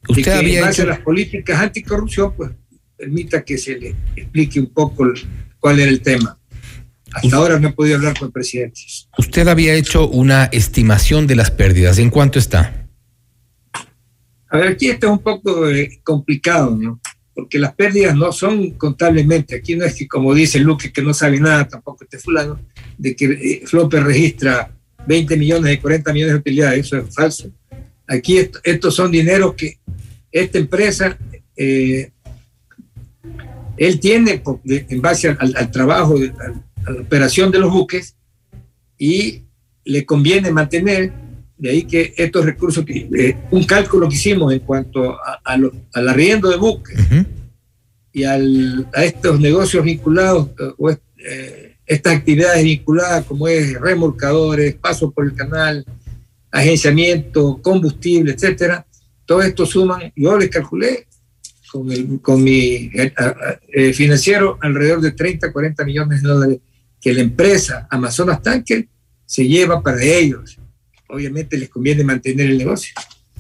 Usted 0.09 0.17
de 0.17 0.23
que 0.23 0.31
había 0.31 0.59
en 0.61 0.65
base 0.67 0.83
hecho... 0.83 0.91
a 0.91 0.95
las 0.95 1.05
políticas 1.05 1.61
anticorrupción, 1.61 2.35
pues 2.37 2.51
permita 2.97 3.43
que 3.43 3.59
se 3.59 3.79
le 3.79 3.95
explique 4.15 4.61
un 4.61 4.67
poco 4.67 5.13
cuál 5.59 5.81
era 5.81 5.91
el 5.91 6.01
tema. 6.01 6.40
Hasta 7.13 7.37
ahora 7.37 7.59
no 7.59 7.69
he 7.69 7.73
podido 7.73 7.97
hablar 7.97 8.19
con 8.19 8.27
el 8.27 8.33
presidente. 8.33 8.81
Usted 9.19 9.49
había 9.49 9.75
hecho 9.75 10.09
una 10.09 10.45
estimación 10.47 11.27
de 11.27 11.37
las 11.37 11.51
pérdidas. 11.51 11.99
¿En 11.99 12.11
cuánto 12.11 12.39
está? 12.39 12.89
A 14.49 14.57
ver, 14.57 14.69
aquí 14.69 14.89
está 14.89 15.09
un 15.09 15.21
poco 15.21 15.69
eh, 15.69 16.01
complicado, 16.03 16.77
¿no? 16.77 17.01
Porque 17.35 17.59
las 17.59 17.75
pérdidas 17.75 18.15
no 18.17 18.33
son 18.33 18.73
contablemente. 18.73 19.57
Aquí 19.57 19.77
no 19.77 19.85
es 19.85 19.95
que, 19.95 20.09
como 20.09 20.35
dice 20.35 20.59
Luque, 20.59 20.93
que 20.93 21.03
no 21.03 21.15
sabe 21.15 21.41
nada, 21.41 21.67
tampoco 21.67 22.05
este 22.05 22.19
fulano, 22.19 22.61
de 22.99 23.15
que 23.15 23.27
eh, 23.27 24.01
registra 24.01 24.73
20 25.07 25.37
millones 25.37 25.75
y 25.75 25.79
40 25.79 26.13
millones 26.13 26.35
de 26.35 26.41
utilidades. 26.41 26.87
Eso 26.87 26.99
es 26.99 27.15
falso. 27.15 27.51
Aquí 28.07 28.39
esto, 28.39 28.59
estos 28.65 28.95
son 28.95 29.11
dineros 29.11 29.55
que 29.55 29.79
esta 30.33 30.59
empresa, 30.59 31.17
eh, 31.57 32.11
él 33.77 34.01
tiene 34.01 34.43
en 34.65 35.01
base 35.01 35.29
al, 35.29 35.55
al 35.57 35.71
trabajo, 35.71 36.17
al, 36.17 36.65
a 36.87 36.91
la 36.93 37.01
operación 37.03 37.51
de 37.51 37.59
los 37.59 37.71
buques, 37.73 38.15
y 38.99 39.43
le 39.85 40.05
conviene 40.05 40.51
mantener 40.51 41.13
De 41.57 41.69
ahí 41.69 41.83
que 41.85 42.15
estos 42.17 42.43
recursos, 42.47 42.87
que, 42.87 43.07
eh, 43.19 43.37
un 43.51 43.65
cálculo 43.65 44.09
que 44.09 44.15
hicimos 44.15 44.51
en 44.51 44.61
cuanto 44.61 45.13
a, 45.13 45.41
a 45.45 45.57
lo- 45.59 45.71
al 45.93 46.09
arriendo 46.09 46.49
de 46.49 46.57
buques 46.57 46.97
y 48.15 48.25
al- 48.25 48.89
a 48.95 49.05
estos 49.05 49.39
negocios 49.39 49.85
vinculados, 49.85 50.49
o 50.79 50.89
eh, 50.91 51.77
estas 51.85 52.17
actividades 52.17 52.65
vinculadas 52.65 53.27
como 53.27 53.47
es 53.47 53.79
remolcadores, 53.79 54.75
paso 54.77 55.11
por 55.11 55.27
el 55.27 55.35
canal, 55.35 55.85
agenciamiento, 56.51 57.61
combustible, 57.63 58.33
etcétera, 58.33 58.87
todo 59.27 59.43
esto 59.43 59.67
suman, 59.67 60.13
yo 60.17 60.39
les 60.39 60.49
calculé 60.49 61.07
con, 61.71 61.91
el- 61.93 62.21
con 62.23 62.43
mi 62.43 62.91
eh, 62.95 63.13
eh, 63.73 63.93
financiero 63.93 64.59
alrededor 64.61 65.01
de 65.03 65.13
30, 65.13 65.53
40 65.53 65.85
millones 65.85 66.23
de 66.23 66.29
dólares 66.29 66.59
que 67.01 67.13
la 67.13 67.21
empresa 67.23 67.87
Amazonas 67.91 68.43
Tanker 68.43 68.87
se 69.27 69.47
lleva 69.47 69.83
para 69.83 70.03
ellos. 70.03 70.59
Obviamente 71.09 71.57
les 71.59 71.69
conviene 71.69 72.05
mantener 72.05 72.51
el 72.51 72.59
negocio, 72.59 72.93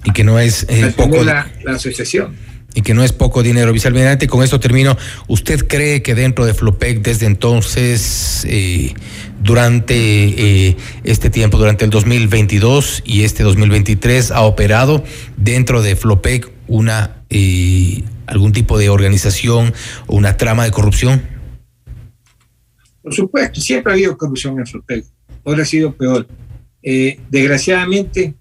Y 0.04 0.12
que 0.12 0.24
no 0.24 0.38
es 0.38 0.66
eh, 0.68 0.92
poco. 0.96 1.22
la, 1.22 1.50
la 1.64 1.72
asociación. 1.72 2.34
y 2.74 2.82
que 2.82 2.94
no 2.94 3.02
es 3.04 3.12
poco 3.12 3.42
dinero. 3.42 3.72
Vicealmirante, 3.72 4.26
con 4.28 4.42
esto 4.42 4.61
termino. 4.61 4.96
¿Usted 5.28 5.66
cree 5.66 6.02
que 6.02 6.14
dentro 6.14 6.46
de 6.46 6.54
Flopec 6.54 7.02
desde 7.02 7.26
entonces, 7.26 8.44
eh, 8.48 8.94
durante 9.42 9.94
eh, 9.96 10.76
este 11.04 11.30
tiempo, 11.30 11.58
durante 11.58 11.84
el 11.84 11.90
2022 11.90 13.02
y 13.04 13.24
este 13.24 13.42
2023, 13.42 14.30
ha 14.30 14.42
operado 14.42 15.04
dentro 15.36 15.82
de 15.82 15.96
Flopec 15.96 16.50
una 16.66 17.16
eh, 17.30 18.02
algún 18.26 18.52
tipo 18.52 18.78
de 18.78 18.88
organización 18.88 19.74
o 20.06 20.16
una 20.16 20.36
trama 20.36 20.64
de 20.64 20.70
corrupción? 20.70 21.39
Supuesto, 23.11 23.61
siempre 23.61 23.92
ha 23.92 23.94
habido 23.94 24.16
corrupción 24.16 24.58
en 24.58 24.66
Flotec. 24.66 25.04
Ahora 25.44 25.62
ha 25.62 25.66
sido 25.66 25.94
peor. 25.94 26.26
Eh, 26.82 27.18
desgraciadamente, 27.30 28.34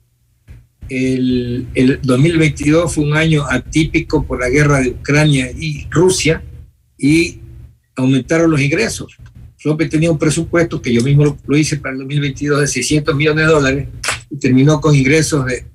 el, 0.90 1.68
el 1.76 2.00
2022 2.02 2.94
fue 2.94 3.04
un 3.04 3.16
año 3.16 3.46
atípico 3.50 4.26
por 4.26 4.40
la 4.40 4.50
guerra 4.50 4.80
de 4.80 4.90
Ucrania 4.90 5.52
y 5.52 5.88
Rusia 5.90 6.44
y 6.98 7.40
aumentaron 7.96 8.50
los 8.50 8.62
ingresos. 8.62 9.16
Flopec 9.58 9.90
tenía 9.90 10.12
un 10.12 10.18
presupuesto 10.18 10.82
que 10.82 10.94
yo 10.94 11.04
mismo 11.04 11.26
lo, 11.26 11.38
lo 11.46 11.58
hice 11.58 11.78
para 11.78 11.94
el 11.94 12.00
2022 12.00 12.62
de 12.62 12.68
600 12.68 13.16
millones 13.16 13.46
de 13.46 13.52
dólares 13.52 13.88
y 14.30 14.38
terminó 14.38 14.80
con 14.80 14.96
ingresos 14.96 15.46
de 15.46 15.66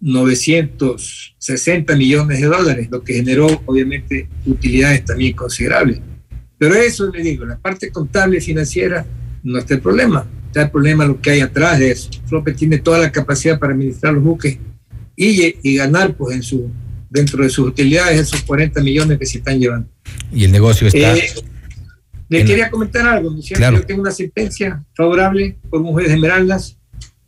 960 0.00 1.96
millones 1.96 2.40
de 2.40 2.46
dólares, 2.46 2.88
lo 2.90 3.02
que 3.02 3.14
generó 3.14 3.46
obviamente 3.66 4.28
utilidades 4.44 5.04
también 5.04 5.34
considerables. 5.34 6.00
Pero 6.58 6.74
eso 6.74 7.10
le 7.10 7.22
digo, 7.22 7.44
la 7.44 7.58
parte 7.58 7.90
contable 7.90 8.38
y 8.38 8.40
financiera 8.40 9.04
no 9.42 9.58
está 9.58 9.74
el 9.74 9.80
problema. 9.80 10.26
Está 10.46 10.62
el 10.62 10.70
problema 10.70 11.04
lo 11.04 11.20
que 11.20 11.30
hay 11.30 11.40
atrás 11.40 11.78
de 11.78 11.90
eso. 11.90 12.10
Flope 12.26 12.52
tiene 12.54 12.78
toda 12.78 12.98
la 12.98 13.12
capacidad 13.12 13.58
para 13.58 13.72
administrar 13.74 14.14
los 14.14 14.22
buques 14.24 14.58
y, 15.14 15.56
y 15.62 15.76
ganar 15.76 16.14
pues 16.14 16.36
en 16.36 16.42
su 16.42 16.70
dentro 17.10 17.42
de 17.42 17.50
sus 17.50 17.68
utilidades 17.68 18.18
esos 18.20 18.42
40 18.42 18.82
millones 18.82 19.18
que 19.18 19.26
se 19.26 19.38
están 19.38 19.58
llevando. 19.58 19.88
Y 20.32 20.44
el 20.44 20.52
negocio 20.52 20.88
está. 20.88 21.16
Eh, 21.16 21.22
le 22.28 22.40
en- 22.40 22.46
quería 22.46 22.70
comentar 22.70 23.06
algo. 23.06 23.30
¿no? 23.30 23.40
Claro. 23.54 23.76
Yo 23.78 23.86
tengo 23.86 24.02
una 24.02 24.10
sentencia 24.10 24.84
favorable 24.94 25.56
por 25.70 25.82
juez 25.82 26.08
de 26.08 26.14
Esmeraldas. 26.14 26.78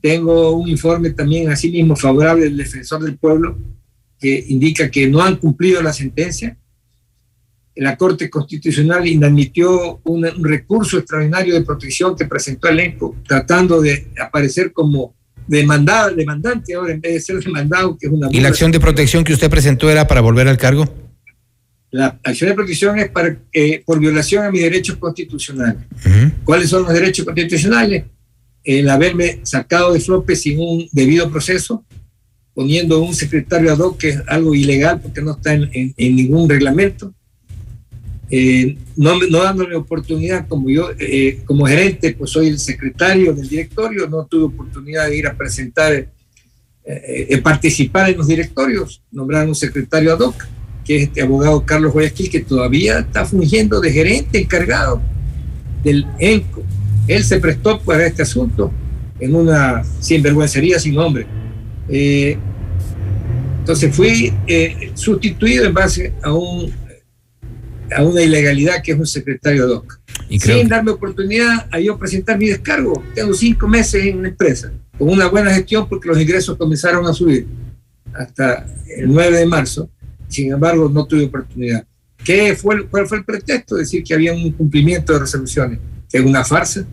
Tengo 0.00 0.52
un 0.52 0.68
informe 0.68 1.10
también, 1.10 1.50
así 1.50 1.70
mismo, 1.70 1.96
favorable 1.96 2.44
del 2.44 2.56
defensor 2.56 3.02
del 3.02 3.16
pueblo, 3.16 3.58
que 4.18 4.44
indica 4.48 4.90
que 4.90 5.08
no 5.08 5.22
han 5.22 5.36
cumplido 5.36 5.82
la 5.82 5.92
sentencia. 5.92 6.56
La 7.80 7.96
Corte 7.96 8.28
Constitucional 8.28 9.06
inadmitió 9.06 10.00
un, 10.04 10.24
un 10.26 10.44
recurso 10.44 10.98
extraordinario 10.98 11.54
de 11.54 11.62
protección 11.62 12.16
que 12.16 12.24
presentó 12.24 12.68
el 12.68 12.80
ENCO, 12.80 13.16
tratando 13.26 13.80
de 13.80 14.08
aparecer 14.20 14.72
como 14.72 15.14
demandado, 15.46 16.14
demandante 16.14 16.74
ahora 16.74 16.92
en 16.92 17.00
vez 17.00 17.12
de 17.14 17.20
ser 17.20 17.38
demandado, 17.42 17.96
que 17.96 18.06
es 18.06 18.12
una 18.12 18.28
¿Y 18.30 18.40
la 18.40 18.48
acción 18.48 18.70
de 18.72 18.80
protección 18.80 19.22
que 19.24 19.32
usted 19.32 19.48
presentó 19.48 19.88
era 19.90 20.06
para 20.06 20.20
volver 20.20 20.48
al 20.48 20.58
cargo? 20.58 20.92
La 21.90 22.18
acción 22.22 22.50
de 22.50 22.54
protección 22.54 22.98
es 22.98 23.08
para, 23.10 23.38
eh, 23.52 23.82
por 23.86 23.98
violación 23.98 24.44
a 24.44 24.50
mis 24.50 24.60
derechos 24.62 24.96
constitucionales. 24.96 25.82
¿Cuáles 26.44 26.68
son 26.68 26.82
los 26.82 26.92
derechos 26.92 27.24
constitucionales? 27.24 28.04
El 28.62 28.90
haberme 28.90 29.40
sacado 29.44 29.94
de 29.94 30.00
flope 30.00 30.36
sin 30.36 30.58
un 30.58 30.86
debido 30.92 31.30
proceso, 31.30 31.84
poniendo 32.52 33.00
un 33.00 33.14
secretario 33.14 33.72
ad 33.72 33.78
hoc, 33.78 33.98
que 33.98 34.08
es 34.10 34.22
algo 34.26 34.54
ilegal 34.54 35.00
porque 35.00 35.22
no 35.22 35.30
está 35.32 35.54
en, 35.54 35.70
en- 35.72 35.94
en 35.96 36.16
ningún 36.16 36.48
reglamento, 36.48 37.14
eh, 38.30 38.76
no, 38.96 39.18
no 39.30 39.42
dándole 39.42 39.76
oportunidad 39.76 40.46
como 40.46 40.68
yo, 40.68 40.90
eh, 40.98 41.40
como 41.44 41.66
gerente, 41.66 42.14
pues 42.14 42.30
soy 42.30 42.48
el 42.48 42.58
secretario 42.58 43.32
del 43.32 43.48
directorio, 43.48 44.08
no 44.08 44.26
tuve 44.26 44.44
oportunidad 44.44 45.08
de 45.08 45.16
ir 45.16 45.26
a 45.26 45.36
presentar, 45.36 45.92
eh, 45.92 46.08
eh, 46.84 47.38
participar 47.38 48.10
en 48.10 48.18
los 48.18 48.26
directorios, 48.26 49.02
nombrar 49.10 49.46
un 49.46 49.54
secretario 49.54 50.12
ad 50.12 50.20
hoc, 50.20 50.46
que 50.84 50.96
es 50.96 51.02
este 51.04 51.22
abogado 51.22 51.64
Carlos 51.64 51.92
Guayaquil, 51.92 52.30
que 52.30 52.40
todavía 52.40 53.00
está 53.00 53.24
fungiendo 53.24 53.80
de 53.80 53.92
gerente 53.92 54.38
encargado 54.38 55.02
del 55.82 56.06
ENCO. 56.18 56.62
Él 57.06 57.24
se 57.24 57.40
prestó 57.40 57.80
para 57.80 58.06
este 58.06 58.22
asunto 58.22 58.72
en 59.20 59.34
una 59.34 59.82
sinvergüencería 60.00 60.78
sin 60.78 60.94
nombre. 60.94 61.26
Eh, 61.88 62.36
entonces 63.60 63.94
fui 63.94 64.32
eh, 64.46 64.92
sustituido 64.94 65.64
en 65.66 65.74
base 65.74 66.12
a, 66.22 66.32
un, 66.32 66.72
a 67.97 68.03
una 68.03 68.22
ilegalidad 68.22 68.82
que 68.82 68.93
es 68.93 68.99
un 68.99 69.07
secretario 69.07 69.64
ad 69.64 69.70
hoc. 69.70 70.01
Y 70.28 70.39
creo 70.39 70.59
Sin 70.59 70.68
darme 70.68 70.91
oportunidad 70.91 71.66
a 71.70 71.80
yo 71.80 71.99
presentar 71.99 72.39
mi 72.39 72.49
descargo. 72.49 73.03
Tengo 73.14 73.32
cinco 73.34 73.66
meses 73.66 74.05
en 74.07 74.22
la 74.22 74.28
empresa, 74.28 74.72
con 74.99 75.09
una 75.09 75.28
buena 75.28 75.53
gestión 75.53 75.89
porque 75.89 76.09
los 76.09 76.20
ingresos 76.20 76.57
comenzaron 76.57 77.07
a 77.07 77.12
subir 77.12 77.47
hasta 78.14 78.66
el 78.97 79.09
9 79.09 79.39
de 79.39 79.47
marzo. 79.47 79.91
Sin 80.28 80.53
embargo, 80.53 80.89
no 80.89 81.07
tuve 81.07 81.24
oportunidad. 81.24 81.86
¿Qué 82.24 82.55
fue, 82.57 82.86
¿Cuál 82.89 83.07
fue 83.07 83.18
el 83.18 83.24
pretexto? 83.24 83.76
Decir 83.76 84.03
que 84.03 84.12
había 84.12 84.32
un 84.32 84.41
incumplimiento 84.41 85.12
de 85.12 85.20
resoluciones, 85.20 85.78
que 86.11 86.18
es 86.18 86.24
una 86.24 86.45
farsa. 86.45 86.84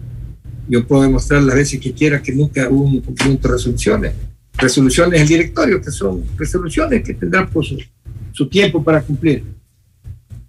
Yo 0.68 0.86
puedo 0.88 1.04
demostrar 1.04 1.42
las 1.44 1.56
veces 1.56 1.80
que 1.80 1.94
quiera 1.94 2.22
que 2.22 2.32
nunca 2.34 2.68
hubo 2.70 2.86
un 2.86 3.02
cumplimiento 3.02 3.48
de 3.48 3.54
resoluciones. 3.56 4.14
Resoluciones 4.58 5.20
del 5.20 5.28
directorio, 5.28 5.82
que 5.82 5.92
son 5.92 6.24
resoluciones 6.38 7.04
que 7.04 7.14
tendrán 7.14 7.50
pues, 7.50 7.68
su, 7.68 7.78
su 8.32 8.48
tiempo 8.48 8.84
para 8.84 9.02
cumplir. 9.02 9.44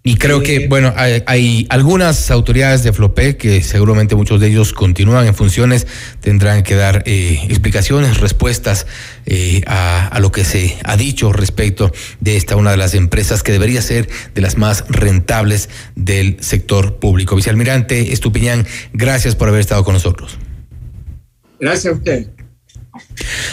Y 0.07 0.15
creo 0.15 0.41
que, 0.41 0.69
bueno, 0.69 0.93
hay, 0.95 1.21
hay 1.25 1.67
algunas 1.69 2.31
autoridades 2.31 2.81
de 2.81 2.93
FLOPE 2.93 3.35
que 3.35 3.61
seguramente 3.61 4.15
muchos 4.15 4.39
de 4.39 4.47
ellos 4.47 4.71
continúan 4.71 5.27
en 5.27 5.35
funciones, 5.35 5.85
tendrán 6.21 6.63
que 6.63 6.75
dar 6.75 7.03
eh, 7.05 7.41
explicaciones, 7.49 8.21
respuestas 8.21 8.87
eh, 9.25 9.63
a, 9.67 10.07
a 10.07 10.19
lo 10.21 10.31
que 10.31 10.45
se 10.45 10.77
ha 10.85 10.95
dicho 10.95 11.33
respecto 11.33 11.91
de 12.21 12.37
esta, 12.37 12.55
una 12.55 12.71
de 12.71 12.77
las 12.77 12.93
empresas 12.93 13.43
que 13.43 13.51
debería 13.51 13.81
ser 13.81 14.07
de 14.33 14.39
las 14.39 14.57
más 14.57 14.85
rentables 14.87 15.67
del 15.97 16.37
sector 16.39 16.99
público. 16.99 17.35
Vicealmirante 17.35 18.13
Estupiñán, 18.13 18.65
gracias 18.93 19.35
por 19.35 19.49
haber 19.49 19.59
estado 19.59 19.83
con 19.83 19.93
nosotros. 19.93 20.37
Gracias 21.59 21.93
a 21.93 21.97
usted. 21.97 22.29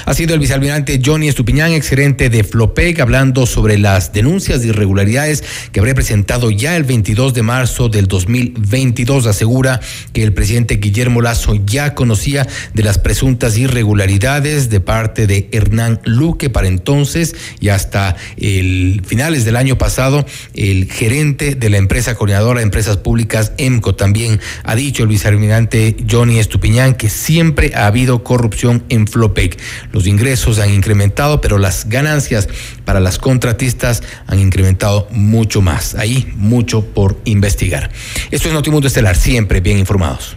Ha 0.07 0.15
sido 0.15 0.35
el 0.35 0.41
vicealmirante 0.41 1.01
Johnny 1.05 1.29
Estupiñán, 1.29 1.73
exgerente 1.73 2.29
de 2.29 2.45
Flopec, 2.45 3.01
hablando 3.01 3.47
sobre 3.47 3.79
las 3.79 4.13
denuncias 4.13 4.61
de 4.61 4.69
irregularidades 4.69 5.43
que 5.73 5.81
habría 5.81 5.95
presentado 5.95 6.51
ya 6.51 6.77
el 6.77 6.85
22 6.85 7.33
de 7.35 7.43
marzo 7.43 7.89
del 7.89 8.07
2022. 8.07 9.27
Asegura 9.27 9.81
que 10.13 10.23
el 10.23 10.33
presidente 10.33 10.77
Guillermo 10.77 11.23
Lazo 11.23 11.55
ya 11.67 11.95
conocía 11.95 12.47
de 12.75 12.83
las 12.83 12.99
presuntas 12.99 13.57
irregularidades 13.57 14.69
de 14.69 14.81
parte 14.81 15.27
de 15.27 15.49
Hernán 15.53 16.01
Luque 16.05 16.51
para 16.51 16.69
entonces 16.69 17.35
y 17.61 17.69
hasta 17.69 18.17
finales 18.37 19.45
del 19.45 19.57
año 19.57 19.79
pasado 19.79 20.27
el 20.55 20.91
gerente 20.91 21.55
de 21.55 21.71
la 21.71 21.79
empresa 21.79 22.15
coordinadora 22.15 22.61
de 22.61 22.65
empresas 22.65 22.97
públicas 22.99 23.53
EMCO 23.59 23.95
también 23.95 24.41
ha 24.65 24.75
dicho 24.75 25.03
el 25.03 25.09
vicealmirante 25.09 25.97
Johnny 26.09 26.39
Estupiñán 26.39 26.95
que 26.95 27.09
siempre 27.09 27.73
ha 27.75 27.87
habido 27.87 28.23
corrupción 28.23 28.85
en 28.89 29.07
Flopec. 29.07 29.54
Los 29.93 30.07
ingresos 30.07 30.59
han 30.59 30.71
incrementado, 30.71 31.41
pero 31.41 31.59
las 31.59 31.89
ganancias 31.89 32.49
para 32.85 33.01
las 33.01 33.19
contratistas 33.19 34.03
han 34.27 34.39
incrementado 34.39 35.09
mucho 35.11 35.61
más. 35.63 35.95
Ahí 35.95 36.33
mucho 36.37 36.85
por 36.85 37.19
investigar. 37.25 37.91
Esto 38.31 38.49
es 38.49 38.55
Notimundo 38.55 38.87
Estelar, 38.87 39.17
siempre 39.17 39.61
bien 39.61 39.79
informados. 39.79 40.37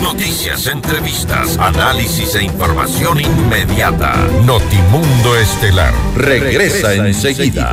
Noticias, 0.00 0.66
entrevistas, 0.66 1.58
análisis 1.58 2.34
e 2.34 2.44
información 2.44 3.20
inmediata. 3.20 4.14
Notimundo 4.44 5.36
Estelar 5.36 5.94
regresa 6.14 6.94
enseguida. 6.94 7.72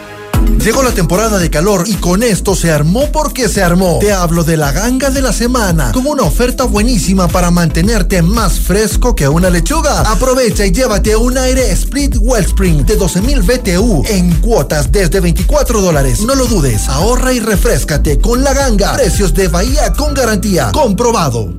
Llegó 0.63 0.83
la 0.83 0.91
temporada 0.91 1.39
de 1.39 1.49
calor 1.49 1.85
y 1.87 1.95
con 1.95 2.21
esto 2.21 2.55
se 2.55 2.69
armó 2.69 3.11
porque 3.11 3.49
se 3.49 3.63
armó. 3.63 3.97
Te 3.99 4.13
hablo 4.13 4.43
de 4.43 4.57
la 4.57 4.71
ganga 4.71 5.09
de 5.09 5.19
la 5.19 5.33
semana, 5.33 5.91
con 5.91 6.05
una 6.05 6.21
oferta 6.21 6.65
buenísima 6.65 7.27
para 7.27 7.49
mantenerte 7.49 8.21
más 8.21 8.59
fresco 8.59 9.15
que 9.15 9.27
una 9.27 9.49
lechuga. 9.49 10.01
Aprovecha 10.01 10.63
y 10.63 10.71
llévate 10.71 11.15
un 11.15 11.35
aire 11.39 11.71
Split 11.71 12.15
Wellspring 12.19 12.85
de 12.85 12.99
12.000 12.99 13.41
BTU 13.43 14.03
en 14.05 14.39
cuotas 14.39 14.91
desde 14.91 15.19
24 15.19 15.81
dólares. 15.81 16.21
No 16.21 16.35
lo 16.35 16.45
dudes, 16.45 16.87
ahorra 16.89 17.33
y 17.33 17.39
refrescate 17.39 18.19
con 18.19 18.43
la 18.43 18.53
ganga. 18.53 18.93
Precios 18.93 19.33
de 19.33 19.47
Bahía 19.47 19.91
con 19.93 20.13
garantía. 20.13 20.71
Comprobado. 20.71 21.55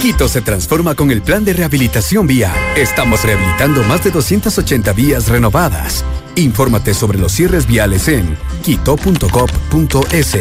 Quito 0.00 0.28
se 0.28 0.40
transforma 0.40 0.94
con 0.94 1.10
el 1.10 1.20
plan 1.20 1.44
de 1.44 1.52
rehabilitación 1.52 2.26
vía. 2.26 2.54
Estamos 2.74 3.22
rehabilitando 3.22 3.82
más 3.82 4.02
de 4.02 4.10
280 4.10 4.94
vías 4.94 5.28
renovadas. 5.28 6.06
Infórmate 6.40 6.94
sobre 6.94 7.18
los 7.18 7.32
cierres 7.32 7.66
viales 7.66 8.08
en 8.08 8.36
quito.gov.es 8.62 10.36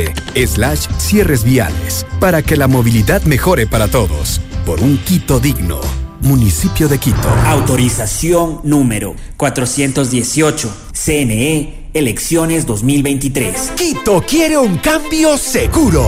slash 0.52 0.88
cierres 0.98 1.44
viales 1.44 2.06
para 2.20 2.42
que 2.42 2.56
la 2.56 2.68
movilidad 2.68 3.24
mejore 3.24 3.68
para 3.68 3.90
todos. 3.90 4.40
Por 4.66 4.80
un 4.80 4.98
Quito 5.00 5.40
digno. 5.40 5.82
Municipio 6.22 6.88
de 6.88 6.98
Quito. 7.00 7.30
Autorización 7.46 8.62
número 8.64 9.16
418. 9.38 10.72
CNE 10.94 11.90
Elecciones 11.94 12.66
2023. 12.68 13.72
Quito 13.76 14.22
quiere 14.22 14.58
un 14.58 14.78
cambio 14.78 15.38
seguro. 15.38 16.06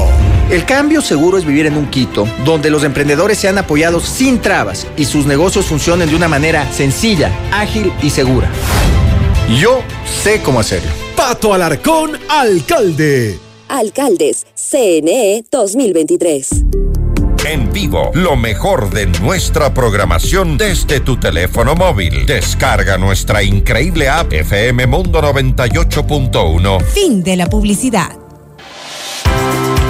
El 0.50 0.64
cambio 0.64 1.02
seguro 1.02 1.38
es 1.38 1.46
vivir 1.46 1.66
en 1.66 1.76
un 1.76 1.90
Quito, 1.90 2.28
donde 2.46 2.70
los 2.70 2.84
emprendedores 2.84 3.40
sean 3.40 3.58
apoyados 3.58 4.04
sin 4.04 4.40
trabas 4.40 4.86
y 4.96 5.06
sus 5.06 5.26
negocios 5.26 5.66
funcionen 5.66 6.10
de 6.10 6.16
una 6.16 6.28
manera 6.28 6.72
sencilla, 6.72 7.32
ágil 7.52 7.92
y 8.04 8.12
segura. 8.12 8.50
Yo 9.60 9.82
sé 10.06 10.42
cómo 10.42 10.62
hacerlo. 10.62 10.90
Pato 11.16 11.54
Alarcón, 11.54 12.12
alcalde. 12.30 13.38
Alcaldes, 13.68 14.46
CNE 14.56 15.44
2023. 15.52 16.50
En 17.46 17.74
vivo, 17.74 18.12
lo 18.14 18.38
mejor 18.38 18.92
de 18.92 19.08
nuestra 19.08 19.74
programación 19.74 20.58
desde 20.58 21.02
tu 21.02 21.18
teléfono 21.18 21.76
móvil. 21.76 22.26
Descarga 22.26 22.98
nuestra 22.98 23.44
increíble 23.44 24.08
app 24.08 24.32
FM 24.32 24.88
Mundo 24.88 25.22
98.1. 25.22 26.82
Fin 26.86 27.22
de 27.22 27.36
la 27.36 27.48
publicidad. 27.48 28.12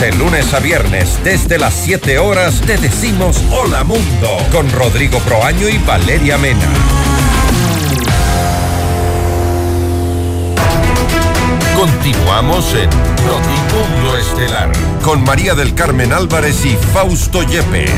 De 0.00 0.12
lunes 0.12 0.52
a 0.52 0.60
viernes, 0.60 1.18
desde 1.24 1.58
las 1.58 1.72
7 1.72 2.18
horas, 2.18 2.60
te 2.60 2.76
decimos 2.76 3.40
Hola 3.50 3.82
Mundo 3.82 4.28
con 4.52 4.70
Rodrigo 4.70 5.18
Proaño 5.20 5.70
y 5.70 5.78
Valeria 5.78 6.36
Mena. 6.36 6.68
Continuamos 11.74 12.74
en 12.74 12.90
Notimundo 13.26 14.18
Estelar 14.18 14.70
con 15.02 15.24
María 15.24 15.54
del 15.54 15.74
Carmen 15.74 16.12
Álvarez 16.12 16.66
y 16.66 16.76
Fausto 16.92 17.42
Yepes. 17.42 17.90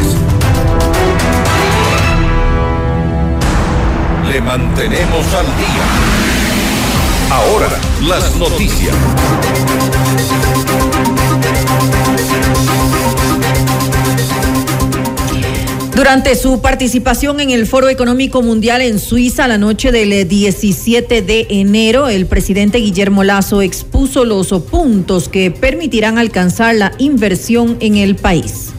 Le 4.30 4.40
mantenemos 4.40 5.26
al 5.34 5.46
día. 5.46 5.84
Ahora, 7.30 7.68
las 8.02 8.36
noticias. 8.36 8.94
Durante 15.98 16.36
su 16.36 16.60
participación 16.62 17.40
en 17.40 17.50
el 17.50 17.66
Foro 17.66 17.88
Económico 17.88 18.40
Mundial 18.40 18.82
en 18.82 19.00
Suiza 19.00 19.48
la 19.48 19.58
noche 19.58 19.90
del 19.90 20.28
17 20.28 21.22
de 21.22 21.48
enero, 21.50 22.06
el 22.06 22.26
presidente 22.26 22.78
Guillermo 22.78 23.24
Lazo 23.24 23.62
expuso 23.62 24.24
los 24.24 24.46
puntos 24.62 25.28
que 25.28 25.50
permitirán 25.50 26.16
alcanzar 26.16 26.76
la 26.76 26.92
inversión 26.98 27.78
en 27.80 27.96
el 27.96 28.14
país. 28.14 28.70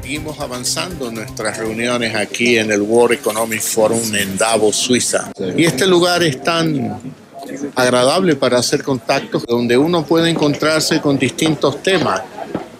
Seguimos 0.00 0.38
avanzando 0.38 1.08
en 1.08 1.16
nuestras 1.16 1.58
reuniones 1.58 2.14
aquí 2.14 2.58
en 2.58 2.70
el 2.70 2.80
World 2.80 3.18
Economic 3.18 3.62
Forum 3.62 4.14
en 4.14 4.38
Davos, 4.38 4.76
Suiza. 4.76 5.32
Y 5.56 5.64
este 5.64 5.84
lugar 5.84 6.22
es 6.22 6.40
tan 6.44 6.96
agradable 7.74 8.36
para 8.36 8.58
hacer 8.58 8.84
contactos 8.84 9.44
donde 9.46 9.76
uno 9.76 10.06
puede 10.06 10.30
encontrarse 10.30 11.00
con 11.00 11.18
distintos 11.18 11.82
temas 11.82 12.22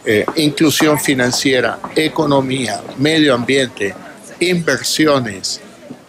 eh, 0.06 0.24
inclusión 0.36 1.00
financiera, 1.00 1.80
economía, 1.96 2.80
medio 2.96 3.34
ambiente, 3.34 3.94
inversiones, 4.40 5.60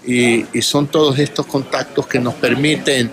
y, 0.05 0.45
y 0.53 0.61
son 0.61 0.87
todos 0.87 1.17
estos 1.19 1.45
contactos 1.47 2.07
que 2.07 2.19
nos 2.19 2.35
permiten 2.35 3.11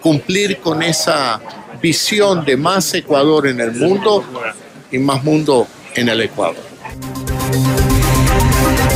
cumplir 0.00 0.58
con 0.58 0.82
esa 0.82 1.40
visión 1.82 2.44
de 2.44 2.56
más 2.56 2.94
Ecuador 2.94 3.48
en 3.48 3.60
el 3.60 3.72
mundo 3.72 4.24
y 4.90 4.98
más 4.98 5.22
mundo 5.24 5.66
en 5.94 6.08
el 6.08 6.20
Ecuador. 6.22 6.56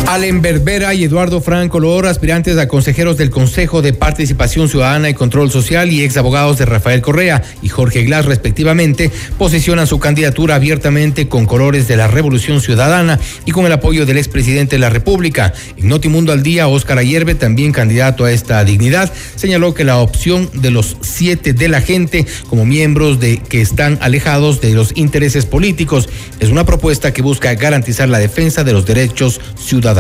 Allen 0.07 0.41
Berbera 0.41 0.95
y 0.95 1.03
Eduardo 1.03 1.41
Franco 1.41 1.81
Lor, 1.81 2.07
aspirantes 2.07 2.57
a 2.59 2.69
consejeros 2.69 3.17
del 3.17 3.29
Consejo 3.29 3.83
de 3.83 3.93
Participación 3.93 4.69
Ciudadana 4.69 5.11
y 5.11 5.15
Control 5.15 5.51
Social 5.51 5.91
y 5.91 6.05
ex 6.05 6.17
abogados 6.17 6.59
de 6.59 6.65
Rafael 6.65 7.03
Correa 7.03 7.43
y 7.61 7.69
Jorge 7.69 8.05
Glass, 8.05 8.25
respectivamente, 8.25 9.11
posicionan 9.37 9.89
su 9.89 9.99
candidatura 9.99 10.55
abiertamente 10.55 11.27
con 11.27 11.45
colores 11.45 11.89
de 11.89 11.97
la 11.97 12.07
Revolución 12.07 12.61
Ciudadana 12.61 13.19
y 13.47 13.51
con 13.51 13.67
el 13.67 13.73
apoyo 13.73 14.07
del 14.07 14.19
expresidente 14.19 14.77
de 14.77 14.81
la 14.81 14.91
República. 14.91 15.53
En 15.77 15.89
Notimundo 15.89 16.33
al 16.33 16.45
Día, 16.45 16.69
Óscar 16.69 16.99
Ayerbe, 16.99 17.35
también 17.35 17.73
candidato 17.73 18.25
a 18.25 18.31
esta 18.31 18.65
dignidad, 18.65 19.13
señaló 19.35 19.75
que 19.75 19.83
la 19.83 19.99
opción 19.99 20.49
de 20.55 20.71
los 20.71 20.97
siete 21.01 21.53
de 21.53 21.69
la 21.69 21.81
gente 21.81 22.27
como 22.49 22.65
miembros 22.65 23.19
de 23.19 23.39
que 23.39 23.61
están 23.61 23.99
alejados 24.01 24.61
de 24.61 24.73
los 24.73 24.97
intereses 24.97 25.47
políticos 25.47 26.09
es 26.39 26.51
una 26.51 26.65
propuesta 26.65 27.13
que 27.13 27.23
busca 27.23 27.53
garantizar 27.55 28.09
la 28.09 28.21
defensa 28.21 28.63
de 28.63 28.73
los 28.73 28.87
derechos 28.87 29.41
ciudadanos. 29.59 29.95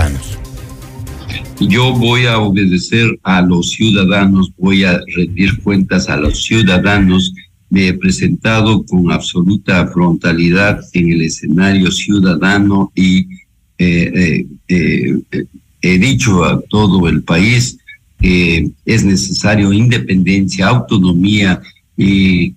Yo 1.58 1.94
voy 1.94 2.26
a 2.26 2.38
obedecer 2.38 3.18
a 3.22 3.40
los 3.40 3.70
ciudadanos, 3.70 4.52
voy 4.58 4.84
a 4.84 5.00
rendir 5.16 5.58
cuentas 5.62 6.10
a 6.10 6.18
los 6.18 6.42
ciudadanos. 6.42 7.32
Me 7.70 7.88
he 7.88 7.94
presentado 7.94 8.84
con 8.84 9.10
absoluta 9.10 9.86
frontalidad 9.86 10.80
en 10.92 11.12
el 11.12 11.22
escenario 11.22 11.90
ciudadano 11.90 12.92
y 12.94 13.26
eh, 13.78 14.44
eh, 14.68 15.18
eh, 15.30 15.44
he 15.80 15.98
dicho 15.98 16.44
a 16.44 16.60
todo 16.68 17.08
el 17.08 17.22
país 17.22 17.78
que 18.20 18.70
es 18.84 19.02
necesario 19.02 19.72
independencia, 19.72 20.68
autonomía 20.68 21.62
y 21.96 22.54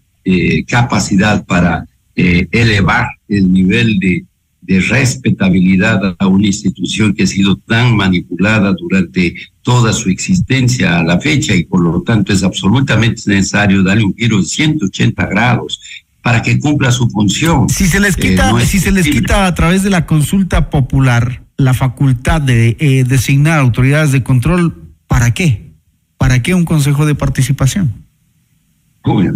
capacidad 0.68 1.46
para 1.46 1.88
elevar 2.16 3.08
el 3.30 3.52
nivel 3.52 3.98
de 4.00 4.26
de 4.70 4.80
respetabilidad 4.82 6.16
a 6.20 6.28
una 6.28 6.46
institución 6.46 7.16
que 7.16 7.24
ha 7.24 7.28
sido 7.28 7.58
tan 7.58 7.98
manipulada 7.98 8.72
durante 8.80 9.34
toda 9.64 9.92
su 9.94 10.10
existencia 10.10 11.00
a 11.00 11.04
la 11.04 11.20
fecha 11.20 11.56
y 11.56 11.64
por 11.64 11.82
lo 11.82 12.04
tanto 12.04 12.32
es 12.32 12.44
absolutamente 12.44 13.24
necesario 13.26 13.82
darle 13.82 14.04
un 14.04 14.16
giro 14.16 14.38
de 14.38 14.46
180 14.46 15.26
grados 15.26 15.82
para 16.22 16.44
que 16.44 16.60
cumpla 16.60 16.92
su 16.92 17.10
función. 17.10 17.68
Si 17.68 17.88
se 17.88 18.00
les 18.00 18.16
quita, 18.16 18.50
Eh, 18.50 18.52
no 18.52 18.60
es 18.60 18.70
si 18.70 18.78
se 18.78 18.92
les 18.92 19.10
quita 19.10 19.48
a 19.48 19.56
través 19.56 19.82
de 19.82 19.90
la 19.90 20.06
consulta 20.06 20.70
popular 20.70 21.42
la 21.58 21.74
facultad 21.74 22.40
de 22.40 22.78
eh, 22.80 23.04
designar 23.08 23.60
autoridades 23.60 24.12
de 24.12 24.22
control, 24.22 24.94
¿para 25.08 25.34
qué? 25.34 25.74
¿Para 26.20 26.44
qué 26.44 26.54
un 26.54 26.66
consejo 26.66 27.08
de 27.08 27.16
participación? 27.16 27.92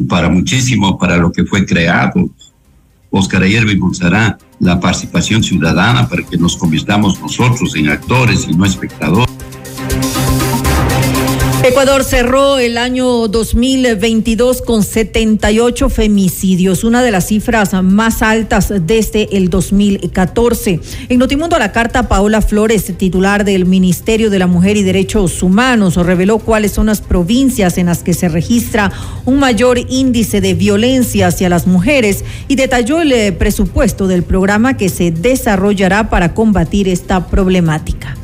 Para 0.08 0.30
muchísimo, 0.30 1.00
para 1.00 1.18
lo 1.18 1.32
que 1.32 1.44
fue 1.44 1.66
creado. 1.66 2.30
Oscar 3.10 3.42
Ayer 3.42 3.68
impulsará 3.68 4.38
la 4.60 4.80
participación 4.80 5.44
ciudadana 5.44 6.08
para 6.08 6.24
que 6.24 6.38
nos 6.38 6.58
convirtamos 6.58 7.20
nosotros 7.20 7.76
en 7.76 7.90
actores 7.90 8.48
y 8.48 8.54
no 8.54 8.66
espectadores. 8.66 9.33
Ecuador 11.66 12.04
cerró 12.04 12.60
el 12.60 12.78
año 12.78 13.30
2022 13.30 14.62
con 14.64 14.84
78 14.84 15.90
femicidios, 15.90 16.84
una 16.84 17.02
de 17.02 17.10
las 17.10 17.28
cifras 17.28 17.72
más 17.82 18.22
altas 18.22 18.74
desde 18.82 19.38
el 19.38 19.50
2014. 19.50 20.82
En 21.08 21.20
Notimundo 21.20 21.56
a 21.56 21.60
la 21.60 21.72
carta, 21.72 22.10
Paola 22.10 22.42
Flores, 22.42 22.92
titular 22.98 23.46
del 23.46 23.66
Ministerio 23.66 24.30
de 24.30 24.40
la 24.40 24.48
Mujer 24.48 24.76
y 24.76 24.84
Derechos 24.84 25.42
Humanos, 25.42 25.96
reveló 25.96 26.40
cuáles 26.40 26.74
son 26.74 26.88
las 26.88 27.00
provincias 27.00 27.78
en 27.78 27.86
las 27.86 28.04
que 28.04 28.14
se 28.14 28.28
registra 28.28 28.92
un 29.24 29.40
mayor 29.40 29.80
índice 29.90 30.42
de 30.42 30.56
violencia 30.56 31.28
hacia 31.28 31.48
las 31.48 31.66
mujeres 31.66 32.26
y 32.50 32.58
detalló 32.58 33.00
el 33.00 33.14
eh, 33.14 33.32
presupuesto 33.32 34.08
del 34.08 34.24
programa 34.24 34.76
que 34.76 34.90
se 34.90 35.12
desarrollará 35.12 36.10
para 36.10 36.34
combatir 36.34 36.90
esta 36.90 37.26
problemática. 37.28 38.18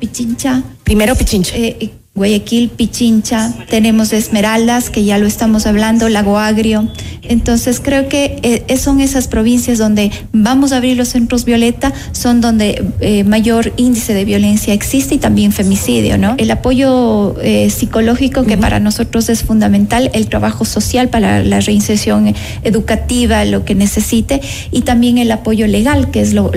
Pichincha. 0.00 0.62
Primero 0.84 1.14
Pichincha. 1.14 1.56
Eh, 1.56 1.76
eh, 1.80 2.01
Guayaquil, 2.14 2.68
Pichincha, 2.68 3.54
tenemos 3.70 4.12
Esmeraldas, 4.12 4.90
que 4.90 5.02
ya 5.02 5.16
lo 5.16 5.26
estamos 5.26 5.66
hablando, 5.66 6.10
Lago 6.10 6.38
Agrio. 6.38 6.86
Entonces 7.22 7.80
creo 7.80 8.06
que 8.10 8.38
eh, 8.42 8.76
son 8.76 9.00
esas 9.00 9.28
provincias 9.28 9.78
donde 9.78 10.10
vamos 10.30 10.72
a 10.72 10.76
abrir 10.76 10.98
los 10.98 11.08
centros 11.08 11.46
violeta, 11.46 11.90
son 12.12 12.42
donde 12.42 12.84
eh, 13.00 13.24
mayor 13.24 13.72
índice 13.78 14.12
de 14.12 14.26
violencia 14.26 14.74
existe 14.74 15.14
y 15.14 15.18
también 15.18 15.52
femicidio, 15.52 16.18
¿no? 16.18 16.34
El 16.36 16.50
apoyo 16.50 17.34
eh, 17.40 17.70
psicológico 17.70 18.44
que 18.44 18.58
para 18.58 18.78
nosotros 18.78 19.30
es 19.30 19.42
fundamental, 19.42 20.10
el 20.12 20.26
trabajo 20.28 20.66
social 20.66 21.08
para 21.08 21.42
la 21.42 21.60
reinserción 21.60 22.34
educativa, 22.62 23.46
lo 23.46 23.64
que 23.64 23.74
necesite, 23.74 24.42
y 24.70 24.82
también 24.82 25.16
el 25.16 25.30
apoyo 25.32 25.66
legal, 25.66 26.10
que 26.10 26.20
es 26.20 26.34
lo, 26.34 26.50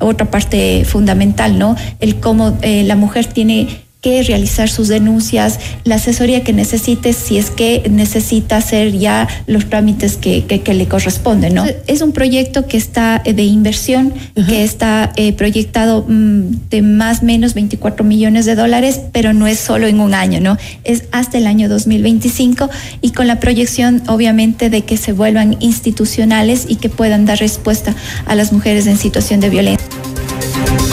otra 0.00 0.28
parte 0.28 0.84
fundamental, 0.84 1.56
¿no? 1.56 1.76
El 2.00 2.16
cómo 2.16 2.58
la 2.62 2.96
mujer 2.96 3.26
tiene 3.26 3.87
que 4.00 4.22
realizar 4.22 4.68
sus 4.68 4.86
denuncias, 4.86 5.58
la 5.82 5.96
asesoría 5.96 6.44
que 6.44 6.52
necesite 6.52 7.12
si 7.12 7.36
es 7.36 7.50
que 7.50 7.82
necesita 7.90 8.58
hacer 8.58 8.96
ya 8.96 9.26
los 9.46 9.68
trámites 9.68 10.16
que, 10.16 10.44
que, 10.44 10.74
le 10.74 10.86
corresponden. 10.86 11.54
¿no? 11.54 11.64
Es 11.88 12.00
un 12.00 12.12
proyecto 12.12 12.66
que 12.66 12.76
está 12.76 13.20
eh, 13.24 13.32
de 13.32 13.42
inversión, 13.42 14.14
que 14.46 14.62
está 14.62 15.12
eh, 15.16 15.32
proyectado 15.32 16.04
mm, 16.06 16.68
de 16.70 16.82
más 16.82 17.22
o 17.22 17.24
menos 17.24 17.54
24 17.54 18.04
millones 18.04 18.46
de 18.46 18.54
dólares, 18.54 19.00
pero 19.12 19.32
no 19.32 19.48
es 19.48 19.58
solo 19.58 19.88
en 19.88 19.98
un 19.98 20.14
año, 20.14 20.40
¿no? 20.40 20.56
Es 20.84 21.04
hasta 21.10 21.38
el 21.38 21.48
año 21.48 21.68
2025 21.68 22.70
y 23.00 23.10
con 23.10 23.26
la 23.26 23.40
proyección 23.40 24.02
obviamente 24.06 24.70
de 24.70 24.82
que 24.82 24.96
se 24.96 25.12
vuelvan 25.12 25.56
institucionales 25.58 26.66
y 26.68 26.76
que 26.76 26.88
puedan 26.88 27.26
dar 27.26 27.38
respuesta 27.38 27.96
a 28.26 28.34
las 28.36 28.52
mujeres 28.52 28.86
en 28.86 28.96
situación 28.96 29.40
de 29.40 29.50
violencia. 29.50 29.88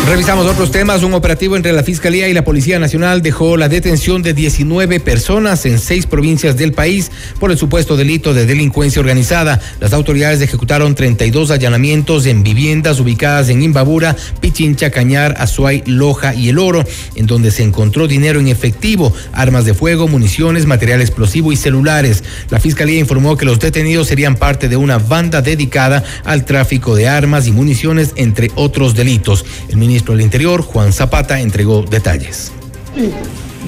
Revisamos 0.08 0.46
otros 0.46 0.70
temas. 0.70 1.02
Un 1.02 1.16
operativo 1.16 1.56
entre 1.56 1.74
la 1.74 1.82
Fiscalía 1.82 2.30
y 2.30 2.34
la 2.34 2.44
Policía 2.44 2.78
Nacional 2.78 3.24
dejó 3.24 3.58
la 3.58 3.70
detención 3.70 4.22
de 4.22 4.36
19 4.36 5.00
personas 5.00 5.66
en 5.66 5.80
seis 5.80 6.06
provincias 6.06 6.56
del 6.58 6.74
país 6.74 7.12
por 7.40 7.50
el 7.50 7.58
supuesto 7.58 7.98
delito 7.98 8.36
de 8.36 8.46
delincuencia 8.46 9.00
organizada. 9.00 9.60
Las 9.80 9.94
autoridades 9.94 10.42
ejecutaron 10.42 10.94
32 10.94 11.50
allanamientos 11.50 12.28
en 12.28 12.44
viviendas 12.44 13.00
ubicadas 13.00 13.50
en 13.50 13.64
Imbabura, 13.64 14.16
Pichincha, 14.42 14.92
Cañar, 14.92 15.36
Azuay, 15.40 15.82
Loja 15.88 16.36
y 16.36 16.50
El 16.50 16.60
Oro, 16.60 16.84
en 17.16 17.26
donde 17.26 17.50
se 17.50 17.64
encontró 17.64 18.08
dinero 18.08 18.40
en 18.40 18.48
efectivo, 18.48 19.12
armas 19.34 19.66
de 19.66 19.74
fuego, 19.74 20.08
municiones, 20.08 20.68
material 20.68 21.02
explosivo 21.02 21.52
y 21.52 21.58
celulares. 21.58 22.24
La 22.52 22.60
Fiscalía 22.60 23.00
informó 23.00 23.38
que 23.38 23.46
los 23.46 23.60
detenidos 23.60 24.08
serían 24.08 24.36
parte 24.36 24.70
de 24.70 24.78
una 24.78 25.00
banda 25.00 25.42
dedicada 25.42 26.04
al 26.24 26.46
tráfico 26.46 26.96
de 26.96 27.08
armas 27.08 27.48
y 27.48 27.52
municiones, 27.52 28.14
entre 28.16 28.52
otros 28.54 28.94
delitos. 28.94 29.46
El 29.68 29.78
ministro 29.96 30.14
del 30.14 30.24
Interior, 30.24 30.62
Juan 30.62 30.92
Zapata, 30.92 31.40
entregó 31.40 31.82
detalles. 31.90 32.52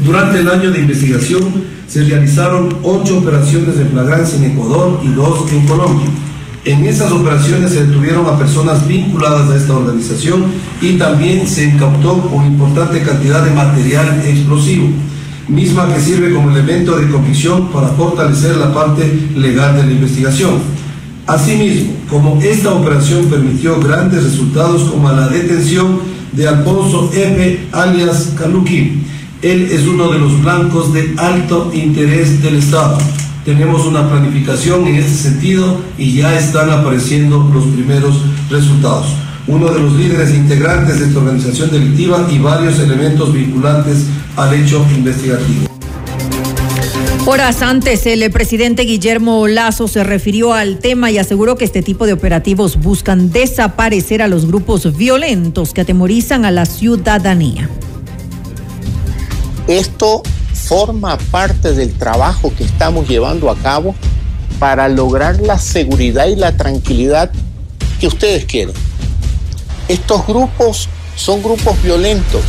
Durante 0.04 0.40
el 0.42 0.50
año 0.50 0.72
de 0.72 0.80
investigación 0.80 1.64
se 1.88 2.04
realizaron 2.04 2.80
ocho 2.84 3.20
operaciones 3.20 3.78
de 3.78 3.86
flagrancia 3.86 4.38
en 4.38 4.52
Ecuador 4.52 5.00
y 5.06 5.08
dos 5.14 5.50
en 5.50 5.66
Colombia. 5.66 6.08
En 6.66 6.86
esas 6.86 7.14
operaciones 7.14 7.72
se 7.72 7.86
detuvieron 7.86 8.26
a 8.26 8.38
personas 8.38 8.86
vinculadas 8.86 9.50
a 9.50 9.56
esta 9.56 9.74
organización 9.74 10.48
y 10.82 10.98
también 10.98 11.48
se 11.48 11.64
incautó 11.64 12.16
una 12.34 12.48
importante 12.48 13.02
cantidad 13.04 13.46
de 13.46 13.52
material 13.52 14.22
explosivo, 14.28 14.90
misma 15.48 15.88
que 15.94 16.02
sirve 16.02 16.34
como 16.34 16.52
elemento 16.52 16.98
de 16.98 17.08
convicción 17.08 17.70
para 17.70 17.88
fortalecer 17.88 18.58
la 18.58 18.74
parte 18.74 19.30
legal 19.34 19.78
de 19.78 19.86
la 19.86 19.92
investigación. 19.94 20.56
Asimismo, 21.26 21.94
como 22.10 22.42
esta 22.42 22.74
operación 22.74 23.28
permitió 23.28 23.80
grandes 23.80 24.26
resultados 24.26 24.90
como 24.90 25.10
la 25.10 25.30
detención 25.30 26.17
de 26.38 26.48
Alfonso 26.48 27.10
F. 27.12 27.68
alias 27.72 28.34
Kaluki, 28.38 29.02
él 29.42 29.70
es 29.72 29.88
uno 29.88 30.12
de 30.12 30.20
los 30.20 30.40
blancos 30.44 30.94
de 30.94 31.16
alto 31.18 31.72
interés 31.74 32.44
del 32.44 32.58
Estado. 32.58 33.00
Tenemos 33.44 33.88
una 33.88 34.08
planificación 34.08 34.86
en 34.86 34.96
este 34.98 35.30
sentido 35.30 35.82
y 35.98 36.14
ya 36.14 36.38
están 36.38 36.70
apareciendo 36.70 37.50
los 37.52 37.66
primeros 37.66 38.22
resultados. 38.52 39.08
Uno 39.48 39.72
de 39.72 39.80
los 39.80 39.94
líderes 39.94 40.36
integrantes 40.36 41.00
de 41.00 41.08
esta 41.08 41.20
organización 41.20 41.72
delictiva 41.72 42.28
y 42.32 42.38
varios 42.38 42.78
elementos 42.80 43.34
vinculantes 43.34 44.06
al 44.36 44.54
hecho 44.54 44.86
investigativo. 44.96 45.67
Horas 47.30 47.62
antes, 47.62 48.06
el 48.06 48.32
presidente 48.32 48.84
Guillermo 48.84 49.50
Lazo 49.50 49.90
se 49.90 50.02
refirió 50.02 50.54
al 50.54 50.80
tema 50.80 51.12
y 51.12 51.18
aseguró 51.18 51.58
que 51.58 51.66
este 51.66 51.82
tipo 51.82 52.06
de 52.06 52.14
operativos 52.14 52.78
buscan 52.78 53.34
desaparecer 53.34 54.22
a 54.22 54.30
los 54.30 54.48
grupos 54.48 54.96
violentos 54.96 55.74
que 55.74 55.82
atemorizan 55.82 56.46
a 56.46 56.52
la 56.52 56.66
ciudadanía. 56.66 57.70
Esto 59.68 60.24
forma 60.54 61.18
parte 61.18 61.74
del 61.74 61.92
trabajo 61.96 62.54
que 62.58 62.64
estamos 62.64 63.10
llevando 63.10 63.52
a 63.52 63.58
cabo 63.58 63.94
para 64.58 64.88
lograr 64.88 65.42
la 65.42 65.60
seguridad 65.60 66.28
y 66.28 66.38
la 66.38 66.56
tranquilidad 66.56 67.30
que 68.00 68.08
ustedes 68.08 68.46
quieren. 68.46 68.74
Estos 69.90 70.26
grupos 70.26 70.88
son 71.18 71.44
grupos 71.44 71.76
violentos 71.84 72.44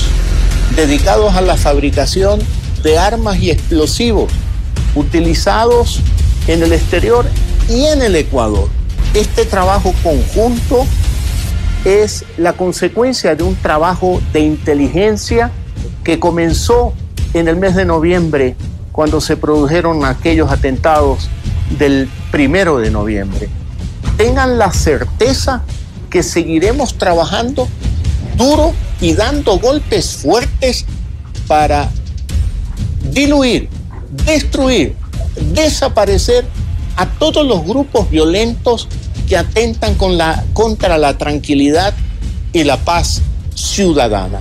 dedicados 0.76 1.34
a 1.34 1.40
la 1.40 1.56
fabricación 1.56 2.38
de 2.84 2.96
armas 2.96 3.40
y 3.40 3.50
explosivos 3.50 4.30
utilizados 4.98 6.00
en 6.46 6.62
el 6.62 6.72
exterior 6.72 7.26
y 7.68 7.84
en 7.84 8.02
el 8.02 8.16
Ecuador. 8.16 8.68
Este 9.14 9.44
trabajo 9.44 9.94
conjunto 10.02 10.86
es 11.84 12.24
la 12.36 12.52
consecuencia 12.52 13.34
de 13.34 13.44
un 13.44 13.54
trabajo 13.56 14.20
de 14.32 14.40
inteligencia 14.40 15.50
que 16.04 16.18
comenzó 16.18 16.92
en 17.34 17.48
el 17.48 17.56
mes 17.56 17.74
de 17.76 17.84
noviembre 17.84 18.56
cuando 18.92 19.20
se 19.20 19.36
produjeron 19.36 20.04
aquellos 20.04 20.50
atentados 20.50 21.28
del 21.78 22.08
primero 22.32 22.78
de 22.78 22.90
noviembre. 22.90 23.48
Tengan 24.16 24.58
la 24.58 24.72
certeza 24.72 25.62
que 26.10 26.22
seguiremos 26.22 26.98
trabajando 26.98 27.68
duro 28.36 28.72
y 29.00 29.12
dando 29.12 29.58
golpes 29.58 30.16
fuertes 30.16 30.84
para 31.46 31.88
diluir 33.12 33.68
destruir, 34.10 34.94
desaparecer 35.52 36.46
a 36.96 37.06
todos 37.06 37.46
los 37.46 37.64
grupos 37.64 38.10
violentos 38.10 38.88
que 39.28 39.36
atentan 39.36 39.94
contra 40.52 40.98
la 40.98 41.18
tranquilidad 41.18 41.94
y 42.52 42.64
la 42.64 42.76
paz 42.78 43.22
ciudadana. 43.54 44.40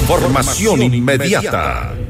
Información 0.00 0.82
inmediata. 0.82 2.05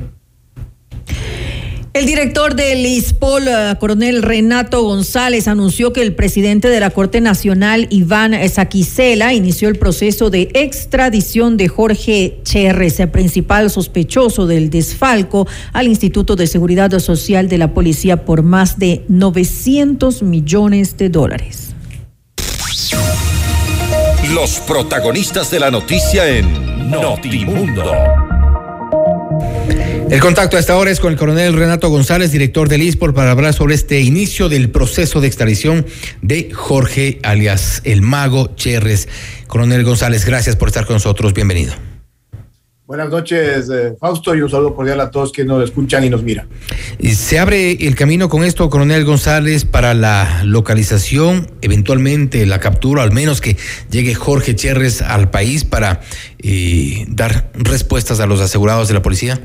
El 1.97 2.05
director 2.05 2.55
del 2.55 2.85
ISPOL, 2.85 3.49
eh, 3.49 3.75
coronel 3.81 4.21
Renato 4.21 4.83
González, 4.83 5.49
anunció 5.49 5.95
que 5.95 6.03
el 6.03 6.15
presidente 6.15 6.69
de 6.69 6.79
la 6.79 6.91
Corte 6.91 7.23
Nacional, 7.23 7.87
Iván 7.89 8.35
Saquicela, 8.51 9.33
inició 9.33 9.71
el 9.71 9.79
proceso 9.79 10.29
de 10.29 10.51
extradición 10.53 11.57
de 11.57 11.69
Jorge 11.69 12.41
Cherres, 12.43 13.01
el 13.01 13.09
principal 13.09 13.71
sospechoso 13.71 14.47
del 14.47 14.69
desfalco 14.69 15.49
al 15.73 15.87
Instituto 15.87 16.37
de 16.37 16.47
Seguridad 16.47 16.91
Social 16.99 17.49
de 17.49 17.57
la 17.57 17.73
Policía 17.73 18.27
por 18.27 18.43
más 18.43 18.79
de 18.79 19.07
900 19.09 20.23
millones 20.23 20.99
de 20.99 21.09
dólares. 21.09 21.75
Los 24.35 24.61
protagonistas 24.61 25.51
de 25.51 25.61
la 25.61 25.71
noticia 25.71 26.29
en 26.29 26.91
Notimundo. 26.91 28.36
El 30.09 30.21
contacto 30.21 30.57
a 30.57 30.61
esta 30.61 30.77
hora 30.77 30.93
es 30.93 31.01
con 31.01 31.13
el 31.13 31.19
coronel 31.19 31.55
Renato 31.55 31.89
González, 31.89 32.31
director 32.31 32.69
del 32.69 32.83
ISPOL, 32.83 33.13
para 33.13 33.33
hablar 33.33 33.53
sobre 33.55 33.75
este 33.75 34.01
inicio 34.01 34.49
del 34.49 34.71
proceso 34.71 35.21
de 35.21 35.27
extradición 35.27 35.85
de 36.23 36.53
Jorge, 36.53 37.19
alias 37.25 37.83
el 37.85 38.03
mago 38.03 38.55
Cherres. 38.55 39.09
Coronel 39.49 39.83
González, 39.83 40.25
gracias 40.25 40.55
por 40.55 40.69
estar 40.69 40.87
con 40.87 40.95
nosotros. 40.95 41.35
Bienvenido. 41.35 41.75
Buenas 42.87 43.09
noches, 43.09 43.69
eh, 43.69 43.97
Fausto, 43.99 44.33
y 44.37 44.43
un 44.43 44.49
saludo 44.49 44.77
cordial 44.77 45.01
a 45.01 45.11
todos 45.11 45.33
que 45.33 45.45
nos 45.45 45.65
escuchan 45.65 46.05
y 46.05 46.09
nos 46.09 46.23
miran. 46.23 46.47
¿Se 47.03 47.41
abre 47.41 47.73
el 47.73 47.97
camino 47.97 48.29
con 48.29 48.45
esto, 48.45 48.71
coronel 48.71 49.05
González, 49.05 49.65
para 49.65 49.93
la 49.93 50.45
localización, 50.45 51.51
eventualmente 51.63 52.47
la 52.47 52.61
captura, 52.61 53.03
al 53.03 53.11
menos 53.11 53.41
que 53.41 53.57
llegue 53.91 54.15
Jorge 54.15 54.55
Cherres 54.55 55.03
al 55.03 55.31
país 55.31 55.65
para 55.65 56.01
eh, 56.39 57.07
dar 57.09 57.51
respuestas 57.55 58.21
a 58.21 58.27
los 58.27 58.41
asegurados 58.41 58.87
de 58.87 58.95
la 58.95 59.03
policía? 59.03 59.41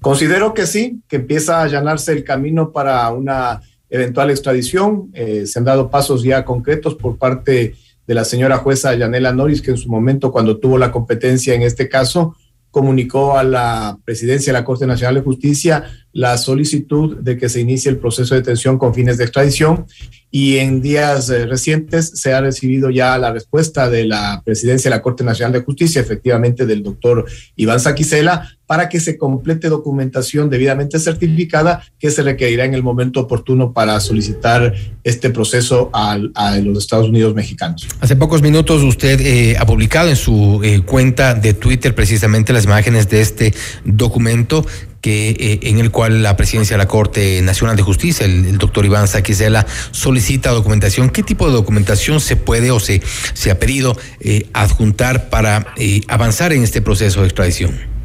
Considero 0.00 0.54
que 0.54 0.66
sí, 0.66 1.00
que 1.08 1.16
empieza 1.16 1.58
a 1.58 1.64
allanarse 1.64 2.12
el 2.12 2.24
camino 2.24 2.72
para 2.72 3.10
una 3.10 3.60
eventual 3.90 4.30
extradición. 4.30 5.10
Eh, 5.12 5.46
se 5.46 5.58
han 5.58 5.64
dado 5.64 5.90
pasos 5.90 6.22
ya 6.22 6.44
concretos 6.44 6.94
por 6.94 7.18
parte 7.18 7.74
de 8.06 8.14
la 8.14 8.24
señora 8.24 8.58
jueza 8.58 8.94
Yanela 8.94 9.32
Norris, 9.32 9.60
que 9.60 9.72
en 9.72 9.76
su 9.76 9.88
momento, 9.88 10.32
cuando 10.32 10.58
tuvo 10.58 10.78
la 10.78 10.92
competencia 10.92 11.54
en 11.54 11.62
este 11.62 11.88
caso, 11.88 12.36
comunicó 12.70 13.36
a 13.36 13.44
la 13.44 13.98
presidencia 14.04 14.52
de 14.52 14.58
la 14.58 14.64
Corte 14.64 14.86
Nacional 14.86 15.16
de 15.16 15.22
Justicia 15.22 15.84
la 16.12 16.36
solicitud 16.36 17.16
de 17.18 17.36
que 17.36 17.48
se 17.48 17.60
inicie 17.60 17.90
el 17.90 17.98
proceso 17.98 18.34
de 18.34 18.40
detención 18.40 18.78
con 18.78 18.94
fines 18.94 19.16
de 19.18 19.24
extradición 19.24 19.86
y 20.30 20.58
en 20.58 20.82
días 20.82 21.30
eh, 21.30 21.46
recientes 21.46 22.12
se 22.14 22.34
ha 22.34 22.40
recibido 22.40 22.90
ya 22.90 23.16
la 23.18 23.32
respuesta 23.32 23.88
de 23.88 24.04
la 24.04 24.42
presidencia 24.44 24.90
de 24.90 24.96
la 24.96 25.02
Corte 25.02 25.24
Nacional 25.24 25.52
de 25.52 25.64
Justicia, 25.64 26.02
efectivamente 26.02 26.66
del 26.66 26.82
doctor 26.82 27.24
Iván 27.56 27.80
Saquicela, 27.80 28.57
para 28.68 28.90
que 28.90 29.00
se 29.00 29.16
complete 29.16 29.70
documentación 29.70 30.50
debidamente 30.50 31.00
certificada 31.00 31.82
que 31.98 32.10
se 32.10 32.22
requerirá 32.22 32.66
en 32.66 32.74
el 32.74 32.82
momento 32.82 33.20
oportuno 33.20 33.72
para 33.72 33.98
solicitar 33.98 34.74
este 35.02 35.30
proceso 35.30 35.90
a, 35.94 36.18
los 36.58 36.78
Estados 36.78 37.08
Unidos 37.08 37.34
mexicanos. 37.34 37.88
Hace 38.00 38.14
pocos 38.14 38.42
minutos 38.42 38.82
usted 38.82 39.20
eh, 39.20 39.56
ha 39.58 39.64
publicado 39.64 40.10
en 40.10 40.16
su 40.16 40.60
eh, 40.62 40.82
cuenta 40.82 41.34
de 41.34 41.54
Twitter 41.54 41.94
precisamente 41.94 42.52
las 42.52 42.64
imágenes 42.64 43.08
de 43.08 43.22
este 43.22 43.54
documento 43.86 44.66
que 45.00 45.30
eh, 45.30 45.60
en 45.62 45.78
el 45.78 45.90
cual 45.90 46.22
la 46.22 46.36
presidencia 46.36 46.76
de 46.76 46.78
la 46.78 46.88
Corte 46.88 47.40
Nacional 47.40 47.74
de 47.74 47.82
Justicia, 47.82 48.26
el, 48.26 48.58
doctor 48.58 48.84
Iván 48.84 49.08
Saquicela, 49.08 49.66
solicita 49.92 50.50
documentación. 50.50 51.08
¿Qué 51.08 51.22
tipo 51.22 51.46
de 51.46 51.54
documentación 51.54 52.20
se 52.20 52.36
puede 52.36 52.70
o 52.70 52.80
se, 52.80 53.00
se 53.32 53.50
ha 53.50 53.58
pedido 53.58 53.96
adjuntar 54.52 55.30
para 55.30 55.68
avanzar 56.08 56.52
en 56.52 56.64
este 56.64 56.82
proceso 56.82 57.20
de 57.20 57.28
extradición? 57.28 57.97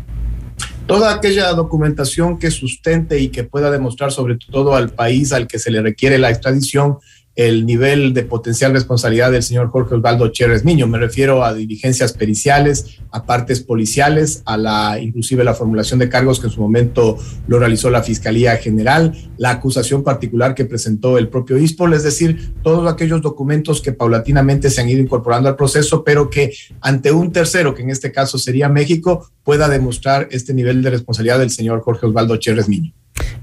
Toda 0.93 1.11
aquella 1.11 1.51
documentación 1.53 2.37
que 2.37 2.51
sustente 2.51 3.17
y 3.17 3.29
que 3.29 3.43
pueda 3.43 3.71
demostrar 3.71 4.11
sobre 4.11 4.37
todo 4.37 4.75
al 4.75 4.91
país 4.91 5.33
al 5.33 5.47
que 5.47 5.57
se 5.57 5.71
le 5.71 5.81
requiere 5.81 6.19
la 6.19 6.29
extradición 6.29 6.99
el 7.35 7.65
nivel 7.65 8.13
de 8.13 8.23
potencial 8.23 8.73
responsabilidad 8.73 9.31
del 9.31 9.41
señor 9.41 9.69
Jorge 9.69 9.95
Osvaldo 9.95 10.27
Chérez 10.27 10.63
Niño. 10.63 10.87
Me 10.87 10.99
refiero 10.99 11.43
a 11.43 11.53
diligencias 11.53 12.13
periciales, 12.13 12.99
a 13.09 13.25
partes 13.25 13.59
policiales, 13.59 14.43
a 14.45 14.55
la 14.57 14.99
inclusive 14.99 15.43
la 15.43 15.55
formulación 15.55 15.99
de 15.99 16.09
cargos 16.09 16.39
que 16.39 16.47
en 16.47 16.53
su 16.53 16.61
momento 16.61 17.17
lo 17.47 17.57
realizó 17.57 17.89
la 17.89 18.03
Fiscalía 18.03 18.57
General, 18.57 19.13
la 19.37 19.51
acusación 19.51 20.03
particular 20.03 20.53
que 20.53 20.65
presentó 20.65 21.17
el 21.17 21.29
propio 21.29 21.57
ISPOL, 21.57 21.93
es 21.93 22.03
decir, 22.03 22.53
todos 22.61 22.91
aquellos 22.91 23.21
documentos 23.21 23.81
que 23.81 23.93
paulatinamente 23.93 24.69
se 24.69 24.81
han 24.81 24.89
ido 24.89 25.01
incorporando 25.01 25.49
al 25.49 25.55
proceso, 25.55 26.03
pero 26.03 26.29
que 26.29 26.53
ante 26.81 27.11
un 27.11 27.31
tercero, 27.31 27.73
que 27.73 27.81
en 27.81 27.89
este 27.89 28.11
caso 28.11 28.37
sería 28.37 28.69
México, 28.69 29.29
pueda 29.43 29.67
demostrar 29.67 30.27
este 30.31 30.53
nivel 30.53 30.83
de 30.83 30.91
responsabilidad 30.91 31.39
del 31.39 31.49
señor 31.49 31.81
Jorge 31.81 32.05
Osvaldo 32.05 32.37
Chérez 32.37 32.69
Niño. 32.69 32.93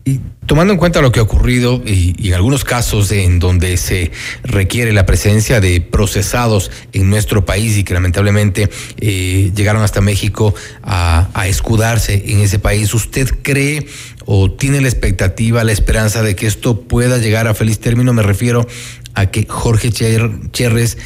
Y 0.05 0.21
tomando 0.47 0.73
en 0.73 0.79
cuenta 0.79 1.01
lo 1.03 1.13
que 1.13 1.21
ha 1.21 1.23
ocurrido 1.23 1.83
y, 1.85 2.29
en 2.29 2.35
algunos 2.35 2.65
casos 2.65 3.13
en 3.13 3.39
donde 3.39 3.77
se 3.77 4.11
requiere 4.43 4.93
la 4.93 5.07
presencia 5.07 5.61
de 5.61 5.81
procesados 5.81 6.71
en 6.93 7.11
nuestro 7.11 7.45
país 7.45 7.77
y 7.77 7.85
que 7.85 7.95
lamentablemente 7.95 8.69
eh, 8.99 9.53
llegaron 9.55 9.83
hasta 9.83 10.01
México 10.01 10.55
a, 10.83 11.29
escudarse 11.47 12.23
en 12.27 12.41
ese 12.41 12.59
país, 12.59 12.93
¿usted 12.95 13.29
cree 13.43 13.87
o 14.25 14.51
tiene 14.51 14.81
la 14.81 14.89
expectativa, 14.89 15.65
la 15.65 15.73
esperanza 15.73 16.23
de 16.23 16.37
que 16.37 16.47
esto 16.47 16.83
pueda 16.83 17.19
llegar 17.19 17.47
a 17.47 17.55
feliz 17.55 17.79
término? 17.79 18.13
Me 18.13 18.23
refiero 18.23 18.67
a 19.15 19.27
que 19.27 19.47
Jorge 19.49 19.91
Cherres 19.91 20.99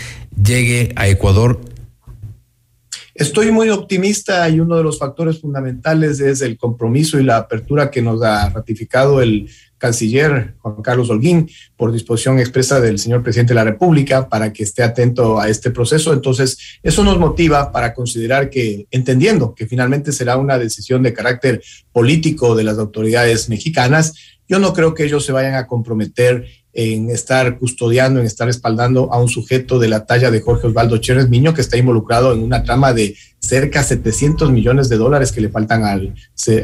llegue 0.43 0.93
a 0.97 1.09
Ecuador 1.09 1.61
Estoy 3.15 3.53
muy 3.53 3.71
optimista 3.71 4.49
y 4.49 4.59
uno 4.59 4.77
de 4.77 4.83
los 4.83 4.99
factores 4.99 5.41
fundamentales 5.41 6.19
es 6.19 6.41
el 6.41 6.59
compromiso 6.59 7.21
y 7.21 7.23
la 7.23 7.37
apertura 7.37 7.89
que 7.89 8.03
nos 8.03 8.21
ha 8.25 8.51
ratificado 8.51 9.23
el 9.23 9.49
canciller 9.79 10.55
Juan 10.59 10.83
Carlos 10.83 11.11
Holguín 11.11 11.49
por 11.77 11.93
disposición 11.93 12.41
expresa 12.41 12.81
del 12.81 12.99
señor 12.99 13.23
presidente 13.23 13.53
de 13.53 13.57
la 13.57 13.65
República 13.71 14.29
para 14.29 14.53
que 14.53 14.65
esté 14.65 14.83
atento 14.83 15.39
a 15.39 15.49
este 15.49 15.71
proceso. 15.71 16.13
Entonces, 16.13 16.59
eso 16.83 17.05
nos 17.05 17.17
motiva 17.21 17.71
para 17.71 17.95
considerar 17.95 18.51
que, 18.51 18.89
entendiendo 18.91 19.55
que 19.55 19.69
finalmente 19.69 20.11
será 20.11 20.37
una 20.37 20.59
decisión 20.59 21.05
de 21.05 21.13
carácter 21.13 21.63
político 21.93 22.57
de 22.57 22.65
las 22.65 22.79
autoridades 22.79 23.49
mexicanas, 23.49 24.15
yo 24.49 24.59
no 24.59 24.73
creo 24.73 24.93
que 24.93 25.05
ellos 25.05 25.25
se 25.25 25.33
vayan 25.33 25.55
a 25.55 25.69
comprometer 25.69 26.47
en 26.75 27.11
estar 27.11 27.59
custodiando, 27.59 28.21
en 28.21 28.27
estar 28.27 28.47
respaldando 28.47 29.13
a 29.13 29.21
un 29.21 29.29
sujeto 29.29 29.79
de 29.79 29.89
la 29.89 30.07
talla 30.07 30.31
de 30.31 30.41
Jorge 30.41 30.67
Osvaldo 30.67 30.99
Chérez 30.99 31.29
Miño, 31.29 31.55
que 31.55 31.61
está 31.61 31.77
involucrado 31.77 32.33
en 32.33 32.43
una 32.43 32.65
trama 32.65 32.93
de 32.93 33.17
cerca 33.39 33.81
de 33.81 33.87
700 33.87 34.51
millones 34.51 34.89
de 34.89 34.97
dólares 34.97 35.31
que 35.31 35.41
le 35.41 35.51
faltan 35.51 35.85
al, 35.85 36.15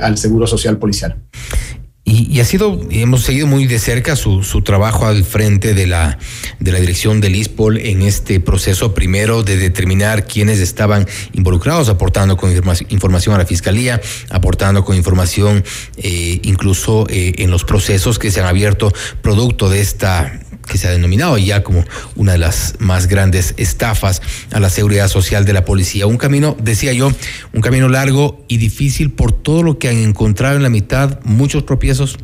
al 0.01 0.19
Seguro 0.19 0.47
Social 0.47 0.79
Policial. 0.79 1.17
Y, 2.29 2.41
ha 2.41 2.45
sido, 2.45 2.81
hemos 2.91 3.23
seguido 3.23 3.47
muy 3.47 3.67
de 3.67 3.79
cerca 3.79 4.15
su, 4.15 4.43
su 4.43 4.63
trabajo 4.63 5.07
al 5.07 5.25
frente 5.25 5.75
de 5.75 5.87
la, 5.87 6.19
de 6.59 6.73
la 6.73 6.79
dirección 6.79 7.21
del 7.21 7.35
ISPOL 7.35 7.79
en 7.79 8.03
este 8.03 8.41
proceso 8.41 8.93
primero 8.93 9.43
de 9.43 9.57
determinar 9.57 10.27
quiénes 10.27 10.61
estaban 10.61 11.07
involucrados, 11.33 11.89
aportando 11.89 12.37
con 12.37 12.53
información 12.89 13.35
a 13.35 13.39
la 13.39 13.47
fiscalía, 13.47 14.01
aportando 14.29 14.85
con 14.85 14.97
información 14.97 15.65
eh, 15.97 16.41
incluso 16.43 17.07
eh, 17.09 17.33
en 17.39 17.51
los 17.51 17.65
procesos 17.65 18.19
que 18.19 18.31
se 18.31 18.41
han 18.41 18.47
abierto 18.47 18.93
producto 19.23 19.71
de 19.71 19.81
esta 19.81 20.41
que 20.71 20.79
se 20.79 20.89
ha 20.89 20.93
denominado 20.93 21.37
ya 21.37 21.63
como 21.63 21.85
una 22.17 22.33
de 22.33 22.39
las 22.39 22.77
más 22.79 23.09
grandes 23.09 23.55
estafas 23.57 24.23
a 24.53 24.61
la 24.61 24.71
seguridad 24.71 25.09
social 25.09 25.45
de 25.45 25.53
la 25.53 25.65
policía. 25.65 26.07
Un 26.07 26.17
camino, 26.17 26.57
decía 26.63 26.93
yo, 26.93 27.11
un 27.53 27.61
camino 27.61 27.89
largo 27.89 28.45
y 28.49 28.59
difícil 28.59 29.11
por 29.11 29.33
todo 29.33 29.63
lo 29.63 29.79
que 29.79 29.89
han 29.89 29.97
encontrado 29.97 30.57
en 30.57 30.63
la 30.63 30.71
mitad, 30.71 31.21
muchos 31.25 31.67
tropiezos. 31.67 32.19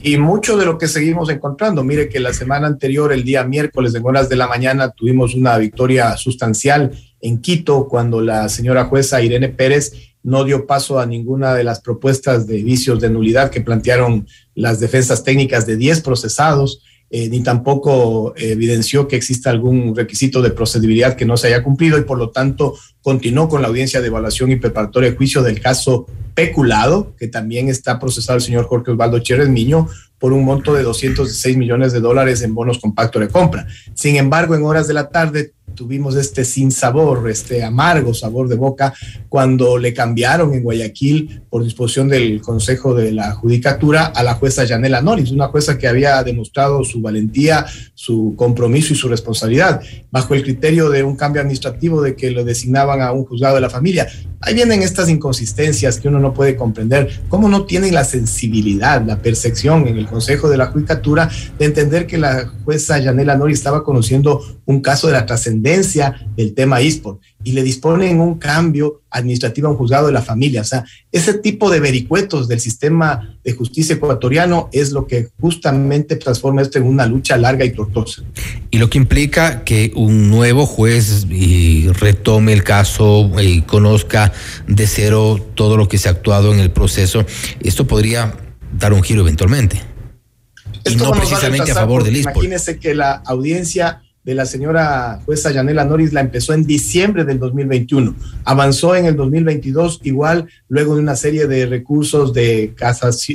Y 0.00 0.16
mucho 0.16 0.56
de 0.56 0.64
lo 0.64 0.78
que 0.78 0.86
seguimos 0.86 1.28
encontrando. 1.28 1.82
Mire 1.82 2.08
que 2.08 2.20
la 2.20 2.32
semana 2.32 2.68
anterior, 2.68 3.12
el 3.12 3.24
día 3.24 3.42
miércoles, 3.42 3.94
en 3.94 4.06
horas 4.06 4.28
de 4.28 4.36
la 4.36 4.46
mañana, 4.46 4.90
tuvimos 4.90 5.34
una 5.34 5.58
victoria 5.58 6.16
sustancial 6.16 6.92
en 7.20 7.40
Quito 7.40 7.88
cuando 7.88 8.20
la 8.20 8.48
señora 8.48 8.84
jueza 8.84 9.20
Irene 9.20 9.48
Pérez 9.48 9.92
no 10.22 10.44
dio 10.44 10.66
paso 10.66 11.00
a 11.00 11.06
ninguna 11.06 11.54
de 11.54 11.64
las 11.64 11.80
propuestas 11.80 12.46
de 12.46 12.62
vicios 12.62 13.00
de 13.00 13.10
nulidad 13.10 13.50
que 13.50 13.60
plantearon 13.60 14.26
las 14.54 14.78
defensas 14.78 15.24
técnicas 15.24 15.66
de 15.66 15.76
10 15.76 16.02
procesados. 16.02 16.82
Eh, 17.10 17.30
ni 17.30 17.42
tampoco 17.42 18.34
evidenció 18.36 19.08
que 19.08 19.16
exista 19.16 19.48
algún 19.48 19.96
requisito 19.96 20.42
de 20.42 20.50
procedibilidad 20.50 21.16
que 21.16 21.24
no 21.24 21.38
se 21.38 21.46
haya 21.46 21.62
cumplido 21.62 21.96
y 21.96 22.02
por 22.02 22.18
lo 22.18 22.28
tanto 22.28 22.76
continuó 23.00 23.48
con 23.48 23.62
la 23.62 23.68
audiencia 23.68 24.02
de 24.02 24.08
evaluación 24.08 24.52
y 24.52 24.56
preparatoria 24.56 25.10
de 25.10 25.16
juicio 25.16 25.42
del 25.42 25.58
caso 25.58 26.06
peculado, 26.38 27.16
que 27.18 27.26
también 27.26 27.66
está 27.66 27.98
procesado 27.98 28.36
el 28.36 28.44
señor 28.44 28.68
Jorge 28.68 28.92
Osvaldo 28.92 29.18
Chérez 29.18 29.48
Miño 29.48 29.88
por 30.20 30.32
un 30.32 30.44
monto 30.44 30.72
de 30.72 30.84
206 30.84 31.56
millones 31.56 31.92
de 31.92 31.98
dólares 31.98 32.42
en 32.42 32.54
bonos 32.54 32.78
con 32.78 32.94
pacto 32.94 33.18
de 33.18 33.26
compra. 33.26 33.66
Sin 33.94 34.14
embargo, 34.14 34.54
en 34.54 34.62
horas 34.62 34.86
de 34.86 34.94
la 34.94 35.08
tarde 35.08 35.54
tuvimos 35.74 36.16
este 36.16 36.44
sin 36.44 36.72
sabor, 36.72 37.28
este 37.30 37.62
amargo 37.62 38.12
sabor 38.14 38.48
de 38.48 38.56
boca, 38.56 38.94
cuando 39.28 39.78
le 39.78 39.94
cambiaron 39.94 40.52
en 40.54 40.62
Guayaquil 40.62 41.42
por 41.48 41.62
disposición 41.62 42.08
del 42.08 42.40
Consejo 42.40 42.94
de 42.94 43.12
la 43.12 43.32
Judicatura 43.32 44.06
a 44.06 44.22
la 44.22 44.34
jueza 44.34 44.64
Yanela 44.64 45.02
Norris, 45.02 45.30
una 45.30 45.48
jueza 45.48 45.78
que 45.78 45.86
había 45.86 46.22
demostrado 46.24 46.82
su 46.84 47.00
valentía, 47.00 47.64
su 47.94 48.34
compromiso 48.36 48.92
y 48.92 48.96
su 48.96 49.08
responsabilidad, 49.08 49.80
bajo 50.10 50.34
el 50.34 50.42
criterio 50.42 50.90
de 50.90 51.04
un 51.04 51.16
cambio 51.16 51.42
administrativo 51.42 52.02
de 52.02 52.16
que 52.16 52.30
lo 52.30 52.44
designaban 52.44 53.00
a 53.00 53.12
un 53.12 53.24
juzgado 53.24 53.54
de 53.54 53.60
la 53.60 53.70
familia. 53.70 54.08
Ahí 54.40 54.54
vienen 54.54 54.82
estas 54.82 55.08
inconsistencias 55.08 55.98
que 55.98 56.08
uno 56.08 56.18
no 56.18 56.27
puede 56.34 56.56
comprender, 56.56 57.20
cómo 57.28 57.48
no 57.48 57.64
tienen 57.64 57.94
la 57.94 58.04
sensibilidad, 58.04 59.04
la 59.04 59.20
percepción 59.20 59.86
en 59.86 59.96
el 59.96 60.06
Consejo 60.06 60.48
de 60.48 60.56
la 60.56 60.66
Judicatura 60.66 61.28
de 61.58 61.64
entender 61.64 62.06
que 62.06 62.18
la 62.18 62.50
jueza 62.64 62.98
Yanela 62.98 63.36
Norris 63.36 63.58
estaba 63.58 63.84
conociendo 63.84 64.40
un 64.66 64.80
caso 64.80 65.06
de 65.06 65.14
la 65.14 65.26
trascendencia 65.26 66.28
del 66.36 66.54
tema 66.54 66.80
eSport 66.80 67.20
y 67.44 67.52
le 67.52 67.62
disponen 67.62 68.20
un 68.20 68.38
cambio 68.38 69.02
administrativo 69.10 69.68
a 69.68 69.70
un 69.70 69.76
juzgado 69.76 70.06
de 70.06 70.12
la 70.12 70.22
familia. 70.22 70.62
O 70.62 70.64
sea, 70.64 70.84
ese 71.12 71.34
tipo 71.34 71.70
de 71.70 71.78
vericuetos 71.78 72.48
del 72.48 72.58
sistema 72.58 73.38
de 73.44 73.52
justicia 73.52 73.94
ecuatoriano 73.94 74.68
es 74.72 74.90
lo 74.90 75.06
que 75.06 75.28
justamente 75.40 76.16
transforma 76.16 76.62
esto 76.62 76.78
en 76.78 76.84
una 76.84 77.06
lucha 77.06 77.36
larga 77.36 77.64
y 77.64 77.70
tortuosa. 77.70 78.22
Y 78.70 78.78
lo 78.78 78.90
que 78.90 78.98
implica 78.98 79.62
que 79.62 79.92
un 79.94 80.28
nuevo 80.30 80.66
juez 80.66 81.26
y 81.30 81.88
retome 81.88 82.52
el 82.52 82.64
caso 82.64 83.30
y 83.40 83.62
conozca 83.62 84.32
de 84.66 84.86
cero 84.86 85.38
todo 85.54 85.76
lo 85.76 85.88
que 85.88 85.98
se 85.98 86.08
ha 86.08 86.12
actuado 86.12 86.52
en 86.52 86.58
el 86.58 86.72
proceso, 86.72 87.24
esto 87.60 87.86
podría 87.86 88.34
dar 88.76 88.92
un 88.92 89.02
giro 89.02 89.22
eventualmente. 89.22 89.80
y 90.84 90.96
no 90.96 91.12
precisamente 91.12 91.70
a, 91.70 91.74
favor 91.74 92.02
del 92.02 92.16
ISPOL. 92.16 92.32
Imagínese 92.32 92.78
que 92.78 92.94
la 92.94 93.12
audiencia 93.26 94.02
de 94.28 94.34
la 94.34 94.44
señora 94.44 95.22
jueza 95.24 95.50
Yanela 95.52 95.86
Noris 95.86 96.12
la 96.12 96.20
empezó 96.20 96.52
en 96.52 96.66
diciembre 96.66 97.24
del 97.24 97.38
2021. 97.38 98.14
Avanzó 98.44 98.94
en 98.94 99.06
el 99.06 99.16
2022 99.16 100.00
igual, 100.02 100.48
luego 100.68 100.96
de 100.96 101.00
una 101.00 101.16
serie 101.16 101.46
de 101.46 101.64
recursos 101.64 102.34
de, 102.34 102.74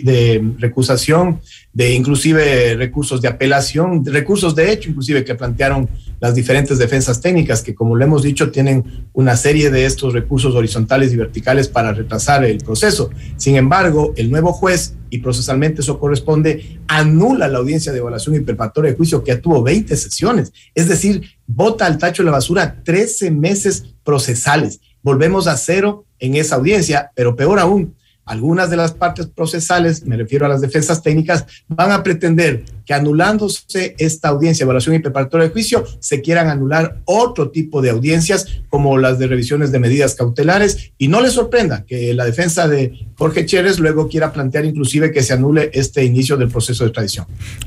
de 0.04 0.52
recusación, 0.60 1.42
de 1.74 1.96
inclusive 1.96 2.76
recursos 2.76 3.24
de 3.24 3.28
apelación, 3.28 4.06
recursos 4.06 4.54
de 4.54 4.72
hecho 4.72 4.92
inclusive 4.92 5.26
que 5.26 5.34
plantearon 5.34 5.90
las 6.24 6.36
diferentes 6.36 6.78
defensas 6.78 7.20
técnicas, 7.20 7.62
que 7.62 7.76
como 7.76 7.98
lo 7.98 8.06
hemos 8.06 8.24
dicho, 8.24 8.50
tienen 8.50 9.10
una 9.12 9.36
serie 9.36 9.70
de 9.70 9.86
estos 9.86 10.14
recursos 10.14 10.56
horizontales 10.56 11.12
y 11.12 11.18
verticales 11.18 11.68
para 11.68 11.92
retrasar 11.92 12.46
el 12.46 12.60
proceso. 12.60 13.10
Sin 13.36 13.58
embargo, 13.58 14.14
el 14.16 14.32
nuevo 14.32 14.54
juez, 14.54 14.96
y 15.10 15.18
procesalmente 15.18 15.82
eso 15.82 16.00
corresponde, 16.00 16.80
anula 16.88 17.50
la 17.50 17.58
audiencia 17.58 17.92
de 17.92 17.98
evaluación 17.98 18.36
y 18.38 18.40
preparatoria 18.40 18.92
de 18.92 18.96
juicio 18.96 19.22
que 19.22 19.36
tuvo 19.36 19.64
20 19.64 19.98
sesiones, 19.98 20.54
es 20.74 20.88
decir, 20.88 21.24
vota 21.46 21.86
al 21.86 21.98
tacho 21.98 22.24
de 22.24 22.28
la 22.28 22.38
basura 22.38 22.82
13 22.86 23.30
meses 23.30 23.84
procesales. 24.06 24.80
Volvemos 25.02 25.48
a 25.48 25.58
cero 25.58 26.06
en 26.20 26.38
esa 26.38 26.56
audiencia, 26.56 27.12
pero 27.16 27.36
peor 27.36 27.60
aún, 27.60 27.96
algunas 28.24 28.70
de 28.70 28.78
las 28.78 28.94
partes 28.94 29.28
procesales, 29.28 30.06
me 30.06 30.16
refiero 30.16 30.46
a 30.46 30.50
las 30.50 30.62
defensas 30.62 31.04
técnicas, 31.04 31.46
van 31.68 31.92
a 31.92 32.02
pretender 32.02 32.64
que 32.86 32.94
anulándose 32.94 33.96
esta 33.98 34.30
audiencia, 34.30 34.64
evaluación 34.64 34.96
y 34.96 35.00
preparatoria 35.00 35.48
de 35.48 35.54
juicio, 35.54 35.86
se 36.00 36.22
quieran 36.22 36.50
anular 36.50 37.02
otro 37.06 37.50
tipo 37.50 37.82
de 37.82 37.90
audiencias 37.90 38.48
como 38.70 38.98
las 38.98 39.20
de 39.20 39.28
revisiones 39.28 39.72
de 39.72 39.80
medidas 39.80 40.16
cautelares 40.16 40.92
y 40.98 41.08
no 41.08 41.22
les 41.22 41.34
sorprenda 41.34 41.86
que 41.86 42.14
la 42.14 42.26
defensa 42.26 42.68
de 42.68 43.08
Jorge 43.18 43.46
Chérez 43.46 43.80
luego 43.80 44.08
quiera 44.08 44.34
plantear 44.34 44.66
inclusive 44.66 45.12
que 45.12 45.24
se 45.24 45.34
anule 45.34 45.70
este 45.74 46.04
inicio 46.04 46.38
del 46.38 46.50
proceso 46.50 46.84
de 46.84 46.90
extradición. 46.90 47.26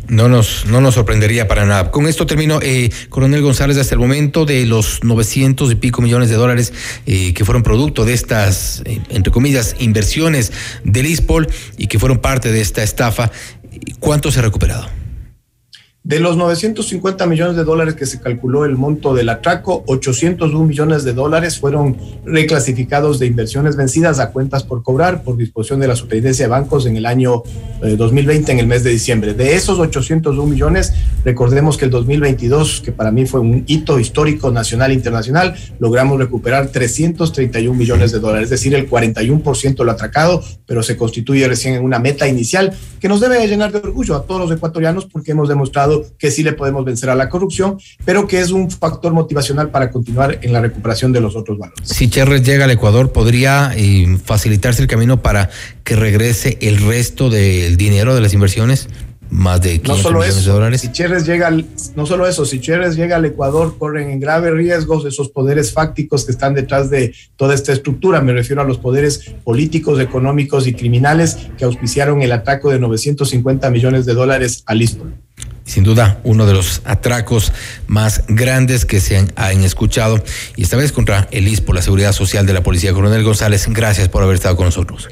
No 0.08 0.28
nos, 0.28 0.66
no 0.66 0.80
nos 0.80 0.94
sorprendería 0.94 1.48
para 1.48 1.64
nada. 1.64 1.90
Con 1.90 2.06
esto 2.06 2.26
termino, 2.26 2.60
eh, 2.62 2.90
Coronel 3.08 3.42
González, 3.42 3.76
hasta 3.78 3.94
el 3.94 4.00
momento 4.00 4.44
de 4.44 4.66
los 4.66 5.02
900 5.04 5.72
y 5.72 5.74
pico 5.76 6.02
millones 6.02 6.28
de 6.28 6.36
dólares 6.36 6.72
eh, 7.06 7.32
que 7.34 7.44
fueron 7.44 7.62
producto 7.62 8.04
de 8.04 8.14
estas, 8.14 8.82
eh, 8.84 9.00
entre 9.10 9.32
comillas, 9.32 9.76
inversiones 9.78 10.52
del 10.84 11.06
ISPOL 11.06 11.48
y 11.76 11.86
que 11.86 11.98
fueron 11.98 12.18
parte 12.18 12.52
de 12.52 12.60
esta 12.60 12.82
estafa. 12.82 13.30
¿Cuánto 14.00 14.30
se 14.30 14.40
ha 14.40 14.42
recuperado? 14.42 15.05
De 16.06 16.20
los 16.20 16.36
950 16.36 17.26
millones 17.26 17.56
de 17.56 17.64
dólares 17.64 17.96
que 17.96 18.06
se 18.06 18.20
calculó 18.20 18.64
el 18.64 18.76
monto 18.76 19.12
del 19.12 19.28
atraco, 19.28 19.82
801 19.88 20.64
millones 20.64 21.02
de 21.02 21.12
dólares 21.12 21.58
fueron 21.58 21.96
reclasificados 22.24 23.18
de 23.18 23.26
inversiones 23.26 23.74
vencidas 23.74 24.20
a 24.20 24.30
cuentas 24.30 24.62
por 24.62 24.84
cobrar 24.84 25.24
por 25.24 25.36
disposición 25.36 25.80
de 25.80 25.88
la 25.88 25.96
Superintendencia 25.96 26.44
de 26.44 26.50
Bancos 26.50 26.86
en 26.86 26.96
el 26.96 27.06
año 27.06 27.42
2020, 27.82 28.52
eh, 28.52 28.54
en 28.54 28.60
el 28.60 28.68
mes 28.68 28.84
de 28.84 28.90
diciembre. 28.90 29.34
De 29.34 29.56
esos 29.56 29.80
801 29.80 30.46
millones, 30.46 30.92
recordemos 31.24 31.76
que 31.76 31.86
el 31.86 31.90
2022, 31.90 32.82
que 32.82 32.92
para 32.92 33.10
mí 33.10 33.26
fue 33.26 33.40
un 33.40 33.64
hito 33.66 33.98
histórico 33.98 34.52
nacional 34.52 34.92
e 34.92 34.94
internacional, 34.94 35.56
logramos 35.80 36.20
recuperar 36.20 36.68
331 36.68 37.76
millones 37.76 38.12
de 38.12 38.20
dólares, 38.20 38.44
es 38.44 38.50
decir, 38.50 38.76
el 38.76 38.88
41% 38.88 39.82
lo 39.82 39.90
atracado, 39.90 40.40
pero 40.66 40.84
se 40.84 40.96
constituye 40.96 41.48
recién 41.48 41.74
en 41.74 41.82
una 41.82 41.98
meta 41.98 42.28
inicial 42.28 42.72
que 43.00 43.08
nos 43.08 43.20
debe 43.20 43.44
llenar 43.48 43.72
de 43.72 43.78
orgullo 43.78 44.14
a 44.14 44.22
todos 44.22 44.40
los 44.40 44.56
ecuatorianos 44.56 45.06
porque 45.06 45.32
hemos 45.32 45.48
demostrado 45.48 45.95
que 46.18 46.30
sí 46.30 46.42
le 46.42 46.52
podemos 46.52 46.84
vencer 46.84 47.10
a 47.10 47.14
la 47.14 47.28
corrupción, 47.28 47.78
pero 48.04 48.26
que 48.26 48.40
es 48.40 48.50
un 48.50 48.70
factor 48.70 49.12
motivacional 49.12 49.70
para 49.70 49.90
continuar 49.90 50.38
en 50.42 50.52
la 50.52 50.60
recuperación 50.60 51.12
de 51.12 51.20
los 51.20 51.36
otros 51.36 51.58
valores. 51.58 51.88
Si 51.88 52.08
Cherres 52.08 52.42
llega 52.42 52.64
al 52.64 52.70
Ecuador, 52.70 53.12
¿podría 53.12 53.72
eh, 53.76 54.18
facilitarse 54.24 54.82
el 54.82 54.88
camino 54.88 55.22
para 55.22 55.50
que 55.84 55.96
regrese 55.96 56.58
el 56.60 56.78
resto 56.78 57.30
del 57.30 57.76
dinero 57.76 58.14
de 58.14 58.20
las 58.20 58.34
inversiones? 58.34 58.88
más 59.30 59.60
de 59.60 59.80
500 59.80 60.12
no 60.12 60.18
millones 60.18 60.44
de 60.44 60.52
dólares. 60.52 60.80
Si 60.80 60.92
Cherres 60.92 61.26
llega, 61.26 61.50
no 61.94 62.06
solo 62.06 62.26
eso, 62.26 62.44
si 62.44 62.60
Cherres 62.60 62.96
llega 62.96 63.16
al 63.16 63.24
Ecuador, 63.24 63.76
corren 63.78 64.10
en 64.10 64.20
graves 64.20 64.52
riesgos 64.52 65.04
esos 65.04 65.28
poderes 65.30 65.72
fácticos 65.72 66.24
que 66.24 66.32
están 66.32 66.54
detrás 66.54 66.90
de 66.90 67.14
toda 67.36 67.54
esta 67.54 67.72
estructura. 67.72 68.20
Me 68.20 68.32
refiero 68.32 68.62
a 68.62 68.64
los 68.64 68.78
poderes 68.78 69.34
políticos, 69.44 70.00
económicos 70.00 70.66
y 70.66 70.74
criminales 70.74 71.38
que 71.58 71.64
auspiciaron 71.64 72.22
el 72.22 72.32
ataque 72.32 72.68
de 72.68 72.78
950 72.78 73.70
millones 73.70 74.06
de 74.06 74.14
dólares 74.14 74.62
a 74.66 74.74
Lisboa 74.74 75.10
sin 75.66 75.84
duda 75.84 76.20
uno 76.24 76.46
de 76.46 76.54
los 76.54 76.80
atracos 76.84 77.52
más 77.86 78.22
grandes 78.28 78.86
que 78.86 79.00
se 79.00 79.26
han, 79.36 79.64
escuchado 79.64 80.22
y 80.56 80.62
esta 80.62 80.76
vez 80.76 80.92
contra 80.92 81.28
el 81.32 81.48
ISPO, 81.48 81.72
la 81.72 81.82
Seguridad 81.82 82.12
Social 82.12 82.46
de 82.46 82.52
la 82.52 82.62
Policía. 82.62 82.92
Coronel 82.92 83.24
González, 83.24 83.66
gracias 83.68 84.08
por 84.08 84.22
haber 84.22 84.36
estado 84.36 84.56
con 84.56 84.66
nosotros. 84.66 85.08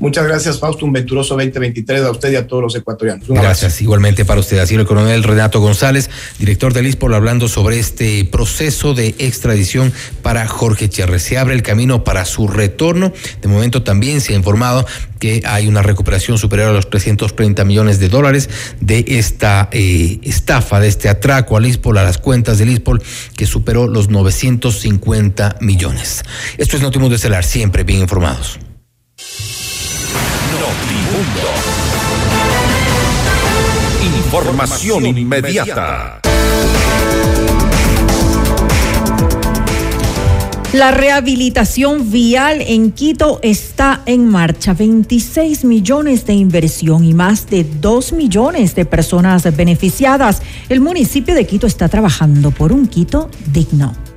Muchas 0.00 0.26
gracias, 0.26 0.60
Fausto. 0.60 0.84
Un 0.84 0.92
venturoso 0.92 1.34
2023 1.34 2.02
a 2.02 2.10
usted 2.10 2.32
y 2.32 2.36
a 2.36 2.46
todos 2.46 2.62
los 2.62 2.76
ecuatorianos. 2.76 3.28
gracias, 3.28 3.80
igualmente 3.82 4.24
para 4.24 4.40
usted. 4.40 4.58
Así 4.58 4.76
el 4.76 4.86
coronel 4.86 5.24
Renato 5.24 5.60
González, 5.60 6.08
director 6.38 6.72
del 6.72 6.86
ISPOL, 6.86 7.14
hablando 7.14 7.48
sobre 7.48 7.78
este 7.78 8.24
proceso 8.24 8.94
de 8.94 9.14
extradición 9.18 9.92
para 10.22 10.46
Jorge 10.46 10.88
Cherres. 10.88 11.22
Se 11.22 11.38
abre 11.38 11.54
el 11.54 11.62
camino 11.62 12.04
para 12.04 12.24
su 12.24 12.46
retorno. 12.46 13.12
De 13.42 13.48
momento 13.48 13.82
también 13.82 14.20
se 14.20 14.34
ha 14.34 14.36
informado 14.36 14.86
que 15.18 15.42
hay 15.44 15.66
una 15.66 15.82
recuperación 15.82 16.38
superior 16.38 16.68
a 16.68 16.72
los 16.72 16.90
330 16.90 17.64
millones 17.64 17.98
de 17.98 18.08
dólares 18.08 18.48
de 18.80 19.04
esta 19.08 19.68
eh, 19.72 20.20
estafa, 20.22 20.78
de 20.78 20.86
este 20.86 21.08
atraco 21.08 21.56
al 21.56 21.66
ISPOL, 21.66 21.98
a 21.98 22.04
las 22.04 22.18
cuentas 22.18 22.58
del 22.58 22.70
ISPOL, 22.70 23.02
que 23.36 23.46
superó 23.46 23.88
los 23.88 24.10
950 24.10 25.56
millones. 25.60 26.22
Esto 26.56 26.76
es 26.76 26.82
Notimundo 26.82 27.16
Estelar, 27.16 27.44
siempre 27.44 27.82
bien 27.82 28.00
informados. 28.00 28.60
Información 34.16 35.06
inmediata. 35.06 36.20
La 40.74 40.90
rehabilitación 40.90 42.10
vial 42.10 42.60
en 42.60 42.92
Quito 42.92 43.40
está 43.42 44.02
en 44.04 44.28
marcha. 44.28 44.74
26 44.74 45.64
millones 45.64 46.26
de 46.26 46.34
inversión 46.34 47.04
y 47.04 47.14
más 47.14 47.48
de 47.48 47.64
2 47.64 48.12
millones 48.12 48.74
de 48.74 48.84
personas 48.84 49.56
beneficiadas. 49.56 50.42
El 50.68 50.80
municipio 50.80 51.34
de 51.34 51.46
Quito 51.46 51.66
está 51.66 51.88
trabajando 51.88 52.50
por 52.50 52.72
un 52.72 52.86
Quito 52.86 53.30
digno. 53.50 54.07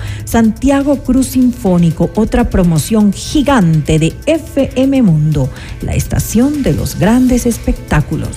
Santiago 0.25 1.03
Cruz 1.03 1.27
Sinfónico, 1.27 2.11
otra 2.15 2.49
promoción 2.49 3.13
gigante 3.13 3.99
de 3.99 4.13
FM 4.25 5.01
Mundo, 5.01 5.49
la 5.81 5.93
estación 5.93 6.63
de 6.63 6.73
los 6.73 6.97
grandes 6.97 7.45
espectáculos. 7.45 8.29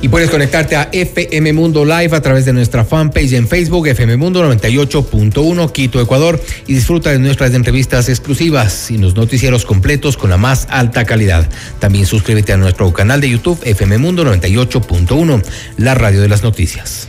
Y 0.00 0.08
puedes 0.08 0.30
conectarte 0.30 0.76
a 0.76 0.88
FM 0.92 1.52
Mundo 1.54 1.84
Live 1.84 2.14
a 2.14 2.22
través 2.22 2.44
de 2.44 2.52
nuestra 2.52 2.84
fanpage 2.84 3.32
en 3.32 3.48
Facebook, 3.48 3.88
FM 3.88 4.16
Mundo 4.16 4.48
98.1 4.48 5.72
Quito, 5.72 6.00
Ecuador, 6.00 6.40
y 6.68 6.74
disfruta 6.74 7.10
de 7.10 7.18
nuestras 7.18 7.52
entrevistas 7.52 8.08
exclusivas 8.08 8.92
y 8.92 8.98
los 8.98 9.16
noticieros 9.16 9.64
completos 9.64 10.16
con 10.16 10.30
la 10.30 10.36
más 10.36 10.68
alta 10.70 11.04
calidad. 11.04 11.48
También 11.80 12.06
suscríbete 12.06 12.52
a 12.52 12.56
nuestro 12.56 12.92
canal 12.92 13.20
de 13.20 13.30
YouTube, 13.30 13.58
FM 13.64 13.98
Mundo 13.98 14.24
98.1, 14.24 15.42
la 15.78 15.94
radio 15.94 16.20
de 16.20 16.28
las 16.28 16.44
noticias. 16.44 17.08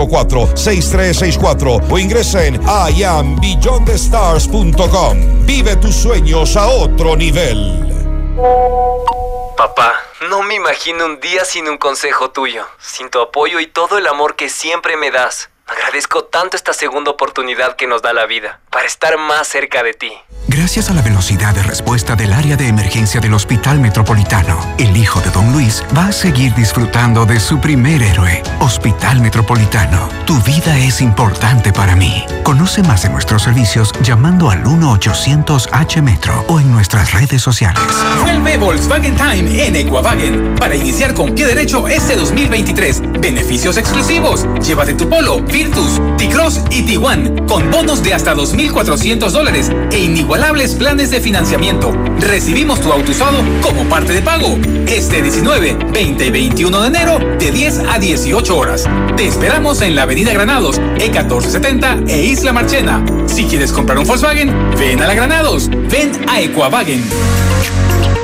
6364 0.07 1.81
o 1.89 1.99
ingresa 1.99 2.45
en 2.45 2.59
iambeyondthestars.com. 2.97 5.45
Vive 5.45 5.75
tus 5.75 5.95
sueños 5.95 6.55
a 6.55 6.67
otro 6.67 7.15
nivel. 7.15 7.87
Papá, 9.55 9.93
no 10.29 10.41
me 10.41 10.55
imagino 10.55 11.05
un 11.05 11.19
día 11.19 11.45
sin 11.45 11.67
un 11.67 11.77
consejo 11.77 12.31
tuyo, 12.31 12.65
sin 12.79 13.11
tu 13.11 13.19
apoyo 13.19 13.59
y 13.59 13.67
todo 13.67 13.99
el 13.99 14.07
amor 14.07 14.35
que 14.35 14.49
siempre 14.49 14.97
me 14.97 15.11
das. 15.11 15.50
Agradezco 15.71 16.25
tanto 16.25 16.57
esta 16.57 16.73
segunda 16.73 17.11
oportunidad 17.11 17.77
que 17.77 17.87
nos 17.87 18.01
da 18.01 18.11
la 18.11 18.25
vida 18.25 18.59
para 18.69 18.87
estar 18.87 19.17
más 19.17 19.47
cerca 19.47 19.83
de 19.83 19.93
ti. 19.93 20.11
Gracias 20.47 20.89
a 20.89 20.93
la 20.93 21.01
velocidad 21.01 21.55
de 21.55 21.63
respuesta 21.63 22.15
del 22.17 22.33
área 22.33 22.57
de 22.57 22.67
emergencia 22.67 23.21
del 23.21 23.33
Hospital 23.33 23.79
Metropolitano, 23.79 24.59
el 24.77 24.97
hijo 24.97 25.21
de 25.21 25.29
Don 25.29 25.53
Luis 25.53 25.81
va 25.95 26.07
a 26.07 26.11
seguir 26.11 26.53
disfrutando 26.55 27.25
de 27.25 27.39
su 27.39 27.61
primer 27.61 28.01
héroe. 28.01 28.43
Hospital 28.59 29.21
Metropolitano, 29.21 30.09
tu 30.25 30.41
vida 30.41 30.77
es 30.77 30.99
importante 30.99 31.71
para 31.71 31.95
mí. 31.95 32.25
Conoce 32.43 32.83
más 32.83 33.03
de 33.03 33.09
nuestros 33.09 33.43
servicios 33.43 33.93
llamando 34.01 34.49
al 34.49 34.63
1-800-H-Metro 34.63 36.43
o 36.49 36.59
en 36.59 36.69
nuestras 36.69 37.13
redes 37.13 37.41
sociales. 37.41 37.81
Vuelve 38.21 38.57
Volkswagen 38.57 39.15
Time 39.15 39.67
en 39.67 39.75
Equavagen 39.77 40.55
para 40.55 40.75
iniciar 40.75 41.13
con 41.13 41.33
pie 41.33 41.45
derecho 41.45 41.87
este 41.87 42.17
2023. 42.17 43.21
Beneficios 43.21 43.77
exclusivos. 43.77 44.45
Llévate 44.59 44.95
tu 44.95 45.07
Polo, 45.07 45.45
Virtus, 45.63 46.01
T-Cross 46.17 46.61
y 46.71 46.81
T1 46.81 47.45
con 47.47 47.69
bonos 47.69 48.01
de 48.01 48.15
hasta 48.15 48.33
2.400 48.33 49.29
dólares 49.29 49.71
e 49.91 49.99
inigualables 49.99 50.73
planes 50.73 51.11
de 51.11 51.21
financiamiento. 51.21 51.91
Recibimos 52.19 52.81
tu 52.81 52.91
auto 52.91 53.11
usado 53.11 53.37
como 53.61 53.83
parte 53.85 54.11
de 54.11 54.23
pago. 54.23 54.57
Este 54.87 55.21
19, 55.21 55.77
20 55.93 56.25
y 56.25 56.31
21 56.31 56.81
de 56.81 56.87
enero 56.87 57.19
de 57.37 57.51
10 57.51 57.79
a 57.91 57.99
18 57.99 58.57
horas. 58.57 58.89
Te 59.15 59.27
esperamos 59.27 59.83
en 59.83 59.95
la 59.95 60.01
Avenida 60.01 60.33
Granados, 60.33 60.81
E1470 60.81 62.09
e 62.09 62.23
Isla 62.23 62.53
Marchena. 62.53 63.05
Si 63.27 63.43
quieres 63.43 63.71
comprar 63.71 63.99
un 63.99 64.07
Volkswagen, 64.07 64.51
ven 64.79 64.99
a 65.03 65.05
la 65.05 65.13
Granados. 65.13 65.69
Ven 65.69 66.11
a 66.27 66.41
Equavagen. 66.41 67.03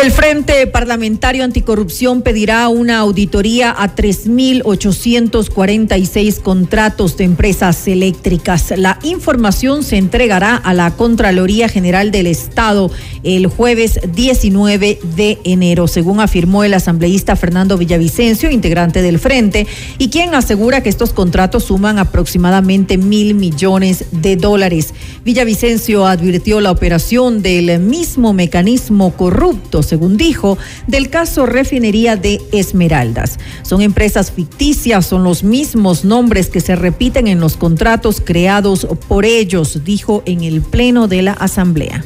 El 0.00 0.12
Frente 0.12 0.64
Parlamentario 0.68 1.42
Anticorrupción 1.42 2.22
pedirá 2.22 2.68
una 2.68 2.98
auditoría 2.98 3.74
a 3.76 3.96
3.846 3.96 6.40
contratos 6.40 7.16
de 7.16 7.24
empresas 7.24 7.88
eléctricas. 7.88 8.72
La 8.76 9.00
información 9.02 9.82
se 9.82 9.96
entregará 9.96 10.54
a 10.54 10.72
la 10.72 10.92
Contraloría 10.92 11.68
General 11.68 12.12
del 12.12 12.28
Estado 12.28 12.92
el 13.24 13.48
jueves 13.48 13.98
19 14.14 15.00
de 15.16 15.40
enero, 15.42 15.88
según 15.88 16.20
afirmó 16.20 16.62
el 16.62 16.74
asambleísta 16.74 17.34
Fernando 17.34 17.76
Villavicencio, 17.76 18.52
integrante 18.52 19.02
del 19.02 19.18
Frente, 19.18 19.66
y 19.98 20.10
quien 20.10 20.36
asegura 20.36 20.80
que 20.80 20.90
estos 20.90 21.12
contratos 21.12 21.64
suman 21.64 21.98
aproximadamente 21.98 22.98
mil 22.98 23.34
millones 23.34 24.04
de 24.12 24.36
dólares. 24.36 24.94
Villavicencio 25.24 26.06
advirtió 26.06 26.60
la 26.60 26.70
operación 26.70 27.42
del 27.42 27.80
mismo 27.80 28.32
mecanismo 28.32 29.16
corrupto 29.16 29.82
según 29.88 30.16
dijo, 30.16 30.58
del 30.86 31.10
caso 31.10 31.46
Refinería 31.46 32.16
de 32.16 32.40
Esmeraldas. 32.52 33.38
Son 33.62 33.82
empresas 33.82 34.30
ficticias, 34.30 35.06
son 35.06 35.24
los 35.24 35.42
mismos 35.42 36.04
nombres 36.04 36.48
que 36.48 36.60
se 36.60 36.76
repiten 36.76 37.26
en 37.26 37.40
los 37.40 37.56
contratos 37.56 38.22
creados 38.24 38.86
por 39.08 39.24
ellos, 39.24 39.84
dijo 39.84 40.22
en 40.26 40.42
el 40.42 40.62
Pleno 40.62 41.08
de 41.08 41.22
la 41.22 41.32
Asamblea. 41.32 42.04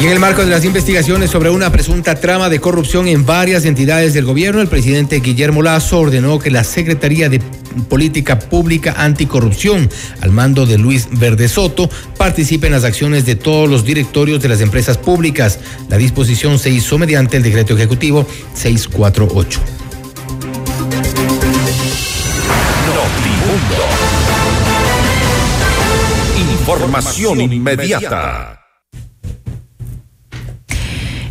Y 0.00 0.06
en 0.06 0.10
el 0.10 0.18
marco 0.18 0.42
de 0.42 0.50
las 0.50 0.64
investigaciones 0.64 1.30
sobre 1.30 1.50
una 1.50 1.70
presunta 1.70 2.16
trama 2.16 2.48
de 2.48 2.60
corrupción 2.60 3.06
en 3.06 3.24
varias 3.24 3.64
entidades 3.64 4.12
del 4.14 4.24
gobierno, 4.24 4.60
el 4.60 4.66
presidente 4.66 5.20
Guillermo 5.20 5.62
Lazo 5.62 6.00
ordenó 6.00 6.40
que 6.40 6.50
la 6.50 6.64
Secretaría 6.64 7.28
de 7.28 7.40
Política 7.88 8.38
Pública 8.38 8.94
Anticorrupción, 8.98 9.90
al 10.20 10.30
mando 10.30 10.66
de 10.66 10.78
Luis 10.78 11.08
Verde 11.10 11.48
Soto, 11.48 11.88
participe 12.16 12.66
en 12.66 12.72
las 12.72 12.84
acciones 12.84 13.26
de 13.26 13.34
todos 13.34 13.68
los 13.68 13.84
directorios 13.84 14.40
de 14.42 14.48
las 14.48 14.60
empresas 14.60 14.98
públicas. 14.98 15.58
La 15.88 15.96
disposición 15.96 16.58
se 16.58 16.70
hizo 16.70 16.98
mediante 16.98 17.36
el 17.36 17.42
decreto 17.42 17.74
ejecutivo 17.74 18.26
648. 18.54 19.60
Información 26.60 27.40
inmediata. 27.40 28.61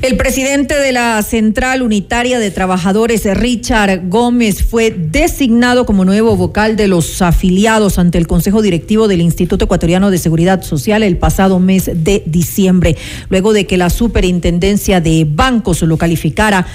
El 0.01 0.17
presidente 0.17 0.73
de 0.79 0.91
la 0.91 1.21
Central 1.21 1.83
Unitaria 1.83 2.39
de 2.39 2.49
Trabajadores, 2.49 3.23
Richard 3.37 4.09
Gómez, 4.09 4.63
fue 4.63 4.89
designado 4.89 5.85
como 5.85 6.05
nuevo 6.05 6.35
vocal 6.35 6.75
de 6.75 6.87
los 6.87 7.21
afiliados 7.21 7.99
ante 7.99 8.17
el 8.17 8.25
Consejo 8.25 8.63
Directivo 8.63 9.07
del 9.07 9.21
Instituto 9.21 9.65
Ecuatoriano 9.65 10.09
de 10.09 10.17
Seguridad 10.17 10.63
Social 10.63 11.03
el 11.03 11.17
pasado 11.17 11.59
mes 11.59 11.91
de 11.93 12.23
diciembre, 12.25 12.97
luego 13.29 13.53
de 13.53 13.67
que 13.67 13.77
la 13.77 13.91
Superintendencia 13.91 15.01
de 15.01 15.27
Bancos 15.29 15.83
lo 15.83 15.97
calificara. 15.97 16.65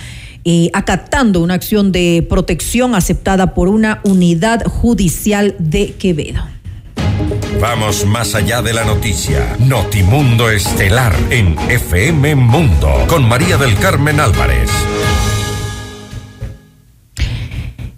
Eh, 0.48 0.70
acatando 0.74 1.42
una 1.42 1.54
acción 1.54 1.90
de 1.90 2.24
protección 2.28 2.94
aceptada 2.94 3.52
por 3.52 3.66
una 3.66 4.00
unidad 4.04 4.64
judicial 4.64 5.56
de 5.58 5.94
Quevedo. 5.94 6.55
Vamos 7.60 8.04
más 8.06 8.34
allá 8.34 8.62
de 8.62 8.72
la 8.72 8.84
noticia. 8.84 9.56
Notimundo 9.58 10.50
Estelar 10.50 11.14
en 11.30 11.56
FM 11.68 12.34
Mundo 12.34 12.92
con 13.08 13.26
María 13.26 13.56
del 13.56 13.74
Carmen 13.78 14.20
Álvarez. 14.20 14.70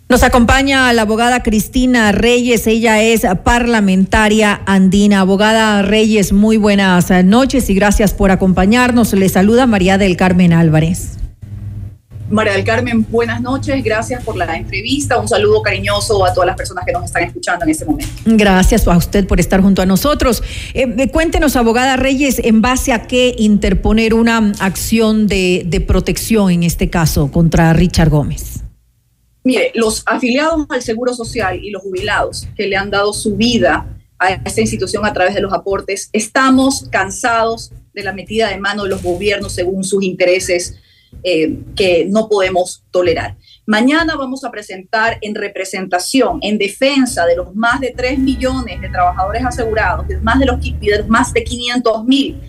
Nos 0.08 0.22
acompaña 0.22 0.90
la 0.94 1.02
abogada 1.02 1.42
Cristina 1.42 2.12
Reyes, 2.12 2.66
ella 2.66 3.02
es 3.02 3.26
parlamentaria 3.44 4.62
andina. 4.64 5.20
Abogada 5.20 5.82
Reyes, 5.82 6.32
muy 6.32 6.56
buenas 6.56 7.10
noches 7.24 7.68
y 7.68 7.74
gracias 7.74 8.14
por 8.14 8.30
acompañarnos. 8.30 9.12
Le 9.12 9.28
saluda 9.28 9.66
María 9.66 9.98
del 9.98 10.16
Carmen 10.16 10.54
Álvarez. 10.54 11.17
María 12.30 12.52
del 12.52 12.64
Carmen, 12.64 13.06
buenas 13.08 13.40
noches, 13.40 13.82
gracias 13.82 14.22
por 14.22 14.36
la 14.36 14.54
entrevista, 14.54 15.18
un 15.18 15.28
saludo 15.28 15.62
cariñoso 15.62 16.24
a 16.26 16.34
todas 16.34 16.46
las 16.46 16.56
personas 16.56 16.84
que 16.84 16.92
nos 16.92 17.04
están 17.04 17.22
escuchando 17.22 17.64
en 17.64 17.70
este 17.70 17.86
momento. 17.86 18.12
Gracias 18.26 18.86
a 18.86 18.96
usted 18.96 19.26
por 19.26 19.40
estar 19.40 19.62
junto 19.62 19.80
a 19.80 19.86
nosotros. 19.86 20.42
Eh, 20.74 20.94
eh, 20.98 21.10
cuéntenos, 21.10 21.56
abogada 21.56 21.96
Reyes, 21.96 22.38
en 22.44 22.60
base 22.60 22.92
a 22.92 23.06
qué 23.06 23.34
interponer 23.38 24.12
una 24.12 24.52
acción 24.60 25.26
de, 25.26 25.62
de 25.66 25.80
protección, 25.80 26.50
en 26.50 26.64
este 26.64 26.90
caso, 26.90 27.30
contra 27.30 27.72
Richard 27.72 28.10
Gómez. 28.10 28.60
Mire, 29.44 29.72
los 29.74 30.02
afiliados 30.04 30.66
al 30.68 30.82
Seguro 30.82 31.14
Social 31.14 31.58
y 31.62 31.70
los 31.70 31.82
jubilados 31.82 32.46
que 32.54 32.66
le 32.66 32.76
han 32.76 32.90
dado 32.90 33.14
su 33.14 33.36
vida 33.36 33.86
a 34.18 34.32
esta 34.32 34.60
institución 34.60 35.06
a 35.06 35.12
través 35.14 35.34
de 35.34 35.40
los 35.40 35.54
aportes, 35.54 36.10
estamos 36.12 36.88
cansados 36.90 37.72
de 37.94 38.02
la 38.02 38.12
metida 38.12 38.48
de 38.48 38.58
mano 38.58 38.82
de 38.82 38.90
los 38.90 39.02
gobiernos 39.02 39.52
según 39.52 39.84
sus 39.84 40.02
intereses 40.02 40.74
eh, 41.22 41.58
que 41.74 42.06
no 42.08 42.28
podemos 42.28 42.84
tolerar. 42.90 43.36
Mañana 43.66 44.16
vamos 44.16 44.44
a 44.44 44.50
presentar 44.50 45.18
en 45.20 45.34
representación, 45.34 46.38
en 46.42 46.58
defensa 46.58 47.26
de 47.26 47.36
los 47.36 47.54
más 47.54 47.80
de 47.80 47.92
3 47.94 48.18
millones 48.18 48.80
de 48.80 48.88
trabajadores 48.88 49.44
asegurados, 49.44 50.08
de 50.08 50.18
más 50.18 50.38
de 50.38 50.46
los, 50.46 50.58
más 51.08 51.32
de 51.32 51.44
500 51.44 52.04
mil 52.04 52.40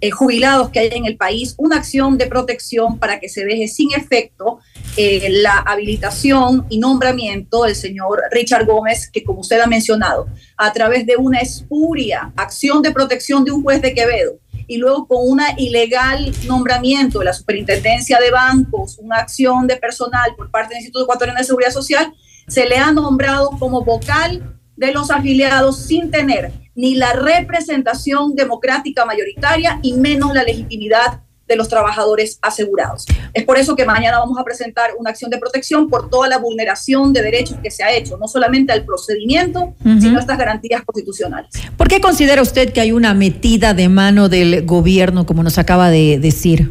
eh, 0.00 0.10
jubilados 0.10 0.70
que 0.70 0.78
hay 0.78 0.88
en 0.92 1.06
el 1.06 1.16
país, 1.16 1.54
una 1.58 1.76
acción 1.76 2.18
de 2.18 2.26
protección 2.26 2.98
para 2.98 3.18
que 3.18 3.28
se 3.28 3.44
deje 3.44 3.66
sin 3.66 3.92
efecto 3.92 4.60
eh, 4.96 5.28
la 5.42 5.58
habilitación 5.58 6.66
y 6.68 6.78
nombramiento 6.78 7.64
del 7.64 7.74
señor 7.74 8.20
Richard 8.30 8.66
Gómez, 8.66 9.10
que 9.10 9.24
como 9.24 9.40
usted 9.40 9.60
ha 9.60 9.66
mencionado, 9.66 10.28
a 10.56 10.72
través 10.72 11.04
de 11.04 11.16
una 11.16 11.40
espuria 11.40 12.32
acción 12.36 12.82
de 12.82 12.92
protección 12.92 13.44
de 13.44 13.50
un 13.50 13.62
juez 13.62 13.82
de 13.82 13.92
Quevedo 13.92 14.38
y 14.68 14.76
luego 14.76 15.08
con 15.08 15.18
una 15.22 15.54
ilegal 15.56 16.32
nombramiento 16.46 17.18
de 17.18 17.24
la 17.24 17.32
superintendencia 17.32 18.20
de 18.20 18.30
bancos, 18.30 18.98
una 18.98 19.16
acción 19.16 19.66
de 19.66 19.76
personal 19.76 20.34
por 20.36 20.50
parte 20.50 20.74
del 20.74 20.82
Instituto 20.82 21.04
Ecuatoriano 21.04 21.40
de 21.40 21.46
Seguridad 21.46 21.72
Social, 21.72 22.12
se 22.46 22.66
le 22.66 22.76
ha 22.76 22.92
nombrado 22.92 23.50
como 23.58 23.82
vocal 23.82 24.54
de 24.76 24.92
los 24.92 25.10
afiliados 25.10 25.80
sin 25.80 26.10
tener 26.10 26.52
ni 26.78 26.94
la 26.94 27.12
representación 27.12 28.36
democrática 28.36 29.04
mayoritaria 29.04 29.80
y 29.82 29.94
menos 29.94 30.32
la 30.32 30.44
legitimidad 30.44 31.22
de 31.48 31.56
los 31.56 31.68
trabajadores 31.68 32.38
asegurados. 32.40 33.04
Es 33.34 33.44
por 33.44 33.58
eso 33.58 33.74
que 33.74 33.84
mañana 33.84 34.20
vamos 34.20 34.38
a 34.38 34.44
presentar 34.44 34.90
una 34.96 35.10
acción 35.10 35.28
de 35.28 35.38
protección 35.38 35.88
por 35.88 36.08
toda 36.08 36.28
la 36.28 36.38
vulneración 36.38 37.12
de 37.12 37.22
derechos 37.22 37.56
que 37.60 37.72
se 37.72 37.82
ha 37.82 37.90
hecho, 37.90 38.16
no 38.16 38.28
solamente 38.28 38.72
al 38.72 38.84
procedimiento, 38.84 39.74
sino 39.82 40.18
a 40.18 40.20
estas 40.20 40.38
garantías 40.38 40.82
constitucionales. 40.84 41.50
¿Por 41.76 41.88
qué 41.88 42.00
considera 42.00 42.42
usted 42.42 42.72
que 42.72 42.80
hay 42.80 42.92
una 42.92 43.12
metida 43.12 43.74
de 43.74 43.88
mano 43.88 44.28
del 44.28 44.64
gobierno, 44.64 45.26
como 45.26 45.42
nos 45.42 45.58
acaba 45.58 45.90
de 45.90 46.20
decir? 46.20 46.70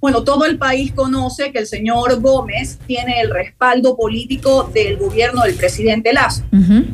Bueno, 0.00 0.24
todo 0.24 0.44
el 0.44 0.58
país 0.58 0.90
conoce 0.92 1.52
que 1.52 1.60
el 1.60 1.68
señor 1.68 2.20
Gómez 2.20 2.80
tiene 2.88 3.20
el 3.20 3.30
respaldo 3.30 3.96
político 3.96 4.68
del 4.74 4.96
gobierno 4.96 5.42
del 5.42 5.54
presidente 5.54 6.12
Lazo 6.12 6.42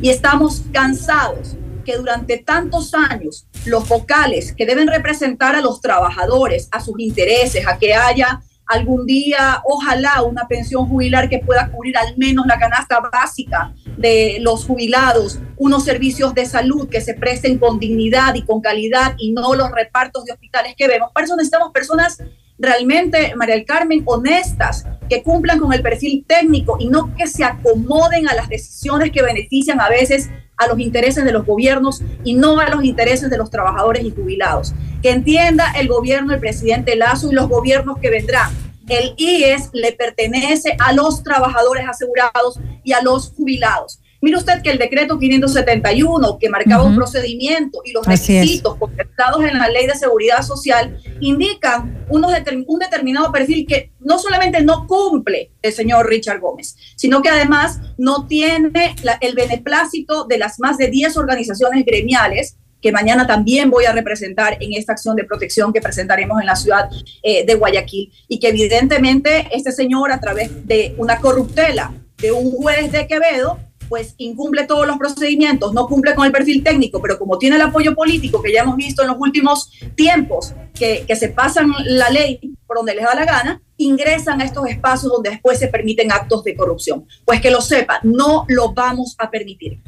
y 0.03 0.09
estamos 0.09 0.61
cansados 0.71 1.55
que 1.85 1.95
durante 1.95 2.37
tantos 2.39 2.93
años 2.93 3.47
los 3.65 3.87
vocales 3.87 4.53
que 4.53 4.65
deben 4.65 4.89
representar 4.89 5.55
a 5.55 5.61
los 5.61 5.79
trabajadores, 5.79 6.67
a 6.71 6.81
sus 6.81 6.99
intereses, 6.99 7.65
a 7.65 7.77
que 7.77 7.93
haya 7.93 8.41
algún 8.67 9.05
día, 9.05 9.61
ojalá, 9.63 10.23
una 10.23 10.47
pensión 10.47 10.87
jubilar 10.87 11.29
que 11.29 11.39
pueda 11.39 11.69
cubrir 11.71 11.97
al 11.97 12.17
menos 12.17 12.45
la 12.47 12.57
canasta 12.57 12.99
básica 12.99 13.73
de 13.97 14.39
los 14.41 14.65
jubilados, 14.65 15.39
unos 15.57 15.85
servicios 15.85 16.33
de 16.33 16.45
salud 16.45 16.89
que 16.89 17.01
se 17.01 17.13
presten 17.13 17.59
con 17.59 17.79
dignidad 17.79 18.33
y 18.35 18.41
con 18.41 18.61
calidad 18.61 19.15
y 19.17 19.31
no 19.31 19.55
los 19.55 19.71
repartos 19.71 20.25
de 20.25 20.33
hospitales 20.33 20.73
que 20.75 20.87
vemos. 20.87 21.11
Para 21.13 21.25
eso 21.25 21.35
necesitamos 21.35 21.71
personas 21.71 22.17
realmente, 22.57 23.35
María 23.35 23.55
del 23.55 23.65
Carmen, 23.65 24.01
honestas, 24.05 24.85
que 25.09 25.21
cumplan 25.21 25.59
con 25.59 25.73
el 25.73 25.81
perfil 25.81 26.25
técnico 26.27 26.77
y 26.79 26.87
no 26.87 27.13
que 27.15 27.27
se 27.27 27.43
acomoden 27.43 28.27
a 28.27 28.33
las 28.33 28.49
decisiones 28.49 29.11
que 29.11 29.21
benefician 29.21 29.79
a 29.79 29.89
veces 29.89 30.29
a 30.57 30.67
los 30.67 30.79
intereses 30.79 31.23
de 31.23 31.31
los 31.31 31.45
gobiernos 31.45 32.01
y 32.23 32.33
no 32.33 32.59
a 32.59 32.69
los 32.69 32.83
intereses 32.83 33.29
de 33.29 33.37
los 33.37 33.49
trabajadores 33.49 34.03
y 34.03 34.11
jubilados. 34.11 34.73
Que 35.01 35.11
entienda 35.11 35.71
el 35.77 35.87
gobierno, 35.87 36.33
el 36.33 36.39
presidente 36.39 36.95
Lazo 36.95 37.31
y 37.31 37.35
los 37.35 37.47
gobiernos 37.49 37.99
que 37.99 38.09
vendrán. 38.09 38.51
El 38.87 39.13
IES 39.17 39.69
le 39.73 39.93
pertenece 39.93 40.75
a 40.79 40.93
los 40.93 41.23
trabajadores 41.23 41.87
asegurados 41.87 42.59
y 42.83 42.93
a 42.93 43.01
los 43.01 43.31
jubilados. 43.35 43.99
Mire 44.25 44.37
usted 44.37 44.63
que 44.63 44.71
el 44.71 44.79
decreto 44.79 45.19
571, 45.19 46.39
que 46.39 46.49
marcaba 46.49 46.83
un 46.83 46.95
procedimiento 46.95 47.83
y 47.85 47.91
los 47.91 48.07
requisitos 48.07 48.75
contemplados 48.75 49.43
en 49.43 49.59
la 49.59 49.69
ley 49.69 49.85
de 49.85 49.93
seguridad 49.93 50.41
social, 50.41 50.97
indican 51.19 52.03
unos 52.09 52.31
un 52.65 52.79
determinado 52.79 53.31
perfil 53.31 53.67
que 53.67 53.91
no 53.99 54.17
solamente 54.17 54.63
no 54.63 54.87
cumple 54.87 55.51
el 55.61 55.71
señor 55.71 56.09
Richard 56.09 56.39
Gómez, 56.39 56.75
sino 56.95 57.21
que 57.21 57.29
además 57.29 57.79
no 57.99 58.25
tiene 58.25 58.95
el 59.21 59.35
beneplácito 59.35 60.25
de 60.25 60.39
las 60.39 60.59
más 60.59 60.79
de 60.79 60.87
10 60.87 61.17
organizaciones 61.17 61.85
gremiales 61.85 62.57
que 62.81 62.91
mañana 62.91 63.27
también 63.27 63.69
voy 63.69 63.85
a 63.85 63.91
representar 63.91 64.57
en 64.59 64.73
esta 64.73 64.93
acción 64.93 65.15
de 65.15 65.25
protección 65.25 65.71
que 65.71 65.81
presentaremos 65.81 66.41
en 66.41 66.47
la 66.47 66.55
ciudad 66.55 66.89
eh, 67.21 67.45
de 67.45 67.53
Guayaquil. 67.53 68.11
Y 68.27 68.39
que 68.39 68.49
evidentemente 68.49 69.49
este 69.51 69.71
señor 69.71 70.11
a 70.11 70.19
través 70.19 70.65
de 70.65 70.95
una 70.97 71.19
corruptela 71.19 71.93
de 72.17 72.31
un 72.31 72.51
juez 72.51 72.91
de 72.91 73.05
Quevedo 73.05 73.59
pues 73.89 74.15
incumple 74.17 74.65
todos 74.65 74.87
los 74.87 74.97
procedimientos, 74.97 75.73
no 75.73 75.87
cumple 75.87 76.15
con 76.15 76.25
el 76.25 76.31
perfil 76.31 76.63
técnico, 76.63 77.01
pero 77.01 77.17
como 77.17 77.37
tiene 77.37 77.55
el 77.55 77.61
apoyo 77.61 77.95
político 77.95 78.41
que 78.41 78.53
ya 78.53 78.61
hemos 78.61 78.75
visto 78.75 79.01
en 79.01 79.09
los 79.09 79.17
últimos 79.19 79.71
tiempos, 79.95 80.53
que, 80.73 81.05
que 81.07 81.15
se 81.15 81.29
pasan 81.29 81.71
la 81.85 82.09
ley 82.09 82.39
por 82.67 82.77
donde 82.77 82.95
les 82.95 83.05
da 83.05 83.15
la 83.15 83.25
gana, 83.25 83.61
ingresan 83.77 84.41
a 84.41 84.45
estos 84.45 84.67
espacios 84.67 85.11
donde 85.11 85.31
después 85.31 85.59
se 85.59 85.67
permiten 85.67 86.11
actos 86.11 86.43
de 86.43 86.55
corrupción. 86.55 87.05
Pues 87.25 87.41
que 87.41 87.51
lo 87.51 87.61
sepa, 87.61 87.99
no 88.03 88.45
lo 88.47 88.73
vamos 88.73 89.15
a 89.17 89.29
permitir. 89.29 89.79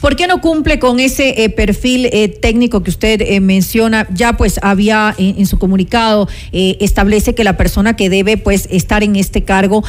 ¿Por 0.00 0.16
qué 0.16 0.26
no 0.26 0.40
cumple 0.40 0.78
con 0.78 1.00
ese 1.00 1.42
eh, 1.42 1.48
perfil 1.48 2.06
eh, 2.06 2.28
técnico 2.28 2.82
que 2.82 2.90
usted 2.90 3.20
eh, 3.22 3.40
menciona? 3.40 4.06
Ya 4.14 4.36
pues 4.36 4.60
había 4.62 5.14
en, 5.18 5.46
su 5.46 5.58
comunicado 5.58 6.28
establece 6.52 7.34
que 7.34 7.44
la 7.44 7.56
persona 7.56 7.96
que 7.96 8.10
debe 8.10 8.36
pues 8.36 8.68
estar 8.70 9.02
en 9.02 9.16
este 9.16 9.44
cargo, 9.44 9.84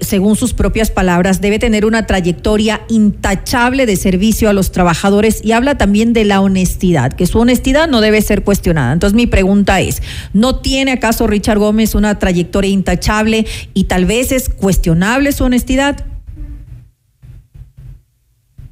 según 0.00 0.36
sus 0.36 0.54
propias 0.54 0.90
palabras, 0.90 1.40
debe 1.40 1.58
tener 1.58 1.84
una 1.84 2.06
trayectoria 2.06 2.82
intachable 2.88 3.86
de 3.86 3.96
servicio 3.96 4.48
a 4.48 4.52
los 4.52 4.72
trabajadores 4.72 5.40
y 5.44 5.52
habla 5.52 5.78
también 5.78 6.12
de 6.12 6.24
la 6.24 6.40
honestidad, 6.40 7.12
que 7.12 7.26
su 7.26 7.38
honestidad 7.38 7.88
no 7.88 8.00
debe 8.00 8.22
ser 8.22 8.44
cuestionada. 8.44 8.92
Entonces 8.92 9.16
mi 9.16 9.26
pregunta 9.26 9.80
es, 9.80 10.02
¿no 10.32 10.56
tiene 10.56 10.92
acaso 10.92 11.26
Richard 11.26 11.58
Gómez 11.58 11.94
una 11.94 12.18
trayectoria 12.18 12.70
intachable 12.70 13.46
y 13.74 13.84
tal 13.84 14.06
vez 14.06 14.32
es 14.32 14.48
cuestionable 14.48 15.32
su 15.32 15.44
honestidad? 15.44 16.04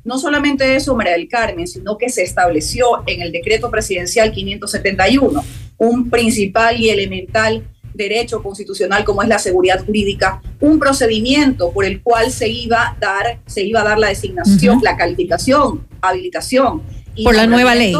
No 0.08 0.18
solamente 0.18 0.74
eso, 0.74 0.96
María 0.96 1.12
del 1.12 1.28
Carmen, 1.28 1.68
sino 1.68 1.98
que 1.98 2.08
se 2.08 2.22
estableció 2.22 3.02
en 3.06 3.20
el 3.20 3.30
decreto 3.30 3.70
presidencial 3.70 4.32
571 4.32 5.44
un 5.76 6.08
principal 6.08 6.80
y 6.80 6.88
elemental 6.88 7.62
derecho 7.92 8.42
constitucional 8.42 9.04
como 9.04 9.22
es 9.22 9.28
la 9.28 9.38
seguridad 9.38 9.84
jurídica, 9.84 10.40
un 10.60 10.78
procedimiento 10.78 11.72
por 11.72 11.84
el 11.84 12.00
cual 12.00 12.30
se 12.30 12.48
iba 12.48 12.88
a 12.88 12.96
dar, 12.98 13.40
se 13.44 13.64
iba 13.64 13.82
a 13.82 13.84
dar 13.84 13.98
la 13.98 14.08
designación, 14.08 14.80
la 14.82 14.96
calificación, 14.96 15.86
habilitación. 16.00 16.80
Y 17.14 17.24
por 17.24 17.36
la 17.36 17.46
nueva 17.46 17.74
ley. 17.74 17.94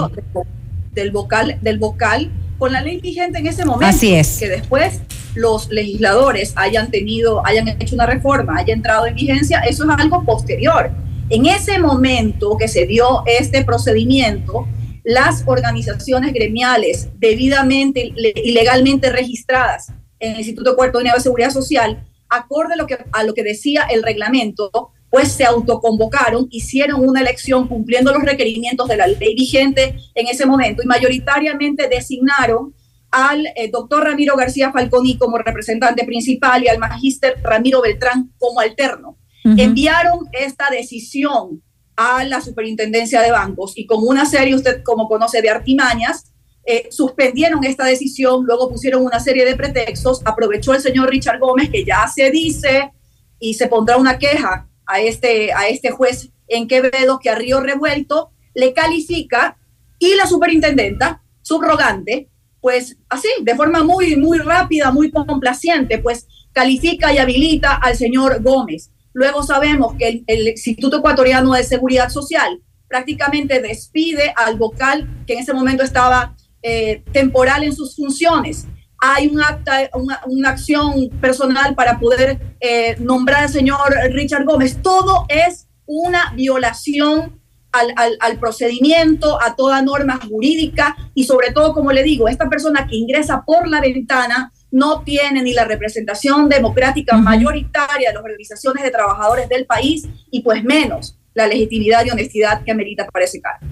Del 0.95 1.11
vocal, 1.11 1.59
del 1.61 1.79
vocal 1.79 2.31
con 2.57 2.73
la 2.73 2.81
ley 2.81 3.01
vigente 3.03 3.39
en 3.39 3.49
ese 3.49 3.67
momento. 3.67 3.95
Así 3.95 4.15
es. 4.15 4.39
Que 4.39 4.49
después 4.49 5.03
los 5.35 5.69
legisladores 5.69 6.55
hayan 6.57 6.91
tenido, 6.91 7.47
hayan 7.47 7.69
hecho 7.69 7.95
una 7.95 8.07
reforma, 8.07 8.57
haya 8.57 8.73
entrado 8.73 9.05
en 9.07 9.15
vigencia, 9.15 9.61
eso 9.61 9.85
es 9.85 9.91
algo 9.91 10.25
posterior. 10.25 10.91
En 11.31 11.45
ese 11.45 11.79
momento 11.79 12.57
que 12.59 12.69
se 12.69 12.87
dio 12.87 13.23
este 13.27 13.63
procedimiento, 13.63 14.67
las 15.05 15.43
organizaciones 15.47 16.33
gremiales 16.33 17.11
debidamente 17.19 18.13
y 18.17 18.53
legalmente 18.53 19.11
registradas 19.11 19.93
en 20.21 20.33
el 20.33 20.39
Instituto 20.39 20.75
Cuarto 20.75 21.01
de 21.01 21.11
Seguridad 21.21 21.51
Social, 21.51 22.03
acorde 22.31 22.75
a 22.75 22.77
lo, 22.77 22.87
que, 22.87 22.99
a 23.13 23.25
lo 23.25 23.35
que 23.35 23.43
decía 23.43 23.83
el 23.91 24.03
reglamento, 24.03 24.71
pues 25.11 25.31
se 25.33 25.45
autoconvocaron, 25.45 26.47
hicieron 26.51 27.07
una 27.07 27.21
elección 27.21 27.69
cumpliendo 27.69 28.13
los 28.13 28.23
requerimientos 28.23 28.89
de 28.89 28.97
la 28.97 29.07
ley 29.07 29.35
vigente 29.35 29.97
en 30.15 30.29
ese 30.29 30.47
momento 30.47 30.83
y 30.83 30.87
mayoritariamente 30.87 31.89
designaron 31.89 32.75
al 33.11 33.47
eh, 33.55 33.71
doctor 33.71 34.05
Ramiro 34.05 34.35
García 34.35 34.73
Falconi 34.73 35.19
como 35.19 35.37
representante 35.37 36.05
principal 36.05 36.65
y 36.65 36.69
al 36.69 36.79
magíster 36.79 37.37
Ramiro 37.43 37.83
Beltrán 37.83 38.33
como 38.39 38.61
alterno 38.61 39.19
enviaron 39.57 40.29
esta 40.33 40.71
decisión 40.71 41.63
a 41.97 42.25
la 42.25 42.41
superintendencia 42.41 43.21
de 43.23 43.33
bancos 43.33 43.73
y 43.77 43.87
con 43.87 44.07
una 44.07 44.25
serie, 44.25 44.55
usted 44.55 44.83
como 44.85 45.09
conoce, 45.09 45.43
de 45.43 45.51
artimañas, 45.51 46.33
eh, 46.65 46.89
suspendieron 46.91 47.65
esta 47.65 47.85
decisión, 47.87 48.45
luego 48.45 48.69
pusieron 48.69 49.03
una 49.03 49.21
serie 49.21 49.45
de 49.45 49.57
pretextos, 49.57 50.21
aprovechó 50.25 50.75
el 50.75 50.81
señor 50.81 51.09
Richard 51.09 51.39
Gómez, 51.39 51.71
que 51.71 51.85
ya 51.85 52.07
se 52.07 52.31
dice 52.31 52.93
y 53.41 53.55
se 53.55 53.69
pondrá 53.69 53.97
una 53.97 54.19
queja 54.19 54.69
a 54.87 55.01
este, 55.01 55.53
a 55.53 55.69
este 55.69 55.91
juez 55.91 56.31
en 56.47 56.69
Quevedo 56.69 57.19
que 57.21 57.31
a 57.31 57.35
Río 57.35 57.61
Revuelto 57.61 58.31
le 58.55 58.73
califica 58.73 59.57
y 59.99 60.15
la 60.15 60.27
superintendenta 60.27 61.23
subrogante, 61.43 62.29
pues 62.61 62.97
así, 63.09 63.29
de 63.43 63.55
forma 63.55 63.83
muy, 63.83 64.17
muy 64.17 64.39
rápida, 64.39 64.91
muy 64.91 65.11
complaciente, 65.11 65.99
pues 65.99 66.27
califica 66.53 67.13
y 67.13 67.19
habilita 67.19 67.75
al 67.77 67.97
señor 67.97 68.43
Gómez. 68.43 68.91
Luego 69.13 69.43
sabemos 69.43 69.95
que 69.99 70.23
el, 70.27 70.49
Instituto 70.49 70.99
Ecuatoriano 70.99 71.53
de 71.53 71.65
Seguridad 71.65 72.09
Social 72.11 72.61
prácticamente 72.89 73.61
despide 73.61 74.33
al 74.37 74.57
vocal 74.57 75.09
que 75.27 75.35
en 75.35 75.41
ese 75.41 75.53
momento 75.53 75.83
estaba 75.83 76.35
eh, 76.63 77.03
temporal 77.13 77.65
en 77.65 77.75
sus 77.75 77.97
funciones. 77.97 78.67
Hay 79.01 79.29
un 79.29 79.41
acta, 79.41 79.91
una, 79.95 80.51
acción 80.51 81.09
personal 81.21 81.75
para 81.75 81.99
poder 81.99 82.57
eh, 82.61 82.97
nombrar 82.99 83.45
al 83.45 83.49
señor 83.49 83.79
Richard 84.11 84.45
Gómez. 84.45 84.79
Todo 84.83 85.27
es 85.29 85.69
una 85.87 86.33
violación 86.35 87.41
al, 87.73 88.17
al, 88.21 88.39
procedimiento, 88.39 89.41
a 89.41 89.55
toda 89.55 89.83
norma 89.83 90.19
jurídica 90.29 90.97
y 91.15 91.25
sobre 91.25 91.53
todo, 91.53 91.75
como 91.75 91.93
le 91.93 92.03
digo, 92.03 92.29
esta 92.29 92.49
persona 92.49 92.87
que 92.87 92.97
ingresa 92.97 93.45
por 93.47 93.69
la 93.69 93.81
ventana 93.81 94.53
no 94.71 95.03
tiene 95.03 95.43
ni 95.43 95.53
la 95.53 95.65
representación 95.65 96.49
democrática 96.49 97.17
mayoritaria 97.17 98.11
de 98.11 98.15
las 98.15 98.23
organizaciones 98.23 98.85
de 98.85 98.91
trabajadores 98.91 99.49
del 99.49 99.67
país 99.67 100.07
y 100.31 100.43
pues 100.43 100.63
menos 100.63 101.17
la 101.35 101.47
legitimidad 101.47 102.05
y 102.05 102.11
honestidad 102.11 102.65
que 102.65 102.73
amerita 102.73 103.07
para 103.07 103.25
ese 103.25 103.41
cargo. 103.41 103.67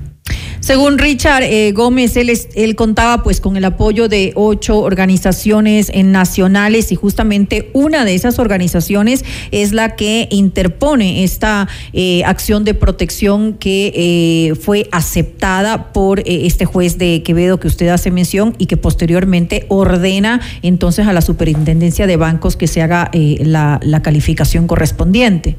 Según 0.67 0.99
Richard 0.99 1.45
eh, 1.45 1.71
Gómez, 1.71 2.17
él, 2.17 2.75
contaba 2.75 3.23
pues 3.23 3.41
con 3.41 3.57
el 3.57 3.65
apoyo 3.65 4.09
de 4.09 4.33
ocho 4.35 4.81
organizaciones 4.81 5.93
eh, 5.95 6.03
nacionales 6.03 6.91
y 6.91 6.97
justamente 6.97 7.71
una 7.73 8.05
de 8.05 8.17
esas 8.17 8.41
organizaciones 8.41 9.25
es 9.53 9.73
la 9.73 9.95
que 9.95 10.27
interpone 10.33 11.23
esta 11.23 11.69
eh, 11.93 12.25
acción 12.25 12.65
de 12.65 12.75
protección 12.75 13.53
que 13.53 14.57
fue 14.61 14.89
aceptada 14.91 15.93
por 15.93 16.25
este 16.27 16.65
juez 16.65 16.99
de 16.99 17.23
Quevedo 17.23 17.61
que 17.61 17.69
usted 17.69 17.87
hace 17.87 18.11
mención 18.11 18.57
y 18.59 18.67
que 18.67 18.77
posteriormente 18.77 19.67
ordena 19.69 20.41
entonces 20.63 21.07
a 21.07 21.13
la 21.13 21.21
superintendencia 21.21 22.09
de 22.09 22.17
bancos 22.17 22.57
que 22.57 22.67
se 22.67 22.83
haga 22.83 23.13
la 23.13 24.03
calificación 24.03 24.67
correspondiente. 24.67 25.59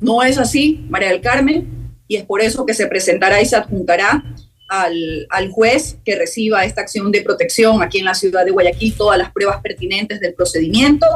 No 0.00 0.24
es 0.24 0.38
así, 0.38 0.84
María 0.90 1.10
del 1.10 1.20
Carmen 1.20 1.81
y 2.08 2.16
es 2.16 2.24
por 2.24 2.40
eso 2.40 2.66
que 2.66 2.74
se 2.74 2.86
presentará 2.86 3.40
y 3.40 3.46
se 3.46 3.56
adjuntará 3.56 4.24
al, 4.68 5.26
al, 5.30 5.50
juez 5.50 5.98
que 6.04 6.16
reciba 6.16 6.64
esta 6.64 6.80
acción 6.80 7.12
de 7.12 7.22
protección 7.22 7.82
aquí 7.82 7.98
en 7.98 8.06
la 8.06 8.14
ciudad 8.14 8.44
de 8.44 8.52
Guayaquil 8.52 8.94
todas 8.96 9.18
las 9.18 9.30
pruebas 9.30 9.60
pertinentes 9.60 10.20
del 10.20 10.34
procedimiento, 10.34 11.06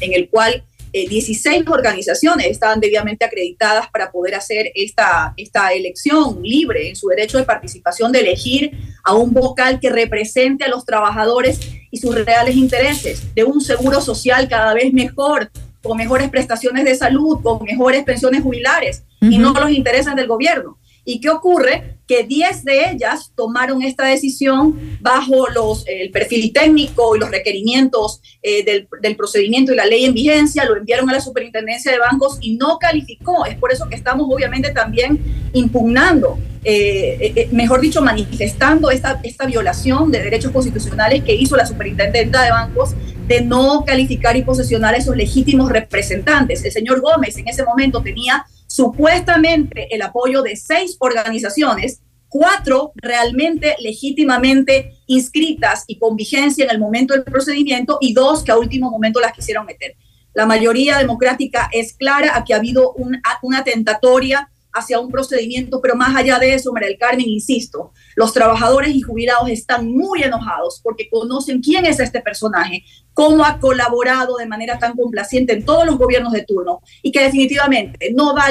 en 0.00 0.14
el 0.14 0.28
cual 0.28 0.64
16 0.94 1.46
eh, 1.46 1.64
organizaciones 1.68 2.46
estaban 2.46 2.78
debidamente 2.78 3.24
acreditadas 3.24 3.88
para 3.90 4.12
poder 4.12 4.36
hacer 4.36 4.70
esta, 4.74 5.34
esta 5.36 5.72
elección 5.72 6.40
libre 6.42 6.88
en 6.88 6.96
su 6.96 7.08
derecho 7.08 7.38
de 7.38 7.44
participación 7.44 8.12
de 8.12 8.20
elegir 8.20 8.70
a 9.02 9.14
un 9.14 9.32
vocal 9.32 9.80
que 9.80 9.90
represente 9.90 10.64
a 10.64 10.68
los 10.68 10.84
trabajadores 10.84 11.58
y 11.90 11.98
sus 11.98 12.14
reales 12.14 12.54
intereses, 12.54 13.34
de 13.34 13.44
un 13.44 13.60
seguro 13.60 14.00
social 14.00 14.48
cada 14.48 14.72
vez 14.72 14.92
mejor, 14.92 15.50
con 15.82 15.96
mejores 15.96 16.30
prestaciones 16.30 16.84
de 16.84 16.94
salud, 16.94 17.40
con 17.42 17.62
mejores 17.64 18.04
pensiones 18.04 18.42
jubilares 18.42 19.02
y 19.30 19.38
no 19.38 19.52
los 19.52 19.70
intereses 19.70 20.14
del 20.14 20.26
gobierno. 20.26 20.78
¿Y 21.06 21.20
qué 21.20 21.28
ocurre? 21.28 21.98
Que 22.06 22.24
10 22.24 22.64
de 22.64 22.90
ellas 22.90 23.32
tomaron 23.34 23.82
esta 23.82 24.06
decisión 24.06 24.98
bajo 25.00 25.48
los, 25.48 25.84
el 25.86 26.10
perfil 26.10 26.52
técnico 26.52 27.14
y 27.14 27.18
los 27.18 27.30
requerimientos 27.30 28.22
eh, 28.42 28.64
del, 28.64 28.88
del, 29.02 29.16
procedimiento 29.16 29.72
y 29.72 29.76
la 29.76 29.84
ley 29.84 30.06
en 30.06 30.14
vigencia, 30.14 30.64
lo 30.64 30.76
enviaron 30.76 31.08
a 31.10 31.12
la 31.12 31.20
superintendencia 31.20 31.92
de 31.92 31.98
bancos 31.98 32.38
y 32.40 32.56
no 32.56 32.78
calificó. 32.78 33.44
Es 33.44 33.56
por 33.56 33.70
eso 33.70 33.86
que 33.88 33.96
estamos 33.96 34.26
obviamente 34.30 34.70
también 34.70 35.20
impugnando, 35.52 36.38
eh, 36.64 37.32
eh, 37.36 37.48
mejor 37.52 37.82
dicho, 37.82 38.00
manifestando 38.00 38.90
esta, 38.90 39.20
esta 39.22 39.44
violación 39.46 40.10
de 40.10 40.22
derechos 40.22 40.52
constitucionales 40.52 41.22
que 41.22 41.34
hizo 41.34 41.54
la 41.56 41.66
superintendenta 41.66 42.42
de 42.42 42.50
bancos 42.50 42.94
de 43.26 43.42
no 43.42 43.84
calificar 43.86 44.36
y 44.36 44.42
posesionar 44.42 44.94
a 44.94 44.98
esos 44.98 45.16
legítimos 45.16 45.70
representantes. 45.70 46.64
El 46.64 46.72
señor 46.72 47.00
Gómez 47.00 47.36
en 47.36 47.48
ese 47.48 47.64
momento 47.64 48.02
tenía 48.02 48.44
supuestamente 48.74 49.94
el 49.94 50.02
apoyo 50.02 50.42
de 50.42 50.56
seis 50.56 50.96
organizaciones, 50.98 52.00
cuatro 52.28 52.90
realmente 52.96 53.76
legítimamente 53.78 54.96
inscritas 55.06 55.84
y 55.86 55.96
con 56.00 56.16
vigencia 56.16 56.64
en 56.64 56.72
el 56.72 56.80
momento 56.80 57.14
del 57.14 57.22
procedimiento 57.22 57.98
y 58.00 58.14
dos 58.14 58.42
que 58.42 58.50
a 58.50 58.58
último 58.58 58.90
momento 58.90 59.20
las 59.20 59.32
quisieron 59.32 59.64
meter. 59.64 59.94
La 60.34 60.44
mayoría 60.44 60.98
democrática 60.98 61.68
es 61.70 61.92
clara, 61.92 62.36
aquí 62.36 62.52
ha 62.52 62.56
habido 62.56 62.94
una 63.42 63.62
tentatoria 63.62 64.50
hacia 64.74 64.98
un 64.98 65.10
procedimiento, 65.10 65.80
pero 65.80 65.94
más 65.94 66.14
allá 66.16 66.38
de 66.38 66.54
eso, 66.54 66.72
María 66.72 66.88
del 66.88 66.98
Carmen, 66.98 67.28
insisto, 67.28 67.92
los 68.16 68.32
trabajadores 68.32 68.94
y 68.94 69.00
jubilados 69.00 69.48
están 69.48 69.88
muy 69.90 70.22
enojados 70.22 70.80
porque 70.82 71.08
conocen 71.08 71.60
quién 71.60 71.86
es 71.86 72.00
este 72.00 72.20
personaje, 72.20 72.84
cómo 73.12 73.44
ha 73.44 73.60
colaborado 73.60 74.36
de 74.36 74.46
manera 74.46 74.78
tan 74.78 74.96
complaciente 74.96 75.52
en 75.52 75.64
todos 75.64 75.86
los 75.86 75.96
gobiernos 75.96 76.32
de 76.32 76.42
turno 76.42 76.80
y 77.02 77.12
que 77.12 77.20
definitivamente 77.20 78.12
no 78.12 78.34
va 78.34 78.44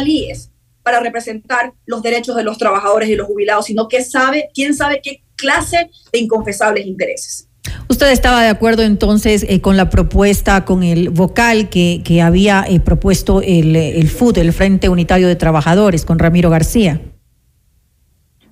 para 0.83 0.99
representar 0.99 1.73
los 1.85 2.01
derechos 2.01 2.35
de 2.35 2.43
los 2.43 2.57
trabajadores 2.57 3.09
y 3.09 3.15
los 3.15 3.27
jubilados, 3.27 3.65
sino 3.65 3.87
que 3.87 4.03
sabe, 4.03 4.49
quién 4.53 4.75
sabe 4.75 5.01
qué 5.01 5.23
clase 5.35 5.89
de 6.11 6.19
inconfesables 6.19 6.85
intereses. 6.85 7.47
¿Usted 7.89 8.11
estaba 8.11 8.41
de 8.43 8.49
acuerdo 8.49 8.83
entonces 8.83 9.45
eh, 9.47 9.61
con 9.61 9.77
la 9.77 9.89
propuesta, 9.89 10.65
con 10.65 10.83
el 10.83 11.09
vocal 11.09 11.69
que, 11.69 12.01
que 12.03 12.21
había 12.21 12.65
eh, 12.67 12.79
propuesto 12.79 13.41
el, 13.41 13.75
el 13.75 14.09
FUD, 14.09 14.37
el 14.37 14.53
Frente 14.53 14.89
Unitario 14.89 15.27
de 15.27 15.35
Trabajadores, 15.35 16.05
con 16.05 16.19
Ramiro 16.19 16.49
García? 16.49 17.01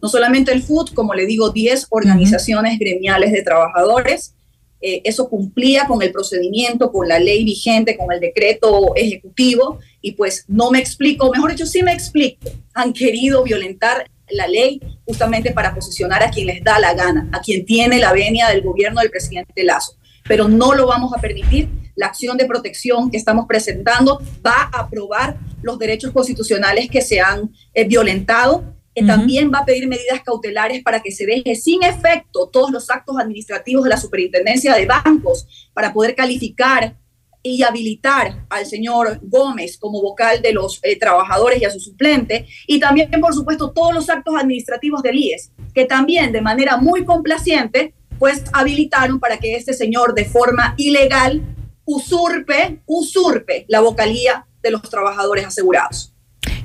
No 0.02 0.10
solamente 0.10 0.52
el 0.52 0.64
FUD, 0.64 0.89
como 0.93 1.14
le 1.14 1.26
digo, 1.26 1.52
10 1.52 1.88
organizaciones 1.91 2.80
gremiales 2.80 3.31
de 3.31 3.43
trabajadores. 3.43 4.34
Eh, 4.81 5.02
eso 5.03 5.30
cumplía 5.30 5.85
con 5.85 6.02
el 6.02 6.11
procedimiento, 6.11 6.91
con 6.91 7.07
la 7.07 7.19
ley 7.19 7.43
vigente, 7.43 7.95
con 7.95 8.11
el 8.11 8.19
decreto 8.19 8.95
ejecutivo, 8.95 9.80
y 10.02 10.14
pues 10.14 10.45
no 10.48 10.72
me 10.72 10.80
explico, 10.80 11.31
mejor 11.31 11.52
dicho, 11.52 11.68
sí 11.68 11.84
me 11.84 11.93
explico. 11.93 12.49
Han 12.73 12.91
querido 12.93 13.43
violentar 13.43 14.10
la 14.33 14.47
ley 14.47 14.81
justamente 15.05 15.51
para 15.51 15.73
posicionar 15.73 16.23
a 16.23 16.29
quien 16.29 16.47
les 16.47 16.63
da 16.63 16.79
la 16.79 16.93
gana, 16.93 17.29
a 17.31 17.39
quien 17.41 17.65
tiene 17.65 17.99
la 17.99 18.13
venia 18.13 18.49
del 18.49 18.61
gobierno 18.61 19.01
del 19.01 19.09
presidente 19.09 19.63
Lazo. 19.63 19.97
Pero 20.27 20.47
no 20.47 20.73
lo 20.73 20.87
vamos 20.87 21.13
a 21.13 21.21
permitir. 21.21 21.69
La 21.95 22.07
acción 22.07 22.37
de 22.37 22.45
protección 22.45 23.11
que 23.11 23.17
estamos 23.17 23.45
presentando 23.47 24.21
va 24.45 24.69
a 24.71 24.81
aprobar 24.81 25.37
los 25.61 25.77
derechos 25.77 26.11
constitucionales 26.11 26.89
que 26.89 27.01
se 27.01 27.19
han 27.19 27.51
eh, 27.73 27.85
violentado. 27.85 28.63
que 28.95 29.03
También 29.03 29.51
va 29.53 29.59
a 29.59 29.65
pedir 29.65 29.87
medidas 29.87 30.21
cautelares 30.23 30.83
para 30.83 31.01
que 31.01 31.11
se 31.11 31.25
deje 31.25 31.55
sin 31.55 31.83
efecto 31.83 32.49
todos 32.51 32.71
los 32.71 32.89
actos 32.89 33.17
administrativos 33.19 33.83
de 33.83 33.89
la 33.89 33.97
superintendencia 33.97 34.75
de 34.75 34.85
bancos 34.85 35.69
para 35.73 35.93
poder 35.93 36.15
calificar 36.15 36.95
y 37.43 37.63
habilitar 37.63 38.45
al 38.49 38.65
señor 38.65 39.19
Gómez 39.23 39.77
como 39.77 40.01
vocal 40.01 40.41
de 40.41 40.53
los 40.53 40.80
eh, 40.84 40.97
trabajadores 40.97 41.61
y 41.61 41.65
a 41.65 41.72
su 41.72 41.80
suplente, 41.80 42.47
y 42.68 42.80
también, 42.80 43.09
por 43.19 43.34
supuesto, 43.34 43.72
todos 43.72 43.93
los 43.93 44.09
actos 44.09 44.35
administrativos 44.38 45.01
del 45.01 45.18
IES, 45.18 45.51
que 45.73 45.85
también 45.85 46.31
de 46.31 46.41
manera 46.41 46.77
muy 46.77 47.05
complaciente, 47.05 47.93
pues 48.19 48.43
habilitaron 48.53 49.19
para 49.19 49.38
que 49.38 49.55
este 49.55 49.73
señor 49.73 50.13
de 50.13 50.26
forma 50.26 50.76
ilegal 50.77 51.41
usurpe, 51.85 52.81
usurpe 52.85 53.65
la 53.68 53.81
vocalía 53.81 54.45
de 54.61 54.72
los 54.72 54.81
trabajadores 54.84 55.45
asegurados. 55.45 56.10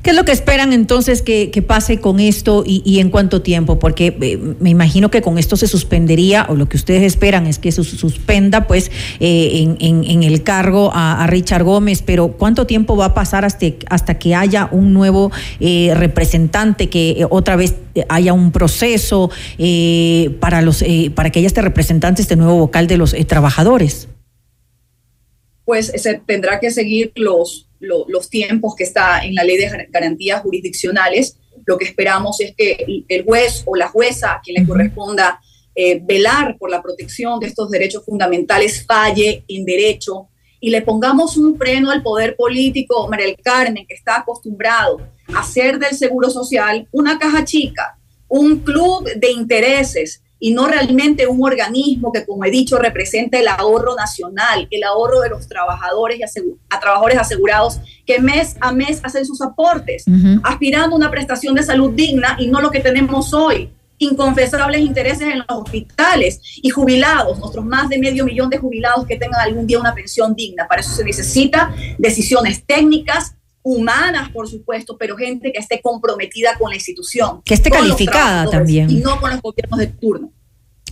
¿Qué 0.07 0.11
es 0.11 0.17
lo 0.17 0.25
que 0.25 0.31
esperan 0.31 0.73
entonces 0.73 1.21
que, 1.21 1.65
pase 1.67 2.01
con 2.01 2.21
esto 2.21 2.63
y, 2.65 3.01
en 3.01 3.11
cuánto 3.11 3.43
tiempo? 3.43 3.81
Porque 3.81 4.17
eh, 4.21 4.39
me 4.61 4.71
imagino 4.71 5.11
que 5.11 5.21
con 5.21 5.37
esto 5.37 5.57
se 5.57 5.67
suspendería, 5.67 6.47
o 6.49 6.55
lo 6.55 6.69
que 6.69 6.77
ustedes 6.77 7.03
esperan 7.03 7.49
es 7.49 7.59
que 7.59 7.73
se 7.73 7.83
suspenda 7.83 8.69
pues 8.69 8.93
eh, 9.19 9.67
en, 9.81 10.23
el 10.23 10.45
cargo 10.45 10.93
a, 10.95 11.27
Richard 11.27 11.65
Gómez, 11.65 12.03
pero 12.07 12.29
¿cuánto 12.29 12.69
tiempo 12.69 12.97
va 12.97 13.07
a 13.07 13.15
pasar 13.15 13.45
hasta, 13.45 13.67
hasta 13.91 14.17
que 14.17 14.37
haya 14.37 14.69
un 14.71 14.93
nuevo 14.93 15.33
eh, 15.59 15.93
representante, 15.97 16.89
que 16.89 17.27
otra 17.29 17.57
vez 17.57 17.75
haya 18.09 18.33
un 18.33 18.53
proceso 18.53 19.33
para, 20.39 20.63
los, 20.63 20.85
para 21.17 21.31
que 21.31 21.41
haya 21.41 21.49
este 21.49 21.63
representante, 21.63 22.23
este 22.23 22.37
nuevo 22.37 22.57
vocal 22.59 22.87
de 22.87 22.97
los 22.97 23.13
trabajadores? 23.27 24.07
Pues 25.65 25.91
se 25.97 26.15
tendrá 26.15 26.61
que 26.61 26.71
seguir 26.71 27.11
los 27.17 27.67
los 27.87 28.31
tiempos 28.31 28.75
que 28.75 28.85
está 28.85 29.25
en 29.25 29.35
la 29.35 29.45
ley 29.45 29.57
de 29.57 29.89
garantías 29.91 30.43
jurisdiccionales. 30.43 31.39
Lo 31.65 31.79
que 31.79 31.87
esperamos 31.87 32.41
es 32.41 32.55
que 32.55 33.05
el 33.09 33.25
juez 33.25 33.63
o 33.67 33.75
la 33.75 33.89
jueza 33.89 34.33
a 34.33 34.41
quien 34.41 34.61
le 34.61 34.67
corresponda 34.67 35.41
eh, 35.75 36.01
velar 36.03 36.57
por 36.59 36.71
la 36.71 36.83
protección 36.83 37.39
de 37.39 37.49
estos 37.49 37.71
derechos 37.71 38.05
fundamentales 38.05 38.87
falle 38.87 39.45
en 39.47 39.65
derecho 39.65 40.29
y 40.59 40.71
le 40.71 40.83
pongamos 40.83 41.37
un 41.37 41.57
freno 41.59 41.91
al 41.91 42.03
poder 42.03 42.35
político, 42.35 43.09
María 43.09 43.27
del 43.27 43.37
Carmen, 43.37 43.87
que 43.87 43.95
está 43.95 44.17
acostumbrado 44.17 45.01
a 45.35 45.41
hacer 45.41 45.79
del 45.79 45.95
Seguro 45.95 46.31
Social 46.31 46.89
una 46.93 47.19
caja 47.19 47.45
chica, 47.45 47.99
un 48.29 48.61
club 48.61 49.05
de 49.17 49.31
intereses 49.31 50.23
y 50.39 50.53
no 50.53 50.67
realmente 50.67 51.27
un 51.27 51.43
organismo 51.43 52.13
que, 52.13 52.27
como 52.27 52.45
he 52.45 52.51
dicho, 52.51 52.79
representa 52.79 53.39
el 53.39 53.49
ahorro 53.49 53.95
nacional, 53.95 54.69
el 54.71 54.83
ahorro 54.85 55.21
de 55.21 55.31
los 55.31 55.49
trabajadores 55.49 56.19
y 56.19 56.23
a 56.23 56.81
trabajadores 56.81 57.19
asegurados 57.19 57.81
que 58.05 58.21
mes 58.21 58.57
a 58.61 58.73
mes 58.73 59.01
hacen 59.03 59.25
sus 59.25 59.41
aportes, 59.41 60.05
aspirando 60.43 60.95
a 60.95 60.99
una 60.99 61.11
prestación 61.11 61.55
de 61.55 61.63
salud 61.63 61.93
digna 61.93 62.37
y 62.39 62.49
no 62.49 62.61
lo 62.61 62.71
que 62.71 62.81
tenemos 62.81 63.33
hoy, 63.33 63.71
inconfesables 63.99 64.83
intereses 64.83 65.23
en 65.23 65.39
los 65.39 65.47
hospitales 65.49 66.41
y 66.63 66.69
jubilados, 66.69 67.39
nuestros 67.39 67.65
más 67.65 67.89
de 67.89 67.99
medio 67.99 68.25
millón 68.25 68.51
de 68.51 68.59
jubilados 68.59 69.07
que 69.07 69.17
tengan 69.17 69.41
algún 69.41 69.67
día 69.67 69.81
una 69.81 69.95
pensión 69.95 70.35
digna. 70.35 70.67
Para 70.69 70.83
eso 70.83 70.91
se 70.91 71.05
necesita 71.05 71.75
decisiones 71.99 72.65
técnicas, 72.65 73.36
humanas, 73.67 74.31
por 74.31 74.49
supuesto, 74.49 74.97
pero 74.97 75.17
gente 75.17 75.51
que 75.53 75.59
esté 75.59 75.81
comprometida 75.81 76.57
con 76.57 76.71
la 76.71 76.77
institución. 76.77 77.43
Que 77.45 77.55
esté 77.55 77.69
calificada 77.69 78.49
también. 78.49 78.89
Y 78.89 79.01
no 79.01 79.19
con 79.19 79.31
los 79.31 79.43
gobiernos 79.43 79.81
de 79.81 79.89
turno. 79.89 80.33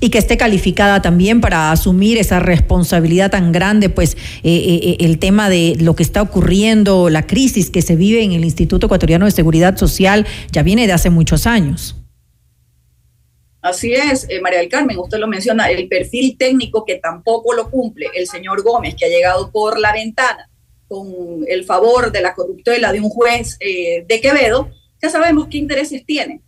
y 0.01 0.11
que 0.11 0.19
esté 0.19 0.37
calificada 0.37 1.01
también 1.01 1.41
para 1.41 1.71
asumir 1.71 2.19
esa 2.19 2.41
responsabilidad 2.41 3.31
tan 3.31 3.53
grande, 3.53 3.89
pues 3.89 4.17
eh, 4.43 4.51
eh, 4.53 4.81
eh, 4.83 4.97
el 5.01 5.21
tema 5.21 5.49
de 5.49 5.77
lo 5.79 5.95
que 5.95 6.03
está 6.03 6.21
ocurriendo, 6.21 7.09
la 7.11 7.27
crisis 7.27 7.71
que 7.71 7.81
se 7.81 7.95
vive 7.95 8.23
en 8.23 8.33
el 8.33 8.45
Instituto 8.45 8.87
Ecuatoriano 8.87 9.25
de 9.25 9.31
Seguridad 9.31 9.77
Social, 9.77 10.27
ya 10.51 10.65
viene 10.65 10.89
de 10.89 10.93
hace 10.95 11.11
muchos 11.11 11.47
años. 11.47 11.95
Así 13.63 13.95
es, 13.95 14.27
María 14.43 14.59
del 14.59 14.69
Carmen, 14.69 14.99
usted 14.99 15.19
lo 15.19 15.29
menciona, 15.29 15.71
el 15.71 15.89
perfil 15.89 16.37
técnico 16.37 16.85
que 16.85 16.97
tampoco 16.97 17.55
lo 17.55 17.71
cumple 17.71 18.09
el 18.15 18.27
señor 18.27 18.63
Gómez, 18.63 18.97
que 18.99 19.07
ha 19.07 19.09
llegado 19.09 19.53
por 19.53 19.79
la 19.79 19.93
ventana 19.93 20.51
con 20.89 21.45
el 21.47 21.65
favor 21.65 22.13
de 22.13 22.21
la 22.21 22.35
corruptela 22.35 22.93
de 22.93 23.01
un 23.01 23.11
juez 23.11 23.59
de 23.59 24.21
Quevedo, 24.23 24.71
ya 25.03 25.11
sabemos 25.11 25.49
qué 25.51 25.59
intereses 25.59 26.05
tiene 26.07 26.41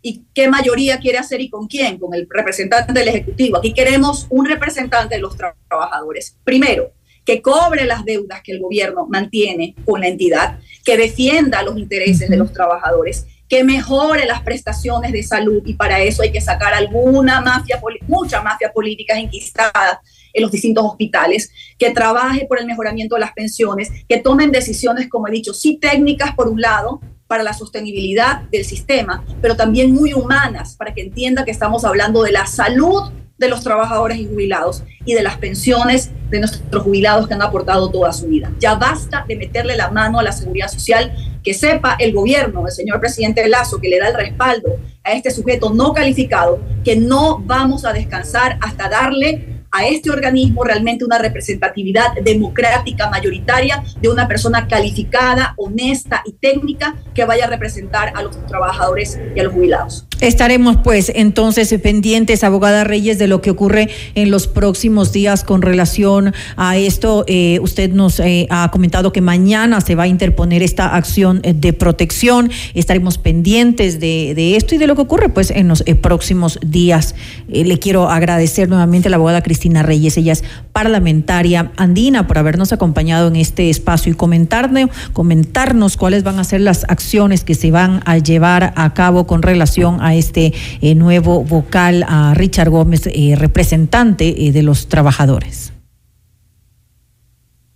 y 0.00 0.24
qué 0.32 0.48
mayoría 0.48 0.98
quiere 0.98 1.18
hacer 1.18 1.40
y 1.40 1.50
con 1.50 1.66
quién, 1.66 1.98
con 1.98 2.14
el 2.14 2.26
representante 2.30 2.92
del 2.92 3.08
Ejecutivo. 3.08 3.58
Aquí 3.58 3.74
queremos 3.74 4.26
un 4.30 4.46
representante 4.46 5.16
de 5.16 5.20
los 5.20 5.36
trabajadores. 5.36 6.36
Primero, 6.44 6.92
que 7.24 7.42
cobre 7.42 7.84
las 7.84 8.04
deudas 8.04 8.40
que 8.42 8.52
el 8.52 8.60
gobierno 8.60 9.06
mantiene 9.06 9.74
con 9.84 10.00
la 10.00 10.08
entidad, 10.08 10.58
que 10.84 10.96
defienda 10.96 11.62
los 11.62 11.76
intereses 11.76 12.30
de 12.30 12.36
los 12.38 12.52
trabajadores, 12.52 13.26
que 13.48 13.64
mejore 13.64 14.24
las 14.24 14.42
prestaciones 14.42 15.12
de 15.12 15.22
salud 15.22 15.62
y 15.66 15.74
para 15.74 16.00
eso 16.00 16.22
hay 16.22 16.32
que 16.32 16.40
sacar 16.40 16.72
alguna 16.72 17.40
mafia, 17.40 17.80
mucha 18.06 18.40
mafia 18.40 18.72
política 18.72 19.18
enquistada 19.18 20.00
en 20.32 20.42
los 20.42 20.50
distintos 20.50 20.84
hospitales, 20.84 21.50
que 21.78 21.90
trabaje 21.90 22.46
por 22.46 22.58
el 22.58 22.66
mejoramiento 22.66 23.14
de 23.14 23.20
las 23.20 23.32
pensiones, 23.32 23.90
que 24.08 24.18
tomen 24.18 24.52
decisiones, 24.52 25.08
como 25.08 25.28
he 25.28 25.30
dicho, 25.30 25.52
sí 25.52 25.78
técnicas 25.80 26.34
por 26.34 26.48
un 26.48 26.60
lado, 26.60 27.00
para 27.28 27.42
la 27.42 27.52
sostenibilidad 27.52 28.42
del 28.50 28.64
sistema, 28.64 29.24
pero 29.40 29.54
también 29.54 29.92
muy 29.92 30.14
humanas, 30.14 30.74
para 30.76 30.94
que 30.94 31.02
entienda 31.02 31.44
que 31.44 31.50
estamos 31.50 31.84
hablando 31.84 32.22
de 32.22 32.32
la 32.32 32.46
salud 32.46 33.12
de 33.36 33.48
los 33.48 33.62
trabajadores 33.62 34.18
y 34.18 34.26
jubilados 34.26 34.82
y 35.04 35.14
de 35.14 35.22
las 35.22 35.36
pensiones 35.36 36.10
de 36.28 36.40
nuestros 36.40 36.82
jubilados 36.82 37.28
que 37.28 37.34
han 37.34 37.42
aportado 37.42 37.90
toda 37.90 38.12
su 38.12 38.26
vida. 38.26 38.50
Ya 38.58 38.74
basta 38.74 39.24
de 39.28 39.36
meterle 39.36 39.76
la 39.76 39.90
mano 39.90 40.18
a 40.18 40.22
la 40.22 40.32
seguridad 40.32 40.68
social, 40.68 41.14
que 41.44 41.54
sepa 41.54 41.96
el 42.00 42.12
gobierno, 42.12 42.66
el 42.66 42.72
señor 42.72 42.98
presidente 42.98 43.46
Lazo, 43.46 43.78
que 43.78 43.88
le 43.88 44.00
da 44.00 44.08
el 44.08 44.14
respaldo 44.14 44.76
a 45.04 45.12
este 45.12 45.30
sujeto 45.30 45.72
no 45.72 45.92
calificado, 45.92 46.60
que 46.82 46.96
no 46.96 47.38
vamos 47.38 47.84
a 47.84 47.92
descansar 47.92 48.58
hasta 48.60 48.88
darle 48.88 49.57
a 49.70 49.86
este 49.86 50.10
organismo 50.10 50.64
realmente 50.64 51.04
una 51.04 51.18
representatividad 51.18 52.14
democrática 52.22 53.10
mayoritaria 53.10 53.82
de 54.00 54.08
una 54.08 54.28
persona 54.28 54.66
calificada, 54.66 55.54
honesta 55.56 56.22
y 56.26 56.32
técnica 56.32 56.96
que 57.14 57.24
vaya 57.24 57.44
a 57.44 57.48
representar 57.48 58.12
a 58.14 58.22
los 58.22 58.44
trabajadores 58.46 59.18
y 59.34 59.40
a 59.40 59.44
los 59.44 59.52
jubilados. 59.52 60.06
Estaremos 60.20 60.78
pues 60.82 61.12
entonces 61.14 61.72
pendientes, 61.80 62.42
abogada 62.42 62.82
Reyes, 62.82 63.18
de 63.18 63.28
lo 63.28 63.40
que 63.40 63.50
ocurre 63.50 63.88
en 64.14 64.30
los 64.30 64.48
próximos 64.48 65.12
días 65.12 65.44
con 65.44 65.62
relación 65.62 66.34
a 66.56 66.76
esto. 66.76 67.24
Eh, 67.28 67.60
usted 67.62 67.92
nos 67.92 68.18
eh, 68.18 68.46
ha 68.50 68.68
comentado 68.72 69.12
que 69.12 69.20
mañana 69.20 69.80
se 69.80 69.94
va 69.94 70.04
a 70.04 70.08
interponer 70.08 70.62
esta 70.62 70.96
acción 70.96 71.40
eh, 71.44 71.52
de 71.54 71.72
protección. 71.72 72.50
Estaremos 72.74 73.16
pendientes 73.18 74.00
de, 74.00 74.56
esto 74.56 74.74
y 74.74 74.78
de 74.78 74.86
lo 74.86 74.96
que 74.96 75.02
ocurre 75.02 75.28
pues 75.28 75.50
en 75.50 75.68
los 75.68 75.84
próximos 76.00 76.58
días. 76.64 77.14
le 77.48 77.78
quiero 77.78 78.08
agradecer 78.08 78.68
nuevamente 78.68 79.08
a 79.08 79.10
la 79.10 79.16
abogada 79.16 79.42
Cristina 79.42 79.57
Reyes. 79.82 80.16
Ella 80.16 80.32
es 80.32 80.44
parlamentaria 80.72 81.72
andina 81.76 82.26
por 82.26 82.38
habernos 82.38 82.72
acompañado 82.72 83.28
en 83.28 83.36
este 83.36 83.70
espacio 83.70 84.12
y 84.12 84.14
comentarnos, 84.14 84.90
comentarnos 85.12 85.96
cuáles 85.96 86.22
van 86.22 86.38
a 86.38 86.44
ser 86.44 86.60
las 86.60 86.84
acciones 86.88 87.44
que 87.44 87.54
se 87.54 87.70
van 87.70 88.00
a 88.06 88.18
llevar 88.18 88.72
a 88.76 88.94
cabo 88.94 89.26
con 89.26 89.42
relación 89.42 90.00
a 90.00 90.14
este 90.14 90.52
eh, 90.80 90.94
nuevo 90.94 91.44
vocal, 91.44 92.04
a 92.08 92.34
Richard 92.34 92.70
Gómez, 92.70 93.02
eh, 93.06 93.34
representante 93.36 94.46
eh, 94.46 94.52
de 94.52 94.62
los 94.62 94.88
trabajadores. 94.88 95.72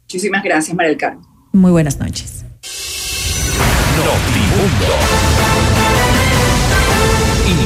Muchísimas 0.03 0.43
gracias, 0.45 0.77
María 0.77 0.91
del 0.91 0.99
Carmen. 0.99 1.25
Muy 1.53 1.71
buenas 1.71 1.99
noches. 1.99 2.45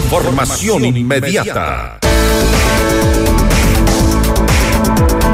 Información 0.06 0.84
inmediata. 0.84 1.98
Thank 4.76 5.22
you. 5.22 5.25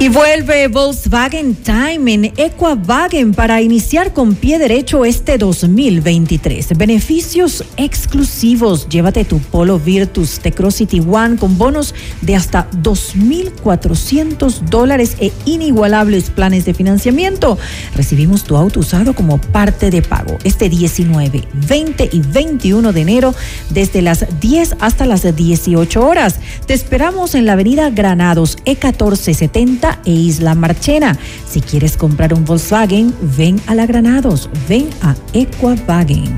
Y 0.00 0.10
vuelve 0.10 0.68
Volkswagen 0.68 1.56
Time 1.56 2.14
en 2.14 2.24
Equavagen 2.36 3.34
para 3.34 3.60
iniciar 3.60 4.12
con 4.12 4.36
pie 4.36 4.60
derecho 4.60 5.04
este 5.04 5.38
2023. 5.38 6.78
Beneficios 6.78 7.64
exclusivos. 7.76 8.88
Llévate 8.88 9.24
tu 9.24 9.40
Polo 9.40 9.80
Virtus 9.80 10.38
Tecrosity 10.38 11.00
One 11.00 11.36
con 11.36 11.58
bonos 11.58 11.96
de 12.20 12.36
hasta 12.36 12.70
2.400 12.70 14.60
dólares 14.70 15.16
e 15.18 15.32
inigualables 15.46 16.30
planes 16.30 16.64
de 16.64 16.74
financiamiento. 16.74 17.58
Recibimos 17.96 18.44
tu 18.44 18.56
auto 18.56 18.78
usado 18.78 19.14
como 19.14 19.40
parte 19.40 19.90
de 19.90 20.02
pago 20.02 20.38
este 20.44 20.68
19, 20.68 21.42
20 21.68 22.08
y 22.12 22.20
21 22.20 22.92
de 22.92 23.00
enero 23.00 23.34
desde 23.70 24.02
las 24.02 24.26
10 24.38 24.76
hasta 24.78 25.06
las 25.06 25.34
18 25.34 26.06
horas. 26.06 26.36
Te 26.66 26.74
esperamos 26.74 27.34
en 27.34 27.46
la 27.46 27.54
avenida 27.54 27.90
Granados 27.90 28.58
E1470 28.64 29.87
e 30.04 30.10
Isla 30.10 30.54
Marchena. 30.54 31.16
Si 31.48 31.60
quieres 31.60 31.96
comprar 31.96 32.34
un 32.34 32.44
Volkswagen, 32.44 33.14
ven 33.36 33.60
a 33.66 33.74
la 33.74 33.86
Granados, 33.86 34.50
ven 34.68 34.90
a 35.02 35.14
Equavagen. 35.32 36.34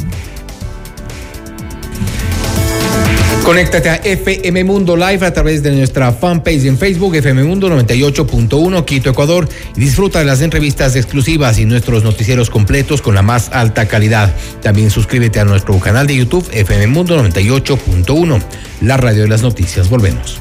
Conéctate 3.45 3.89
a 3.89 3.97
FM 3.97 4.65
Mundo 4.65 4.97
Live 4.97 5.27
a 5.27 5.33
través 5.33 5.63
de 5.63 5.73
nuestra 5.73 6.13
fanpage 6.13 6.67
en 6.67 6.79
Facebook, 6.79 7.17
FM 7.17 7.43
Mundo 7.43 7.69
98.1 7.69 8.85
Quito, 8.85 9.11
Ecuador, 9.11 9.49
y 9.77 9.81
disfruta 9.81 10.19
de 10.19 10.27
las 10.27 10.43
entrevistas 10.43 10.95
exclusivas 10.95 11.59
y 11.59 11.65
nuestros 11.65 12.05
noticieros 12.05 12.51
completos 12.51 13.01
con 13.03 13.15
la 13.15 13.23
más 13.23 13.51
alta 13.53 13.89
calidad. 13.89 14.33
También 14.63 14.91
suscríbete 14.91 15.41
a 15.41 15.45
nuestro 15.45 15.77
canal 15.81 16.07
de 16.07 16.17
YouTube, 16.17 16.49
FM 16.53 16.87
Mundo 16.89 17.21
98.1, 17.21 18.43
la 18.83 18.97
radio 18.99 19.23
de 19.23 19.29
las 19.29 19.43
noticias. 19.43 19.89
Volvemos. 19.89 20.41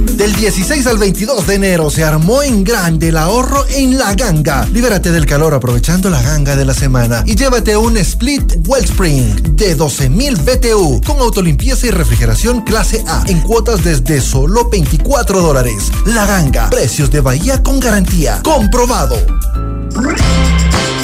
Del 0.00 0.34
16 0.34 0.86
al 0.86 0.98
22 0.98 1.46
de 1.46 1.54
enero 1.54 1.90
se 1.90 2.04
armó 2.04 2.42
en 2.42 2.64
grande 2.64 3.08
el 3.08 3.16
ahorro 3.16 3.66
en 3.68 3.98
La 3.98 4.14
Ganga. 4.14 4.66
Libérate 4.72 5.10
del 5.10 5.26
calor 5.26 5.52
aprovechando 5.52 6.08
la 6.08 6.22
ganga 6.22 6.56
de 6.56 6.64
la 6.64 6.74
semana 6.74 7.22
y 7.26 7.34
llévate 7.34 7.76
un 7.76 7.96
Split 7.98 8.66
Wellspring 8.66 9.56
de 9.56 9.76
12.000 9.76 10.38
BTU 10.44 11.02
con 11.06 11.18
autolimpieza 11.18 11.86
y 11.86 11.90
refrigeración 11.90 12.62
clase 12.62 13.04
A 13.06 13.24
en 13.26 13.40
cuotas 13.40 13.84
desde 13.84 14.20
solo 14.20 14.68
24 14.70 15.40
dólares. 15.42 15.90
La 16.06 16.26
Ganga, 16.26 16.70
precios 16.70 17.10
de 17.10 17.20
Bahía 17.20 17.62
con 17.62 17.78
garantía. 17.78 18.40
Comprobado. 18.42 19.16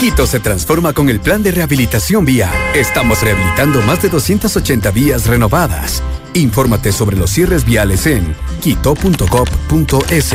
Quito 0.01 0.27
se 0.27 0.41
transforma 0.41 0.93
con 0.93 1.09
el 1.09 1.21
plan 1.21 1.43
de 1.43 1.53
rehabilitación 1.53 2.25
vía. 2.25 2.51
Estamos 2.75 3.23
rehabilitando 3.23 3.83
más 3.83 4.01
de 4.03 4.09
280 4.09 4.91
vías 4.91 5.27
renovadas 5.27 6.03
Infórmate 6.37 6.93
sobre 6.93 7.17
los 7.17 7.31
cierres 7.31 7.65
viales 7.65 8.05
en 8.07 8.37
quito.gov.es 8.61 10.35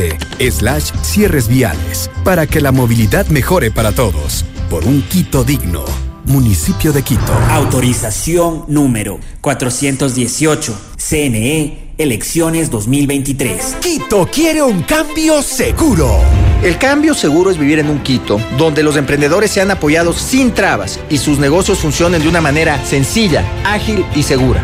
slash 0.58 0.92
cierres 1.04 1.48
viales 1.48 2.10
para 2.24 2.48
que 2.48 2.60
la 2.60 2.72
movilidad 2.72 3.28
mejore 3.28 3.70
para 3.70 3.92
todos. 3.92 4.44
Por 4.68 4.86
un 4.86 5.04
Quito 5.04 5.44
digno. 5.44 5.86
Municipio 6.26 6.92
de 6.92 7.04
Quito. 7.04 7.32
Autorización 7.52 8.66
número 8.68 9.20
418. 9.42 10.76
CNE, 10.98 11.94
elecciones 12.00 12.72
2023. 12.72 13.78
Quito 13.80 14.28
quiere 14.32 14.64
un 14.64 14.82
cambio 14.82 15.44
seguro. 15.44 16.18
El 16.64 16.80
cambio 16.80 17.14
seguro 17.14 17.52
es 17.52 17.60
vivir 17.60 17.78
en 17.78 17.92
un 17.92 18.02
Quito 18.02 18.42
donde 18.58 18.82
los 18.82 18.98
emprendedores 18.98 19.52
sean 19.52 19.70
apoyados 19.70 20.18
sin 20.18 20.52
trabas 20.52 21.00
y 21.12 21.20
sus 21.20 21.38
negocios 21.38 21.78
funcionen 21.78 22.24
de 22.24 22.30
una 22.30 22.42
manera 22.42 22.84
sencilla, 22.86 23.46
ágil 23.64 24.04
y 24.16 24.24
segura. 24.24 24.64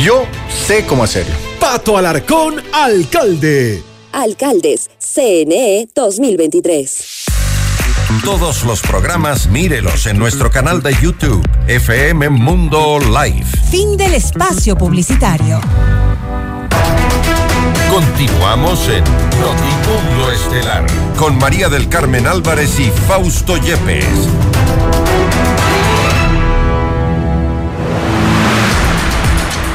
Yo 0.00 0.24
sé 0.48 0.86
cómo 0.86 1.04
hacerlo. 1.04 1.34
Pato 1.60 1.98
Alarcón, 1.98 2.62
alcalde. 2.72 3.82
Alcaldes, 4.12 4.90
CNE 4.98 5.86
2023. 5.94 7.24
Todos 8.24 8.64
los 8.64 8.80
programas 8.80 9.48
mírelos 9.48 10.06
en 10.06 10.18
nuestro 10.18 10.50
canal 10.50 10.82
de 10.82 10.94
YouTube, 11.00 11.46
FM 11.66 12.30
Mundo 12.30 12.98
Live. 13.00 13.44
Fin 13.70 13.98
del 13.98 14.14
espacio 14.14 14.76
publicitario. 14.76 15.60
Continuamos 17.90 18.88
en 18.88 19.04
Notimundo 19.40 20.32
Estelar 20.32 20.86
con 21.18 21.36
María 21.36 21.68
del 21.68 21.90
Carmen 21.90 22.26
Álvarez 22.26 22.80
y 22.80 22.90
Fausto 23.06 23.58
Yepes. 23.58 24.06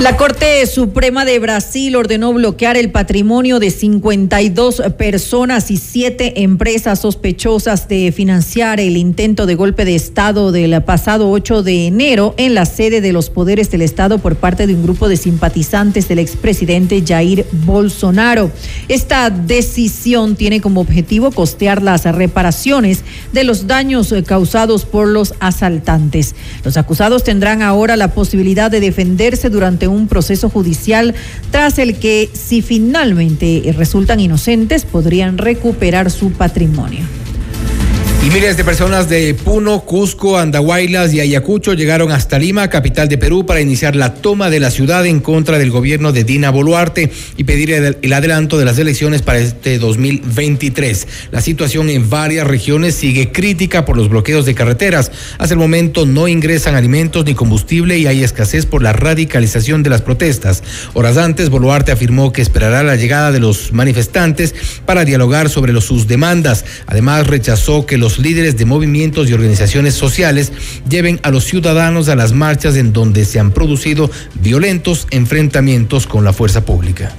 La 0.00 0.18
Corte 0.18 0.66
Suprema 0.66 1.24
de 1.24 1.38
Brasil 1.38 1.96
ordenó 1.96 2.30
bloquear 2.34 2.76
el 2.76 2.90
patrimonio 2.90 3.58
de 3.58 3.70
52 3.70 4.82
personas 4.98 5.70
y 5.70 5.78
siete 5.78 6.42
empresas 6.42 7.00
sospechosas 7.00 7.88
de 7.88 8.12
financiar 8.12 8.78
el 8.78 8.98
intento 8.98 9.46
de 9.46 9.54
golpe 9.54 9.86
de 9.86 9.94
Estado 9.94 10.52
del 10.52 10.82
pasado 10.82 11.30
8 11.30 11.62
de 11.62 11.86
enero 11.86 12.34
en 12.36 12.54
la 12.54 12.66
sede 12.66 13.00
de 13.00 13.14
los 13.14 13.30
poderes 13.30 13.70
del 13.70 13.80
Estado 13.80 14.18
por 14.18 14.36
parte 14.36 14.66
de 14.66 14.74
un 14.74 14.82
grupo 14.82 15.08
de 15.08 15.16
simpatizantes 15.16 16.08
del 16.08 16.18
expresidente 16.18 17.02
Jair 17.04 17.46
Bolsonaro. 17.64 18.50
Esta 18.88 19.30
decisión 19.30 20.36
tiene 20.36 20.60
como 20.60 20.82
objetivo 20.82 21.30
costear 21.30 21.80
las 21.80 22.04
reparaciones 22.04 23.02
de 23.32 23.44
los 23.44 23.66
daños 23.66 24.14
causados 24.26 24.84
por 24.84 25.08
los 25.08 25.32
asaltantes. 25.40 26.34
Los 26.64 26.76
acusados 26.76 27.24
tendrán 27.24 27.62
ahora 27.62 27.96
la 27.96 28.12
posibilidad 28.12 28.70
de 28.70 28.80
defenderse 28.80 29.48
durante 29.48 29.85
un 29.88 30.08
proceso 30.08 30.48
judicial 30.48 31.14
tras 31.50 31.78
el 31.78 31.98
que, 31.98 32.30
si 32.32 32.62
finalmente 32.62 33.74
resultan 33.76 34.20
inocentes, 34.20 34.84
podrían 34.84 35.38
recuperar 35.38 36.10
su 36.10 36.32
patrimonio. 36.32 37.04
Y 38.26 38.30
miles 38.30 38.56
de 38.56 38.64
personas 38.64 39.08
de 39.08 39.34
Puno, 39.34 39.82
Cusco, 39.82 40.36
Andahuaylas 40.36 41.14
y 41.14 41.20
Ayacucho 41.20 41.74
llegaron 41.74 42.10
hasta 42.10 42.40
Lima, 42.40 42.68
capital 42.68 43.06
de 43.06 43.18
Perú, 43.18 43.46
para 43.46 43.60
iniciar 43.60 43.94
la 43.94 44.14
toma 44.14 44.50
de 44.50 44.58
la 44.58 44.72
ciudad 44.72 45.06
en 45.06 45.20
contra 45.20 45.58
del 45.58 45.70
gobierno 45.70 46.10
de 46.10 46.24
Dina 46.24 46.50
Boluarte 46.50 47.12
y 47.36 47.44
pedir 47.44 47.70
el 47.70 48.12
adelanto 48.12 48.58
de 48.58 48.64
las 48.64 48.78
elecciones 48.78 49.22
para 49.22 49.38
este 49.38 49.78
2023. 49.78 51.06
La 51.30 51.40
situación 51.40 51.88
en 51.88 52.10
varias 52.10 52.48
regiones 52.48 52.96
sigue 52.96 53.30
crítica 53.30 53.84
por 53.84 53.96
los 53.96 54.08
bloqueos 54.08 54.44
de 54.44 54.56
carreteras. 54.56 55.12
Hasta 55.38 55.54
el 55.54 55.60
momento 55.60 56.04
no 56.04 56.26
ingresan 56.26 56.74
alimentos 56.74 57.24
ni 57.26 57.34
combustible 57.34 57.96
y 57.96 58.08
hay 58.08 58.24
escasez 58.24 58.66
por 58.66 58.82
la 58.82 58.92
radicalización 58.92 59.84
de 59.84 59.90
las 59.90 60.02
protestas. 60.02 60.64
Horas 60.94 61.16
antes, 61.16 61.48
Boluarte 61.48 61.92
afirmó 61.92 62.32
que 62.32 62.42
esperará 62.42 62.82
la 62.82 62.96
llegada 62.96 63.30
de 63.30 63.38
los 63.38 63.72
manifestantes 63.72 64.52
para 64.84 65.04
dialogar 65.04 65.48
sobre 65.48 65.80
sus 65.80 66.08
demandas. 66.08 66.64
Además, 66.88 67.28
rechazó 67.28 67.86
que 67.86 67.98
los 67.98 68.15
líderes 68.18 68.56
de 68.56 68.64
movimientos 68.64 69.28
y 69.28 69.32
organizaciones 69.32 69.94
sociales 69.94 70.52
lleven 70.88 71.20
a 71.22 71.30
los 71.30 71.44
ciudadanos 71.44 72.08
a 72.08 72.16
las 72.16 72.32
marchas 72.32 72.76
en 72.76 72.92
donde 72.92 73.24
se 73.24 73.40
han 73.40 73.52
producido 73.52 74.10
violentos 74.34 75.06
enfrentamientos 75.10 76.06
con 76.06 76.24
la 76.24 76.32
fuerza 76.32 76.64
pública. 76.64 77.14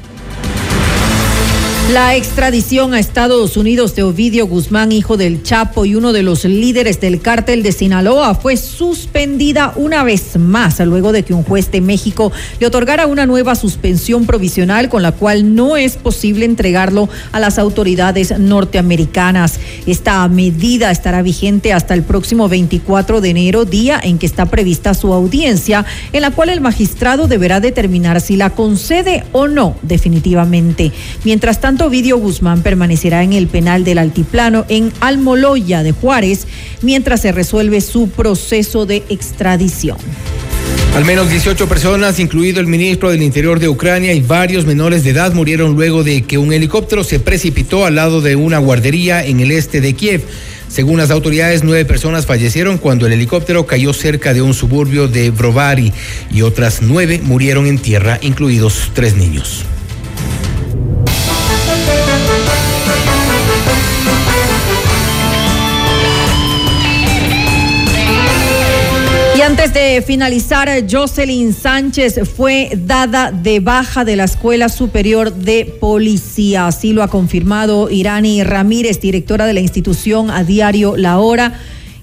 La 1.92 2.16
extradición 2.16 2.94
a 2.94 3.00
Estados 3.00 3.56
Unidos 3.56 3.96
de 3.96 4.04
Ovidio 4.04 4.46
Guzmán, 4.46 4.92
hijo 4.92 5.16
del 5.16 5.42
Chapo 5.42 5.86
y 5.86 5.96
uno 5.96 6.12
de 6.12 6.22
los 6.22 6.44
líderes 6.44 7.00
del 7.00 7.22
cártel 7.22 7.64
de 7.64 7.72
Sinaloa, 7.72 8.36
fue 8.36 8.58
suspendida 8.58 9.72
una 9.78 10.04
vez 10.04 10.38
más 10.38 10.82
luego 10.82 11.14
de 11.14 11.24
que 11.24 11.34
un 11.34 11.44
juez 11.44 11.72
de 11.72 11.80
México 11.80 12.34
le 12.60 12.68
otorgara 12.68 13.08
una 13.08 13.26
nueva 13.26 13.56
suspensión 13.56 14.26
provisional 14.26 14.90
con 14.90 15.02
la 15.02 15.14
cual 15.14 15.56
no 15.56 15.78
es 15.78 15.96
posible 15.96 16.44
entregarlo 16.44 17.08
a 17.32 17.40
las 17.40 17.58
autoridades 17.58 18.38
norteamericanas. 18.38 19.58
Esta 19.86 20.28
medida 20.28 20.92
estará 20.92 21.22
vigente 21.22 21.72
hasta 21.72 21.94
el 21.94 22.04
próximo 22.04 22.50
24 22.50 23.22
de 23.22 23.30
enero, 23.30 23.64
día 23.64 23.98
en 24.04 24.18
que 24.18 24.26
está 24.26 24.48
prevista 24.48 24.94
su 24.94 25.14
audiencia, 25.14 25.86
en 26.12 26.22
la 26.22 26.32
cual 26.32 26.50
el 26.50 26.60
magistrado 26.60 27.30
deberá 27.30 27.62
determinar 27.62 28.20
si 28.20 28.36
la 28.36 28.50
concede 28.50 29.24
o 29.32 29.48
no 29.48 29.78
definitivamente. 29.84 30.92
Mientras 31.24 31.62
tanto, 31.62 31.77
Ovidio 31.86 32.18
Guzmán 32.18 32.64
permanecerá 32.64 33.24
en 33.24 33.34
el 33.34 33.48
penal 33.48 33.84
del 33.84 33.98
Altiplano 33.98 34.66
en 34.70 34.92
Almoloya 35.00 35.84
de 35.84 35.92
Juárez 35.92 36.48
mientras 36.82 37.22
se 37.22 37.32
resuelve 37.32 37.82
su 37.82 38.10
proceso 38.10 38.86
de 38.86 39.04
extradición. 39.10 39.98
Al 40.96 41.06
menos 41.06 41.30
18 41.30 41.68
personas, 41.70 42.20
incluido 42.20 42.60
el 42.60 42.66
ministro 42.66 43.12
del 43.12 43.22
Interior 43.22 43.60
de 43.60 43.70
Ucrania 43.70 44.14
y 44.14 44.22
varios 44.22 44.66
menores 44.66 45.04
de 45.04 45.12
edad, 45.12 45.32
murieron 45.34 45.76
luego 45.76 46.04
de 46.04 46.24
que 46.24 46.40
un 46.40 46.52
helicóptero 46.52 47.04
se 47.04 47.20
precipitó 47.20 47.86
al 47.86 47.96
lado 47.96 48.22
de 48.22 48.36
una 48.36 48.58
guardería 48.58 49.24
en 49.24 49.40
el 49.40 49.52
este 49.52 49.80
de 49.80 49.94
Kiev. 49.94 50.24
Según 50.70 50.98
las 50.98 51.12
autoridades, 51.12 51.64
nueve 51.64 51.86
personas 51.86 52.26
fallecieron 52.26 52.80
cuando 52.80 53.06
el 53.06 53.14
helicóptero 53.14 53.68
cayó 53.68 53.94
cerca 53.94 54.34
de 54.34 54.42
un 54.42 54.56
suburbio 54.56 55.08
de 55.08 55.30
Brovary 55.30 55.94
y 56.32 56.42
otras 56.42 56.82
nueve 56.82 57.22
murieron 57.24 57.68
en 57.68 57.78
tierra, 57.78 58.18
incluidos 58.22 58.92
tres 58.96 59.16
niños. 59.16 59.66
Antes 69.48 69.74
de 69.74 70.04
finalizar, 70.06 70.70
Jocelyn 70.90 71.54
Sánchez 71.54 72.20
fue 72.36 72.70
dada 72.76 73.32
de 73.32 73.62
baja 73.62 74.04
de 74.04 74.18
la 74.18 74.26
Escuela 74.26 74.68
Superior 74.68 75.34
de 75.34 75.64
Policía. 75.80 76.68
Así 76.68 76.92
lo 76.92 77.02
ha 77.02 77.08
confirmado 77.08 77.90
Irani 77.90 78.44
Ramírez, 78.44 79.00
directora 79.00 79.46
de 79.46 79.54
la 79.54 79.62
institución 79.62 80.32
a 80.32 80.44
diario 80.44 80.98
La 80.98 81.20
Hora 81.20 81.54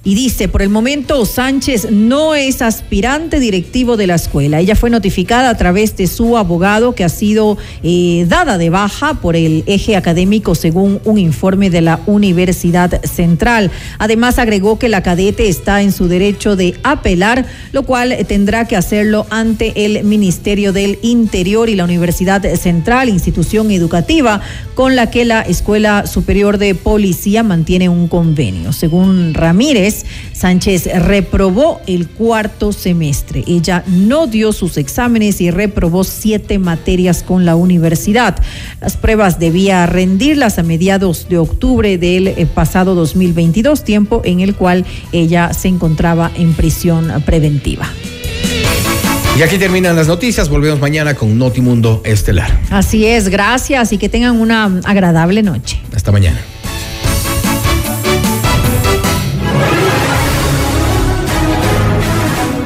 y 0.05 0.14
dice, 0.14 0.48
por 0.48 0.60
el 0.60 0.68
momento 0.68 1.24
Sánchez 1.24 1.90
no 1.90 2.35
es 2.35 2.60
aspirante 2.60 3.40
directivo 3.40 3.97
de 3.97 4.06
la 4.06 4.16
escuela. 4.16 4.60
Ella 4.60 4.76
fue 4.76 4.90
notificada 4.90 5.48
a 5.48 5.56
través 5.56 5.97
de 5.97 6.06
su 6.06 6.36
abogado 6.36 6.94
que 6.94 7.05
ha 7.05 7.09
sido 7.09 7.56
eh, 7.82 8.26
dada 8.28 8.59
de 8.59 8.68
baja 8.68 9.14
por 9.14 9.35
el 9.35 9.64
eje 9.66 9.97
académico 9.97 10.55
según 10.55 11.01
un 11.05 11.18
informe 11.18 11.70
de 11.70 11.81
la 11.81 12.01
Universidad 12.05 13.02
Central. 13.05 13.70
Además 13.98 14.39
agregó 14.39 14.78
que 14.78 14.90
la 14.90 15.02
cadete 15.02 15.48
está 15.48 15.81
en 15.81 15.90
su 15.90 16.06
derecho 16.06 16.55
de 16.55 16.74
apelar, 16.82 17.47
lo 17.72 17.85
cual 17.85 18.14
tendrá 18.28 18.66
que 18.66 18.76
hacerlo 18.76 19.26
ante 19.31 19.86
el 19.86 20.05
Ministerio 20.05 20.74
del 20.74 20.98
Interior 21.01 21.70
y 21.70 21.76
la 21.76 21.85
Universidad 21.85 22.43
Central, 22.56 23.09
institución 23.09 23.70
educativa 23.70 24.43
con 24.74 24.97
la 24.97 25.10
que 25.10 25.24
la 25.24 25.40
Escuela 25.40 26.06
Superior 26.06 26.59
de 26.59 26.74
Policía 26.74 27.43
mantiene 27.43 27.89
un 27.89 28.09
convenio. 28.09 28.72
Según 28.72 29.32
Ramírez, 29.32 29.94
Sánchez 30.33 30.89
reprobó 31.03 31.81
el 31.87 32.09
cuarto 32.09 32.73
semestre. 32.73 33.45
Ella 33.47 33.85
no 33.87 34.27
dio 34.27 34.53
sus 34.53 34.77
exámenes 34.77 35.41
y 35.41 35.51
reprobó 35.51 36.05
siete 36.05 36.59
materias 36.59 37.23
con 37.23 37.45
la 37.45 37.57
universidad. 37.57 38.37
Las 38.81 38.97
pruebas 38.97 39.39
debía 39.39 39.87
rendirlas 39.87 40.59
a 40.59 40.62
mediados 40.62 41.29
de 41.29 41.39
octubre 41.39 41.99
del 41.99 42.29
eh, 42.29 42.47
pasado 42.47 42.95
2022, 42.95 43.85
tiempo 43.85 44.23
en 44.25 44.41
el 44.41 44.55
cual 44.55 44.85
ella 45.12 45.53
se 45.53 45.69
encontraba 45.69 46.31
en 46.37 46.55
prisión 46.55 47.23
preventiva. 47.25 47.89
Y 49.37 49.43
aquí 49.43 49.59
terminan 49.59 49.97
las 49.97 50.07
noticias. 50.07 50.49
Volvemos 50.49 50.79
mañana 50.81 51.15
con 51.15 51.37
Notimundo 51.37 52.03
Estelar. 52.05 52.61
Así 52.71 53.05
es, 53.05 53.29
gracias 53.29 53.93
y 53.93 53.99
que 53.99 54.09
tengan 54.09 54.41
una 54.41 54.81
agradable 54.85 55.43
noche. 55.43 55.81
Hasta 55.93 56.12
mañana. 56.12 56.41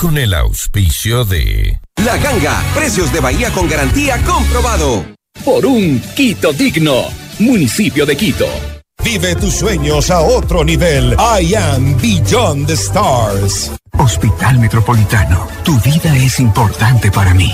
con 0.00 0.16
el 0.16 0.32
auspicio 0.32 1.26
de... 1.26 1.78
La 2.02 2.16
Ganga, 2.16 2.62
precios 2.74 3.12
de 3.12 3.20
Bahía 3.20 3.50
con 3.50 3.68
garantía 3.68 4.16
comprobado. 4.24 5.04
Por 5.44 5.66
un 5.66 6.00
Quito 6.16 6.54
digno, 6.54 7.04
municipio 7.38 8.06
de 8.06 8.16
Quito. 8.16 8.46
Vive 9.04 9.34
tus 9.34 9.56
sueños 9.56 10.10
a 10.10 10.20
otro 10.20 10.64
nivel. 10.64 11.14
I 11.18 11.54
am 11.54 12.00
Beyond 12.00 12.66
the 12.66 12.72
Stars. 12.72 13.72
Hospital 13.92 14.58
Metropolitano, 14.58 15.46
tu 15.64 15.78
vida 15.80 16.16
es 16.16 16.40
importante 16.40 17.10
para 17.10 17.34
mí. 17.34 17.52